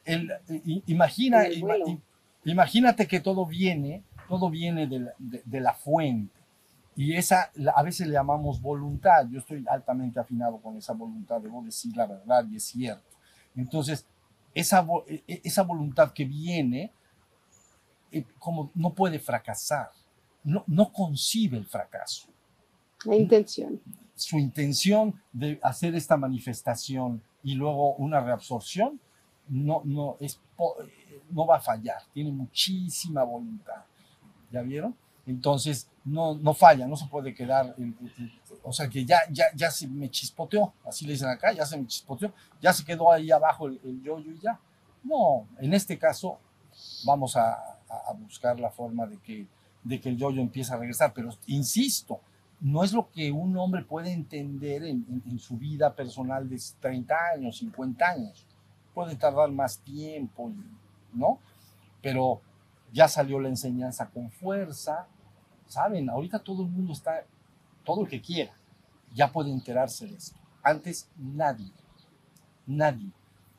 [0.04, 1.76] El- i- imagina, el ima-
[2.44, 6.34] i- imagínate que todo viene, todo viene de la, de- de la fuente.
[6.96, 9.26] Y esa a veces le llamamos voluntad.
[9.28, 13.02] Yo estoy altamente afinado con esa voluntad, debo decir la verdad y es cierto.
[13.56, 14.06] Entonces,
[14.54, 16.92] esa, e- e- esa voluntad que viene,
[18.12, 19.90] eh, como no puede fracasar,
[20.44, 22.28] no, no concibe el fracaso
[24.14, 29.00] Su intención de hacer esta manifestación y luego una reabsorción
[29.48, 30.40] no, no, es,
[31.30, 33.84] no va a fallar, tiene muchísima voluntad.
[34.50, 34.94] ¿Ya vieron?
[35.26, 37.74] Entonces, no, no falla, no se puede quedar,
[38.62, 41.78] o sea que ya, ya, ya se me chispoteó, así le dicen acá, ya se
[41.78, 44.60] me chispoteó, ya se quedó ahí abajo el, el yoyo y ya.
[45.02, 46.38] No, en este caso
[47.04, 47.74] vamos a
[48.18, 49.46] buscar la forma de que,
[49.82, 52.20] de que el yoyo empiece a regresar, pero insisto,
[52.64, 57.58] no es lo que un hombre puede entender en, su vida personal de 30 años,
[57.58, 58.46] 50 años.
[58.94, 60.50] Puede tardar más tiempo,
[61.12, 61.40] ¿no?
[62.00, 62.40] Pero
[62.90, 65.06] ya salió la enseñanza con fuerza,
[65.66, 66.08] ¿saben?
[66.08, 67.26] Ahorita todo el mundo está,
[67.84, 68.54] todo el que quiera,
[69.12, 70.40] ya puede enterarse de esto.
[70.62, 71.70] Antes nadie,
[72.66, 73.10] nadie.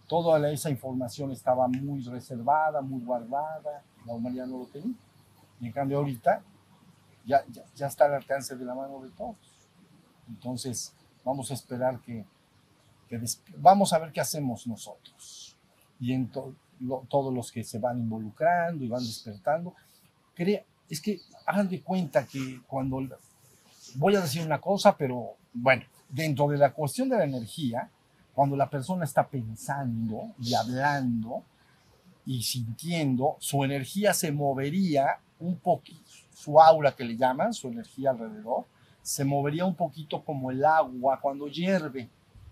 [0.07, 4.97] Toda esa información estaba muy reservada, muy guardada, la humanidad no lo tenía.
[5.61, 6.41] Y en cambio ahorita
[7.25, 9.35] ya, ya, ya está al alcance de la mano de todos.
[10.27, 10.93] Entonces,
[11.23, 12.25] vamos a esperar que,
[13.07, 13.21] que
[13.57, 15.55] vamos a ver qué hacemos nosotros.
[15.99, 19.73] Y en to- lo- todos los que se van involucrando y van despertando.
[20.33, 23.01] Crea, es que hagan de cuenta que cuando,
[23.95, 27.89] voy a decir una cosa, pero bueno, dentro de la cuestión de la energía,
[28.33, 31.43] cuando la persona está pensando y hablando
[32.25, 36.04] y sintiendo, su energía se movería un poquito,
[36.35, 38.65] su aura que le llaman, su energía alrededor,
[39.01, 42.09] se movería un poquito como el agua cuando hierve.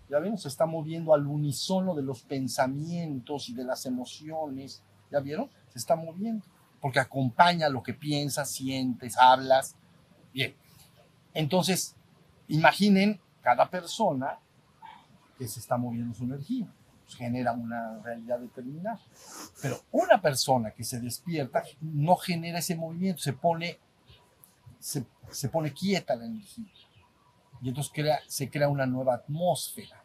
[0.08, 4.82] Ya ven, se está moviendo al unísono de los pensamientos y de las emociones.
[5.10, 5.50] ¿Ya vieron?
[5.68, 6.44] Se está moviendo
[6.80, 9.76] porque acompaña lo que piensas, sientes, hablas.
[10.32, 10.54] Bien.
[11.32, 11.96] Entonces,
[12.48, 14.38] imaginen cada persona
[15.38, 16.66] que se está moviendo su energía.
[17.04, 19.00] Pues genera una realidad determinada.
[19.60, 23.78] Pero una persona que se despierta no genera ese movimiento, se pone,
[24.78, 26.72] se, se pone quieta la energía.
[27.62, 30.02] Y entonces crea, se crea una nueva atmósfera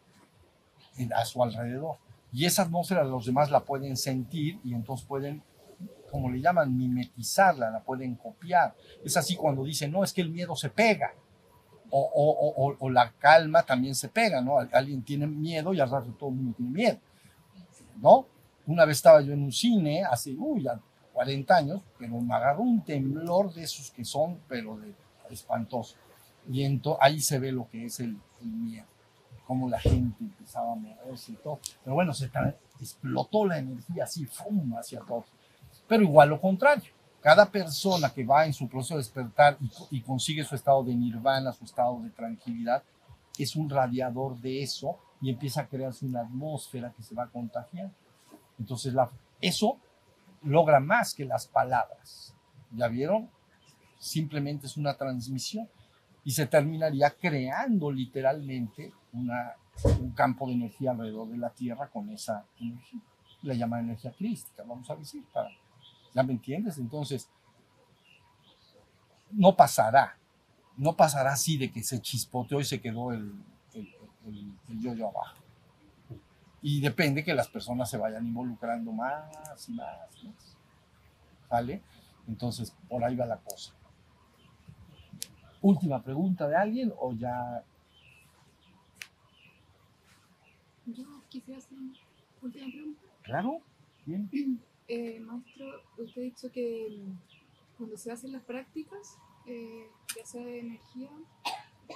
[1.15, 1.97] a su alrededor.
[2.31, 5.43] Y esa atmósfera los demás la pueden sentir y entonces pueden
[6.09, 8.76] como le llaman, mimetizarla, la pueden copiar.
[9.03, 11.13] Es así cuando dicen, no, es que el miedo se pega.
[11.91, 14.59] O, o- o- o la calma también se pega, ¿no?
[14.59, 16.97] Al- Alguien tiene miedo y al rato todo el mundo tiene miedo,
[18.01, 18.27] ¿no?
[18.67, 20.79] Una vez estaba yo en un cine, hace, uy, ya
[21.13, 24.93] 40 años, pero me agarró un temblor de esos que son, pero de
[25.31, 25.95] espantoso.
[26.51, 28.85] Y ento- ahí se ve lo que es el, el miedo,
[29.45, 31.59] cómo la gente empezaba a moverse y todo.
[31.83, 32.29] Pero bueno, se
[32.79, 34.73] explotó la energía así, ¡fum!
[34.77, 35.25] hacia todos.
[35.87, 36.91] Pero igual lo contrario.
[37.21, 40.83] Cada persona que va en su proceso de despertar y, co- y consigue su estado
[40.83, 42.81] de nirvana, su estado de tranquilidad,
[43.37, 47.27] es un radiador de eso y empieza a crearse una atmósfera que se va a
[47.27, 47.91] contagiar.
[48.57, 48.93] Entonces,
[49.41, 49.77] eso
[50.43, 52.33] logra más que las palabras.
[52.71, 53.29] ¿Ya vieron?
[53.97, 55.67] Simplemente es una transmisión
[56.23, 62.45] y se terminaría creando literalmente un campo de energía alrededor de la Tierra con esa
[62.59, 63.01] energía.
[63.41, 65.23] La llaman energía crística, vamos a decir,
[66.14, 66.77] ¿ya me entiendes?
[66.77, 67.30] Entonces,
[69.31, 70.18] no pasará,
[70.77, 73.34] no pasará así de que se chispoteó y se quedó el,
[73.73, 73.88] el,
[74.27, 75.38] el- el yo-yo abajo.
[76.61, 80.57] Y depende que las personas se vayan involucrando más y más, y más.
[81.49, 81.81] ¿Vale?
[82.27, 83.73] Entonces, por ahí va la cosa.
[85.61, 87.64] Última pregunta de alguien o ya.
[90.86, 91.77] Yo quisiera hacer
[92.41, 93.02] última pregunta.
[93.23, 93.61] Claro,
[94.06, 94.30] bien.
[94.89, 99.87] Eh, maestro, usted ha dicho que mm, cuando se hacen las prácticas, eh,
[100.17, 101.09] ya sea de energía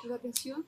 [0.04, 0.66] o de atención,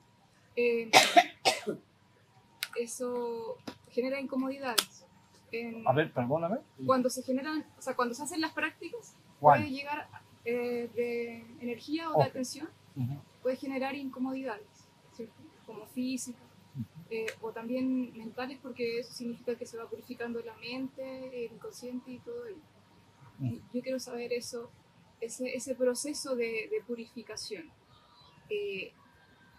[0.56, 0.90] eh,
[2.78, 3.56] eso
[3.90, 5.04] genera incomodidades.
[5.52, 6.58] En- A ver, perdóname.
[6.84, 9.14] cuando se generan, o sea, cuando se hacen las prácticas,
[9.60, 10.08] puede llegar
[10.44, 12.68] eh, de energía o de atención,
[13.42, 14.66] puede generar incomodidades,
[15.14, 15.34] ¿cierto?
[15.66, 16.42] Como físicas.
[17.10, 22.10] Eh, o también mentales porque eso significa que se va purificando la mente, el inconsciente
[22.12, 22.58] y todo ello.
[23.40, 24.70] Y Yo quiero saber eso,
[25.20, 27.70] ese, ese proceso de, de purificación.
[28.50, 28.92] eh,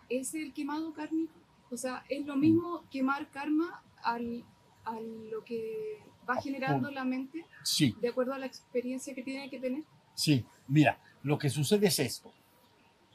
[0.09, 1.33] ¿Es el quemado kármico?
[1.69, 4.43] O sea, ¿es lo mismo quemar karma al,
[4.85, 5.99] a lo que
[6.29, 7.93] va generando la mente Sí.
[8.01, 9.83] de acuerdo a la experiencia que tiene que tener?
[10.15, 12.31] Sí, mira, lo que sucede es esto.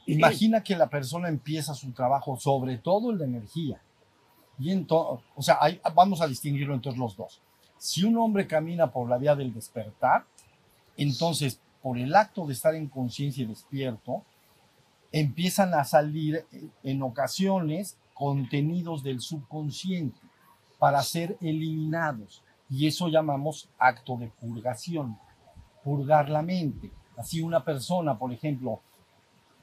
[0.05, 3.81] Imagina que la persona empieza su trabajo, sobre todo el de energía.
[4.59, 7.41] Y entonces, o sea, hay- vamos a distinguirlo entre los dos.
[7.77, 10.25] Si un hombre camina por la vía del despertar,
[10.95, 14.23] entonces, por el acto de estar en conciencia y despierto,
[15.11, 20.19] empiezan a salir eh, en ocasiones contenidos del subconsciente
[20.79, 22.41] para ser eliminados.
[22.69, 25.17] Y eso llamamos acto de purgación
[25.83, 26.89] purgar la mente.
[27.17, 28.79] Así una persona, por ejemplo,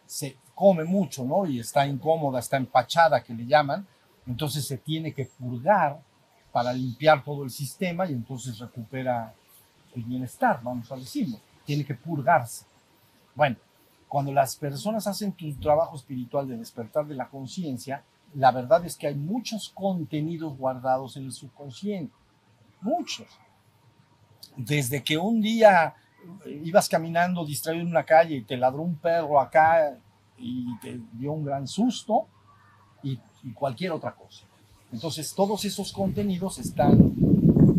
[0.06, 1.46] se come mucho, ¿no?
[1.46, 3.86] Y está incómoda, está empachada, que le llaman,
[4.26, 6.01] entonces se tiene que purgar
[6.52, 9.34] para limpiar todo el sistema y entonces recupera
[9.94, 11.38] el bienestar, vamos a decirlo.
[11.64, 12.64] Tiene que purgarse.
[13.34, 13.56] Bueno,
[14.09, 18.02] cuando las personas hacen tu trabajo espiritual de despertar de la conciencia,
[18.34, 22.14] la verdad es que hay muchos contenidos guardados en el subconsciente.
[22.80, 23.28] Muchos
[24.56, 25.94] desde que un día
[26.62, 29.97] ibas caminando distraído en una calle y te ladró un perro acá
[30.36, 32.26] y te dio un gran susto
[33.02, 34.44] y, y cualquier otra cosa.
[34.92, 37.14] Entonces todos esos contenidos están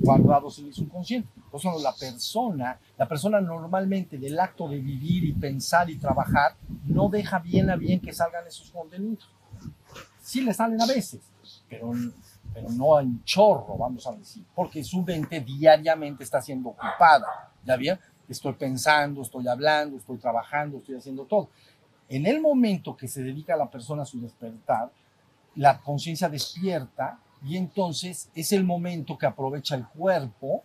[0.02, 1.30] guardados en el subconsciente.
[1.50, 6.56] Por eso la persona, la persona normalmente del acto de vivir y pensar y trabajar
[6.86, 9.30] no deja bien a bien que salgan esos contenidos.
[10.22, 11.22] Sí le salen a veces,
[11.68, 11.92] pero
[12.54, 17.76] pero no en chorro, vamos a decir, porque su mente diariamente está siendo ocupada, ¿ya
[17.78, 18.00] bien?
[18.28, 21.50] Estoy pensando, estoy hablando, estoy trabajando, estoy haciendo todo.
[22.10, 24.92] En el momento que se dedica la persona a su despertar,
[25.56, 30.64] la conciencia despierta y entonces es el momento que aprovecha el cuerpo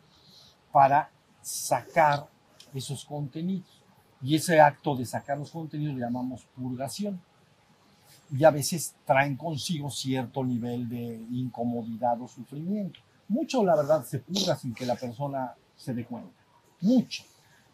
[0.73, 1.11] para
[1.41, 2.29] sacar
[2.75, 3.83] esos contenidos.
[4.23, 7.21] Y ese acto de sacar los contenidos le llamamos purgación
[8.31, 13.01] y a veces traen consigo cierto nivel de incomodidad o sufrimiento.
[13.29, 16.31] Mucho, la verdad, se purga sin que la persona se dé cuenta.
[16.81, 17.25] Mucho.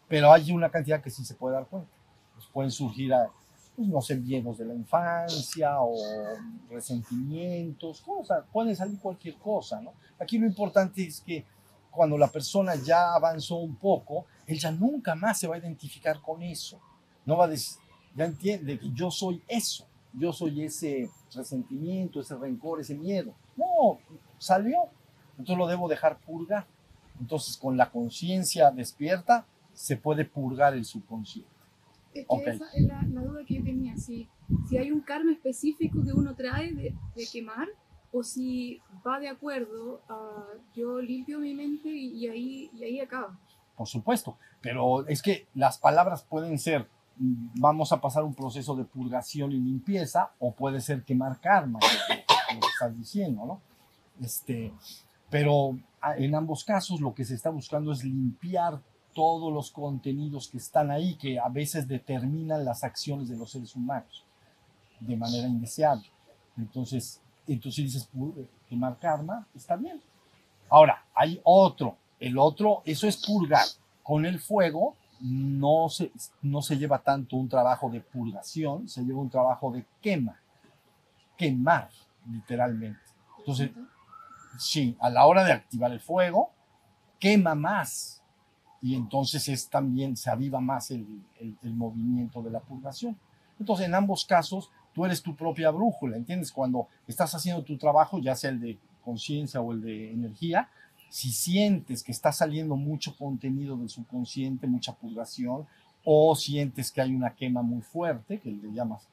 [0.07, 1.91] Pero hay una cantidad que sí se puede dar cuenta.
[2.35, 3.29] Pues pueden surgir, a,
[3.75, 5.95] pues, no sé, miedos de la infancia o
[6.69, 8.43] resentimientos, cosas.
[8.51, 9.93] Puede salir cualquier cosa, ¿no?
[10.19, 11.45] Aquí lo importante es que
[11.91, 16.21] cuando la persona ya avanzó un poco, él ya nunca más se va a identificar
[16.21, 16.79] con eso.
[17.25, 17.79] No va a decir,
[18.15, 23.33] ya entiende que yo soy eso yo soy ese resentimiento, ese rencor, ese miedo.
[23.57, 23.99] No,
[24.37, 24.77] salió.
[25.37, 26.67] Entonces lo debo dejar purgar.
[27.19, 31.49] Entonces con la conciencia despierta se puede purgar el subconsciente.
[32.13, 32.47] Es que Ok.
[32.47, 34.27] esa es la, la duda que yo tenía, si,
[34.69, 37.67] si hay un karma específico que uno trae de, de quemar
[38.11, 40.01] o si va de acuerdo
[40.75, 43.37] yo limpio mi mente y, y ahí, y ahí acaba.
[43.75, 46.87] por supuesto, pero es que las palabras pueden ser
[47.17, 51.79] mm, vamos a pasar un proceso de purgación y limpieza o puede ser quemar karma,
[51.81, 53.61] lo que, estás diciendo, ¿no?
[54.23, 54.71] Este,
[55.31, 58.79] pero a- en ambos casos lo que se está buscando es limpiar
[59.13, 63.75] todos los contenidos que están ahí, que a veces determinan las acciones de los seres
[63.75, 64.23] humanos
[64.99, 66.05] de manera indeseable.
[66.57, 70.01] Entonces, entonces dices, "Pu- quemar karma, está bien.
[70.69, 71.97] Ahora, hay otro.
[72.19, 73.65] El otro, eso es purgar.
[74.01, 76.11] Con el fuego no se,
[76.41, 80.39] no se lleva tanto un trabajo de purgación, se lleva un trabajo de quema.
[81.37, 81.89] Quemar,
[82.31, 82.99] literalmente.
[83.39, 83.71] Entonces,
[84.57, 86.51] sí, a la hora de activar el fuego,
[87.19, 88.21] quema más.
[88.83, 91.07] Y entonces es también, se aviva más el,
[91.39, 93.17] el- movimiento de la purgación.
[93.59, 96.51] Entonces, en ambos casos, tú eres tu propia brújula, ¿entiendes?
[96.51, 100.69] Cuando estás haciendo tu trabajo, ya sea el de conciencia o el de energía,
[101.09, 105.65] si sientes que está saliendo mucho contenido del subconsciente, mucha purgación,
[106.03, 109.07] o sientes que hay una quema muy fuerte, que le llamas,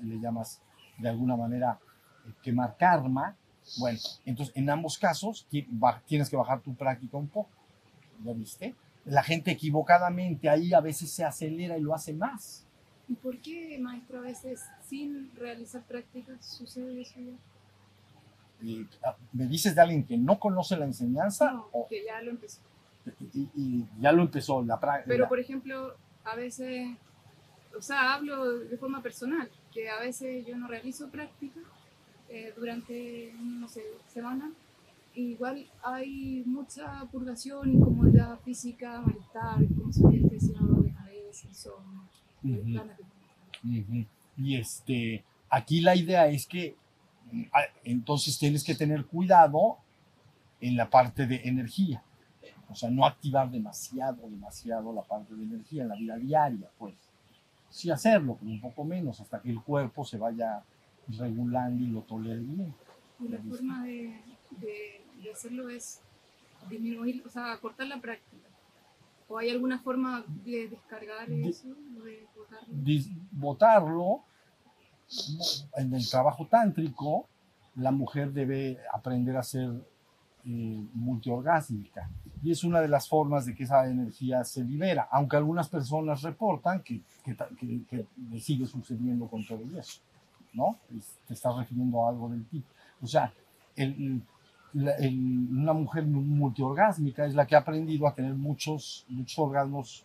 [0.00, 0.60] le llamas
[0.98, 1.78] de alguna manera
[2.26, 3.36] eh, quemar karma,
[3.78, 5.46] bueno, entonces en ambos casos
[6.06, 7.50] tienes que bajar tu práctica un poco,
[8.24, 8.74] ¿ya viste?
[9.04, 12.66] La gente equivocadamente ahí a veces se acelera y lo hace más.
[13.08, 17.18] ¿Y por qué, maestro, a veces sin realizar prácticas sucede eso?
[17.18, 17.32] ya?
[18.62, 22.20] Y, ah, ¿Me dices de alguien que no conoce la enseñanza No, o- que ya
[22.22, 22.60] lo empezó.
[23.34, 25.08] y, y ya lo empezó la práctica?
[25.08, 26.90] Pero, por ejemplo, a veces,
[27.76, 31.64] o sea, hablo de forma personal, que a veces yo no realizo prácticas
[32.28, 33.82] eh, durante, no sé,
[34.12, 34.50] semanas.
[35.20, 42.08] Igual hay mucha purgación, incomodidad física, malestar, como se dice, dolor de cabeza, insomnio.
[44.36, 46.76] Y este, aquí la idea es que
[47.30, 49.76] mm, ah, entonces tienes que tener cuidado
[50.60, 52.02] en la parte de energía.
[52.70, 56.94] O sea, no activar demasiado, demasiado la parte de energía en la vida diaria, pues.
[57.68, 60.62] Sí hacerlo, pero un poco menos, hasta que el cuerpo se vaya
[61.18, 62.74] regulando y lo tolere bien.
[63.20, 64.20] Y la forma de,
[64.58, 66.00] de- de hacerlo es
[66.68, 68.48] disminuir, o sea, cortar la práctica.
[69.28, 71.68] ¿O hay alguna forma de descargar De- eso?
[71.68, 72.74] de botarlo?
[72.74, 74.22] dis- botarlo
[75.76, 77.26] en el trabajo tántrico
[77.76, 79.70] la mujer debe aprender a ser
[80.44, 82.08] eh, multiorgásmica
[82.42, 86.22] y es una de las formas de que esa energía se libera aunque algunas personas
[86.22, 90.00] reportan que, que, que- que le sigue sucediendo con todo eso
[90.52, 90.78] ¿no?
[91.26, 92.66] Te estás refiriendo a algo del tipo
[93.02, 93.32] o sea
[93.76, 94.22] el-
[94.72, 100.04] la- una mujer multiorgásmica es la que ha aprendido a tener muchos, muchos orgasmos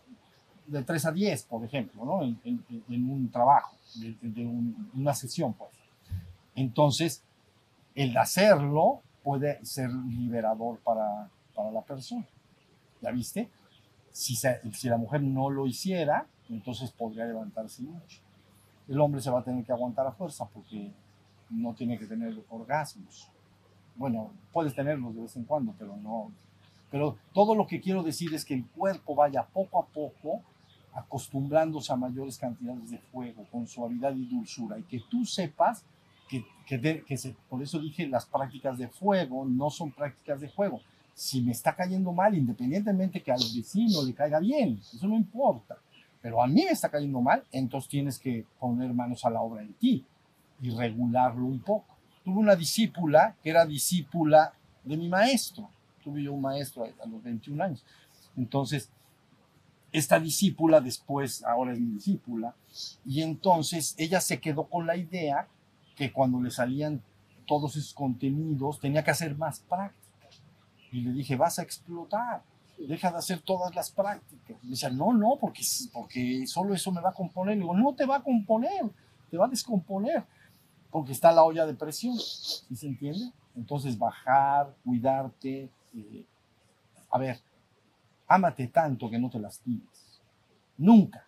[0.66, 2.22] de 3 a 10, por ejemplo, ¿no?
[2.22, 5.70] en, en- en un trabajo, de, de un- una sesión, pues.
[6.54, 7.22] Entonces,
[7.94, 12.26] el hacerlo puede ser liberador para, para la persona.
[13.02, 13.48] ¿Ya viste?
[14.10, 18.20] Si, se- si la mujer no lo hiciera, entonces podría levantarse mucho.
[18.88, 20.92] El hombre se va a tener que aguantar a fuerza porque
[21.50, 23.28] no tiene que tener orgasmos.
[23.96, 26.30] Bueno, puedes tenerlos de vez en cuando, pero no.
[26.90, 30.42] Pero todo lo que quiero decir es que el cuerpo vaya poco a poco
[30.94, 35.84] acostumbrándose a mayores cantidades de fuego, con suavidad y dulzura, y que tú sepas
[36.28, 40.80] que, que, se- por eso dije, las prácticas de fuego no son prácticas de juego.
[41.14, 45.76] Si me está cayendo mal, independientemente que al vecino le caiga bien, eso no importa,
[46.20, 49.62] pero a mí me está cayendo mal, entonces tienes que poner manos a la obra
[49.62, 50.04] en ti
[50.62, 51.95] y regularlo un poco.
[52.26, 55.70] Tuve una discípula que era discípula de mi maestro,
[56.02, 57.84] tuve yo un maestro a los 21 años,
[58.36, 58.90] entonces
[59.92, 62.56] esta discípula después, ahora es mi discípula,
[63.04, 65.46] y entonces ella se quedó con la idea
[65.94, 67.00] que cuando le salían
[67.46, 70.42] todos esos contenidos tenía que hacer más prácticas.
[70.90, 72.42] Y le dije, vas a explotar,
[72.76, 74.56] deja de hacer todas las prácticas.
[74.64, 75.62] Me decía, no, no, porque,
[75.92, 77.54] porque solo eso me va a componer.
[77.54, 78.90] Le digo, no te va a componer,
[79.30, 80.24] te va a descomponer,
[80.90, 83.32] porque está la olla de presión, ¿sí se entiende?
[83.54, 86.26] Entonces bajar, cuidarte, eh,
[87.10, 87.40] a ver,
[88.26, 90.20] ámate tanto que no te lastimes.
[90.78, 91.26] Nunca.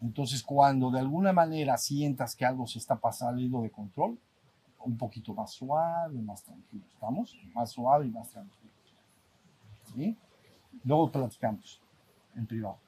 [0.00, 4.18] Entonces, cuando de alguna manera sientas que algo se está pasando de control,
[4.84, 6.84] un poquito más suave, más tranquilo.
[6.92, 7.36] ¿Estamos?
[7.54, 8.72] Más suave y más tranquilo.
[9.94, 10.16] ¿Sí?
[10.84, 11.80] Luego platicamos
[12.34, 12.78] en privado.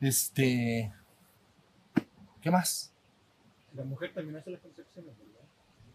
[0.00, 0.92] Este.
[2.40, 2.92] ¿Qué más?
[3.74, 5.43] La mujer también hace las contracciones, ¿verdad?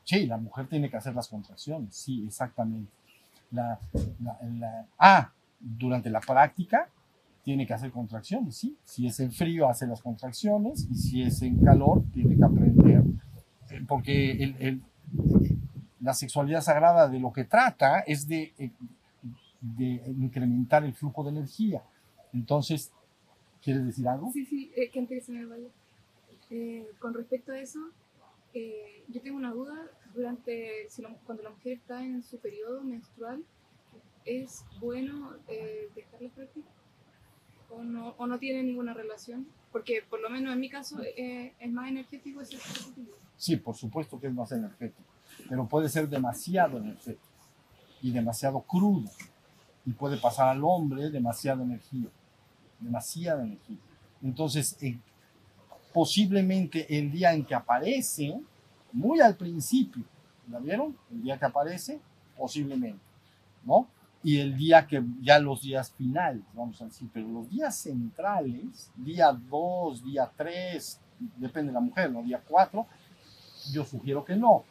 [0.10, 2.92] Sí, la mujer tiene que hacer las contracciones, sí, exactamente.
[3.52, 3.80] La,
[4.60, 6.90] la- ah, durante la práctica
[7.44, 8.76] tiene que hacer contracciones, sí.
[8.84, 13.04] Si es en frío, hace las contracciones y si es en calor, tiene que aprender.
[13.70, 14.80] Eh, Porque
[16.02, 18.72] la sexualidad sagrada de lo que trata es de, eh,
[19.62, 21.84] de incrementar el flujo de energía.
[22.34, 22.92] Entonces,
[23.62, 24.32] ¿quieres decir algo?
[24.34, 25.68] Sí, sí, eh, que antes se me vaya.
[26.50, 27.80] Eh, con respecto a eso,
[29.08, 29.76] yo tengo una duda.
[30.20, 33.42] Durante, si la- cuando la mujer está en su periodo menstrual,
[34.26, 36.68] ¿es bueno eh, dejar la práctica?
[37.70, 39.48] ¿O no, ¿O no tiene ninguna relación?
[39.72, 43.16] Porque por lo menos en mi caso eh, es más energético ese positivo.
[43.38, 45.02] Sí, por supuesto que es más energético,
[45.48, 47.24] pero puede ser demasiado energético
[48.02, 49.10] y demasiado crudo.
[49.86, 52.10] Y puede pasar al hombre demasiada energía,
[52.82, 53.78] demasiada energía.
[54.22, 54.98] Entonces, eh,
[55.94, 58.38] posiblemente el día en que aparece,
[58.92, 60.04] muy al principio,
[60.50, 60.96] ¿la vieron?
[61.12, 62.00] El día que aparece,
[62.38, 63.00] posiblemente,
[63.64, 63.88] ¿no?
[64.22, 68.92] Y el día que, ya los días finales, vamos a decir, pero los días centrales,
[68.96, 71.00] día 2, día 3,
[71.38, 72.22] depende de la mujer, ¿no?
[72.24, 72.86] Día 4,
[73.72, 74.64] yo sugiero que no.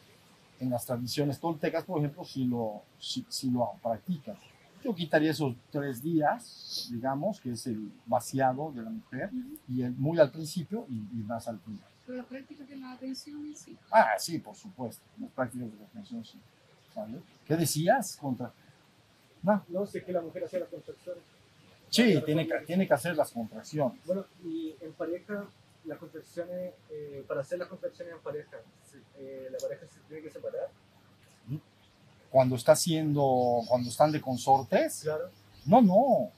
[0.59, 4.35] En las tradiciones toltecas, por ejemplo, sí lo, sí lo practican.
[4.83, 9.29] Yo quitaría esos tres días, digamos, que es el vaciado de la mujer,
[9.67, 11.88] y el, muy al principio y, y más al final.
[12.09, 13.77] Pero la práctica de la atención en sí.
[13.91, 15.03] Ah, sí, por supuesto.
[15.19, 16.39] Las prácticas de la atención, sí.
[16.95, 17.19] ¿Vale?
[17.45, 18.17] ¿Qué decías?
[18.17, 18.51] Contra...
[19.43, 19.63] No.
[19.67, 21.21] No sé que la mujer hacía las contracciones.
[21.91, 24.03] Sí, tiene que, tiene que hacer las contracciones.
[24.07, 25.45] Bueno, y en pareja,
[25.85, 28.57] las contracciones, eh, para hacer las contracciones en pareja,
[29.19, 30.67] eh, la pareja se tiene que separar.
[32.31, 35.29] Cuando está haciendo, cuando están de consortes, Claro.
[35.67, 36.31] No, no.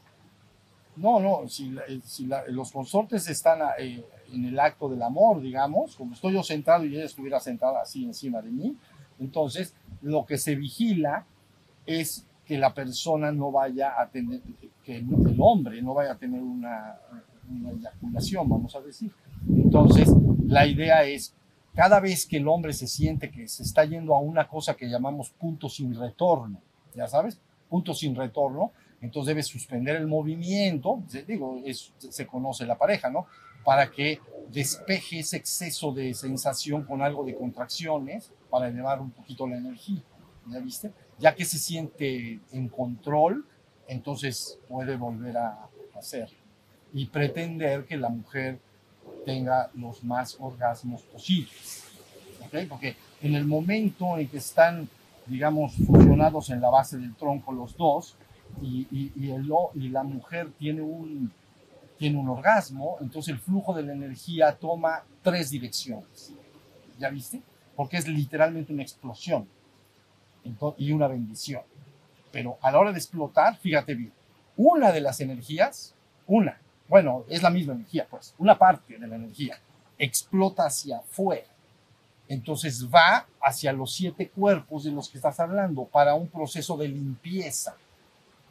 [0.97, 1.47] No, no.
[1.47, 5.95] Si, la- eh, si la- los consortes están eh, en el acto del amor, digamos,
[5.95, 8.75] como estoy yo sentado y ella estuviera sentada así encima de mí,
[9.19, 11.25] entonces lo que se vigila
[11.85, 14.41] es que la persona no vaya a tener,
[14.83, 16.97] que el hombre no vaya a tener una,
[17.49, 19.11] una eyaculación, vamos a decir.
[19.47, 20.09] Entonces,
[20.45, 21.33] la idea es,
[21.73, 24.89] cada vez que el hombre se siente que se está yendo a una cosa que
[24.89, 26.59] llamamos punto sin retorno,
[26.93, 27.39] ya sabes,
[27.69, 28.71] punto sin retorno,
[29.01, 33.25] entonces debe suspender el movimiento, digo, es- se conoce la pareja, ¿no?
[33.63, 34.19] Para que
[34.51, 40.01] despeje ese exceso de sensación con algo de contracciones para elevar un poquito la energía,
[40.47, 40.91] ¿ya viste?
[41.19, 43.45] Ya que se siente en control,
[43.87, 46.29] entonces puede volver a hacer
[46.93, 48.59] y pretender que la mujer
[49.25, 51.83] tenga los más orgasmos posibles,
[52.45, 52.67] ¿ok?
[52.67, 54.89] Porque en el momento en que están,
[55.27, 58.15] digamos, fusionados en la base del tronco los dos,
[58.61, 59.31] y, y- y
[59.75, 61.31] y la mujer tiene un,
[62.01, 66.33] tiene un orgasmo, entonces el flujo de la energía toma tres direcciones.
[66.97, 67.43] ¿Ya viste?
[67.75, 69.47] Porque es literalmente una explosión
[70.77, 71.61] y una bendición.
[72.31, 74.11] Pero a la hora de explotar, fíjate bien,
[74.57, 75.93] una de las energías,
[76.25, 79.59] una, bueno, es la misma energía, pues, una parte de la energía
[79.99, 81.45] explota hacia afuera.
[82.27, 86.87] Entonces va hacia los siete cuerpos de los que estás hablando para un proceso de
[86.87, 87.75] limpieza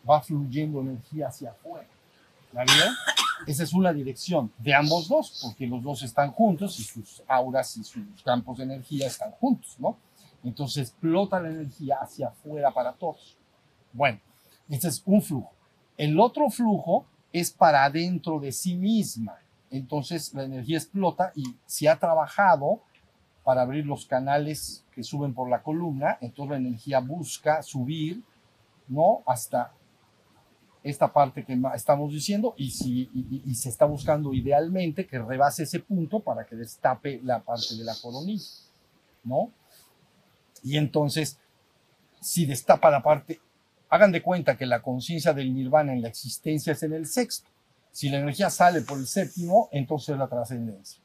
[0.09, 1.89] va fluyendo energía hacia afuera.
[2.53, 2.95] ¿La vieron?
[3.47, 7.77] Esa es una dirección de ambos dos, porque los dos están juntos y sus auras
[7.77, 9.97] y sus campos de energía están juntos, ¿no?
[10.45, 13.37] Entonces explota la energía hacia afuera para todos.
[13.93, 14.21] Bueno,
[14.69, 15.53] ese es un flujo.
[15.97, 19.37] El otro flujo es para adentro de sí misma.
[19.71, 22.81] Entonces la energía explota y si ha trabajado
[23.45, 28.23] para abrir los canales que suben por la columna, entonces la energía busca subir,
[28.89, 29.23] ¿no?
[29.27, 29.73] Hasta
[30.83, 33.11] esta parte que estamos diciendo y, si,
[33.45, 37.85] y se está buscando idealmente que rebase ese punto para que destape la parte de
[37.85, 38.49] la coronilla,
[39.25, 39.53] ¿no?
[40.63, 41.39] Y entonces,
[42.21, 43.41] si destapa la parte,
[43.91, 47.49] hagan de cuenta que la conciencia del nirvana en la existencia es en el sexto.
[47.93, 51.03] Si la energía sale por el séptimo, entonces es la trascendencia,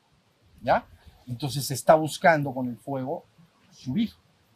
[0.61, 0.85] ¿ya?
[1.27, 3.25] Entonces se está buscando con el fuego
[3.71, 4.11] subir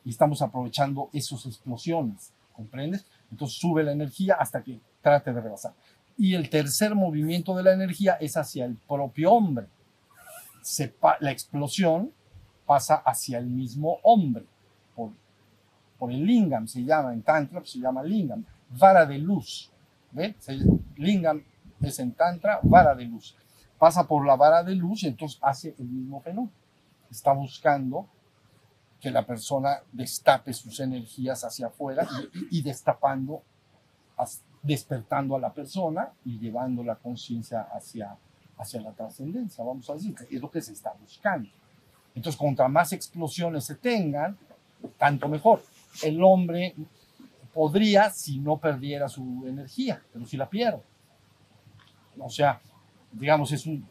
[0.06, 3.06] y estamos aprovechando esas explosiones, ¿comprendes?
[3.32, 5.74] Entonces sube la energía hasta que trate de rebasar.
[6.18, 9.68] Y el tercer movimiento de la energía es hacia el propio hombre.
[10.62, 12.12] Se la explosión
[12.66, 14.46] pasa hacia el mismo hombre,
[14.96, 15.12] por,
[15.98, 19.72] por el lingam, se llama, en Tantra se llama lingam, vara de luz.
[20.40, 20.60] Se-
[20.98, 21.42] lingam
[21.82, 23.36] es en Tantra, vara de luz.
[23.78, 26.52] Pasa por la vara de luz y entonces hace el mismo fenómeno.
[27.10, 28.06] Está buscando
[29.00, 32.06] que la persona destape sus energías hacia afuera
[32.52, 33.42] y, y- destapando,
[34.18, 38.16] as- despertando a la persona y llevando la conciencia hacia,
[38.58, 41.50] hacia la trascendencia, vamos a decir, es lo que se está buscando.
[42.16, 44.38] Entonces, contra más explosiones se tengan,
[44.98, 45.64] tanto mejor.
[46.04, 46.76] El hombre
[47.54, 50.82] podría si no perdiera su energía, pero si la pierde.
[52.18, 52.60] O sea,
[53.12, 53.86] digamos, es un,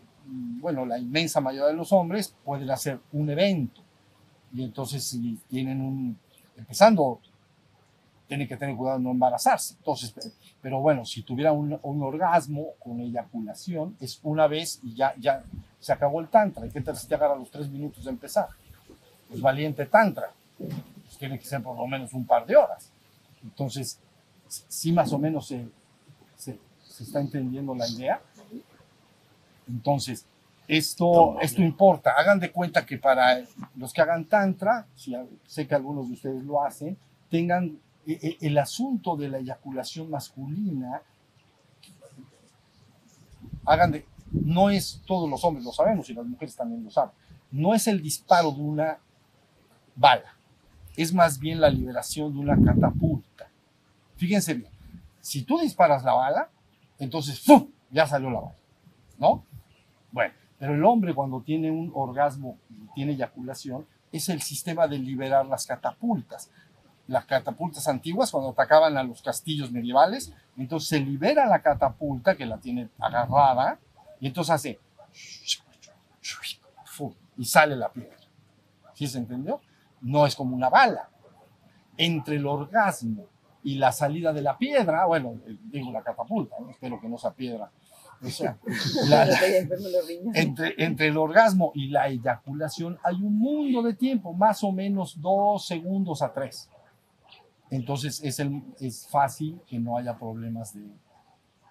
[0.61, 3.83] bueno, la inmensa mayoría de los hombres pueden hacer un evento
[4.53, 6.19] y entonces si tienen un,
[6.57, 7.21] empezando
[8.29, 9.75] tiene que tener cuidado de no embarazarse.
[9.79, 10.31] Entonces, pe-
[10.61, 15.43] pero bueno, si tuviera un, un orgasmo con eyaculación, es una vez y ya, ya
[15.81, 16.67] se acabó el tantra.
[16.67, 18.49] ¿Y qué tal si te agarra los tres minutos de empezar?
[19.29, 20.31] Pues valiente tantra.
[20.59, 22.91] Pues tiene que ser por lo menos un par de horas.
[23.43, 23.99] Entonces,
[24.47, 25.67] sí más o menos se,
[26.37, 28.21] se, se está entendiendo la idea.
[29.69, 30.27] Entonces,
[30.67, 32.13] esto, esto importa.
[32.17, 33.43] Hagan de cuenta que para
[33.77, 36.97] los que hagan tantra, si a- sé que algunos de ustedes lo hacen,
[37.31, 41.03] tengan el asunto de la eyaculación masculina,
[43.65, 47.13] hagan de, no es todos los hombres lo sabemos y las mujeres también lo saben,
[47.51, 48.99] no es el disparo de una
[49.95, 50.37] bala,
[50.97, 53.49] es más bien la liberación de una catapulta.
[54.17, 54.71] Fíjense bien,
[55.21, 56.51] si tú disparas la bala,
[56.99, 57.69] entonces ¡fum!
[57.91, 58.57] ya salió la bala,
[59.19, 59.45] ¿no?
[60.11, 64.99] Bueno, pero el hombre cuando tiene un orgasmo y tiene eyaculación, es el sistema de
[64.99, 66.51] liberar las catapultas.
[67.09, 72.47] Las catapultas antiguas, cuando atacaban a los castillos medievales, entonces se libera la catapulta que
[72.47, 73.79] la tiene agarrada
[74.21, 74.79] y entonces hace
[77.37, 78.17] y sale la piedra.
[78.95, 79.61] ¿Sí se entendió?
[80.01, 81.09] No es como una bala.
[81.97, 83.27] Entre el orgasmo
[83.63, 86.71] y la salida de la piedra, bueno, eh, digo la catapulta, ¿no?
[86.71, 87.71] espero que no sea piedra.
[88.23, 88.59] O sea,
[89.09, 90.35] la- riñones.
[90.35, 95.21] entre, entre el orgasmo y la eyaculación hay un mundo de tiempo, más o menos
[95.21, 96.69] dos segundos a tres.
[97.71, 100.87] Entonces es, fácil que no haya problemas de,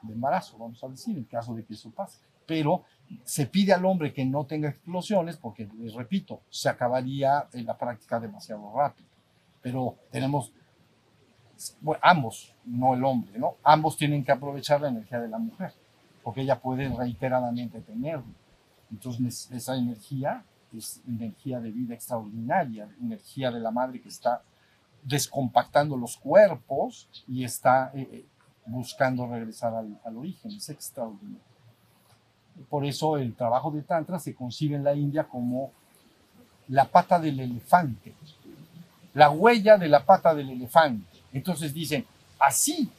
[0.09, 2.19] embarazo, vamos a decir, en caso de que eso pase.
[2.45, 2.83] Pero
[3.23, 7.77] se pide al hombre que no tenga explosiones porque, les repito, se acabaría en la
[7.77, 9.09] práctica demasiado rápido.
[9.61, 10.53] Pero tenemos,
[11.81, 13.55] bueno, ambos, no el hombre, ¿no?
[13.63, 15.73] Ambos tienen que aprovechar la energía de la mujer
[16.27, 18.25] porque ella puede reiteradamente tenerlo.
[18.91, 20.43] Entonces esa energía
[20.75, 24.41] es energía de vida extraordinaria, energía de la madre que está
[25.07, 28.25] descompactando los cuerpos y está eh, eh,
[28.65, 31.39] buscando regresar al, al origen, es extraordinario.
[32.69, 35.71] Por eso el trabajo de Tantra se concibe en la India como
[36.67, 38.13] la pata del elefante,
[39.13, 41.19] la huella de la pata del elefante.
[41.31, 42.05] Entonces dicen,
[42.39, 42.89] así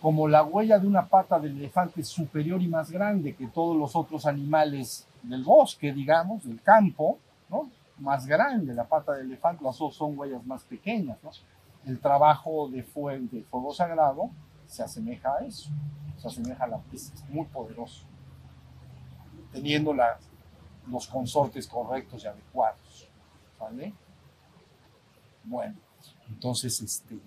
[0.00, 3.94] como la huella de una pata del elefante superior y más grande que todos los
[3.94, 7.18] otros animales del bosque, digamos, del campo,
[7.50, 7.68] ¿no?
[7.98, 11.30] Más grande la pata del elefante, las dos son huellas más pequeñas, ¿no?
[11.84, 13.44] El trabajo de fuego, de
[13.74, 14.30] sagrado
[14.66, 15.70] se asemeja a eso,
[16.16, 18.04] se asemeja a la es muy poderoso,
[19.52, 19.94] teniendo
[20.86, 23.08] los consortes correctos y adecuados,
[23.58, 23.92] ¿vale?
[25.44, 25.74] Bueno,
[26.28, 27.18] entonces, este,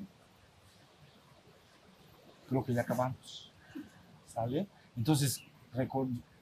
[2.48, 3.52] creo que ya acabamos.
[4.28, 4.68] ¿Sale?
[4.98, 5.42] Entonces,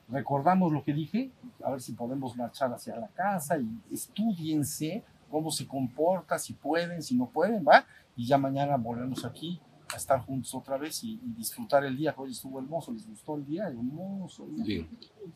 [0.10, 1.32] recordamos lo que dije,
[1.64, 7.02] a ver si podemos marchar hacia la casa y estudiense cómo se comporta, si pueden,
[7.02, 7.86] si no pueden, ¿va?
[8.16, 9.60] Y ya mañana volvemos aquí
[9.92, 13.36] a estar juntos otra vez y, y disfrutar el día, hoy estuvo hermoso, les gustó
[13.36, 14.48] el día, hermoso.
[14.66, 14.88] Sí.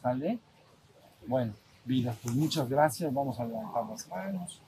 [0.02, 0.40] ¿Sale?
[1.28, 1.54] Bueno,
[1.86, 4.62] vida, pues muchas gracias, vamos a levantar las manos.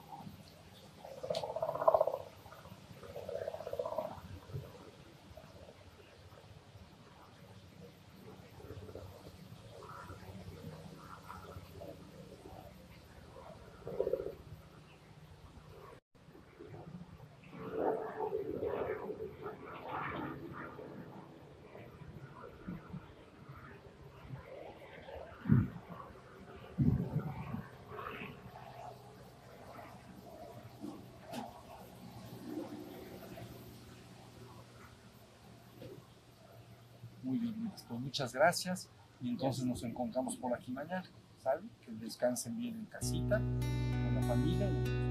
[37.22, 38.88] Muy bien, Luis, pues muchas gracias.
[39.22, 41.04] Y entonces nos encontramos por aquí mañana,
[41.44, 41.64] ¿sale?
[41.86, 44.70] Que descansen bien en casita, con la familia.
[44.70, 45.10] y.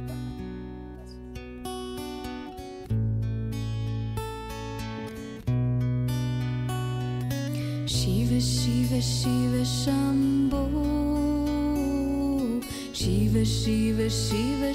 [7.86, 10.68] Shiva Shiva Shiva Shambho
[12.92, 14.72] Shiva Shiva Shiva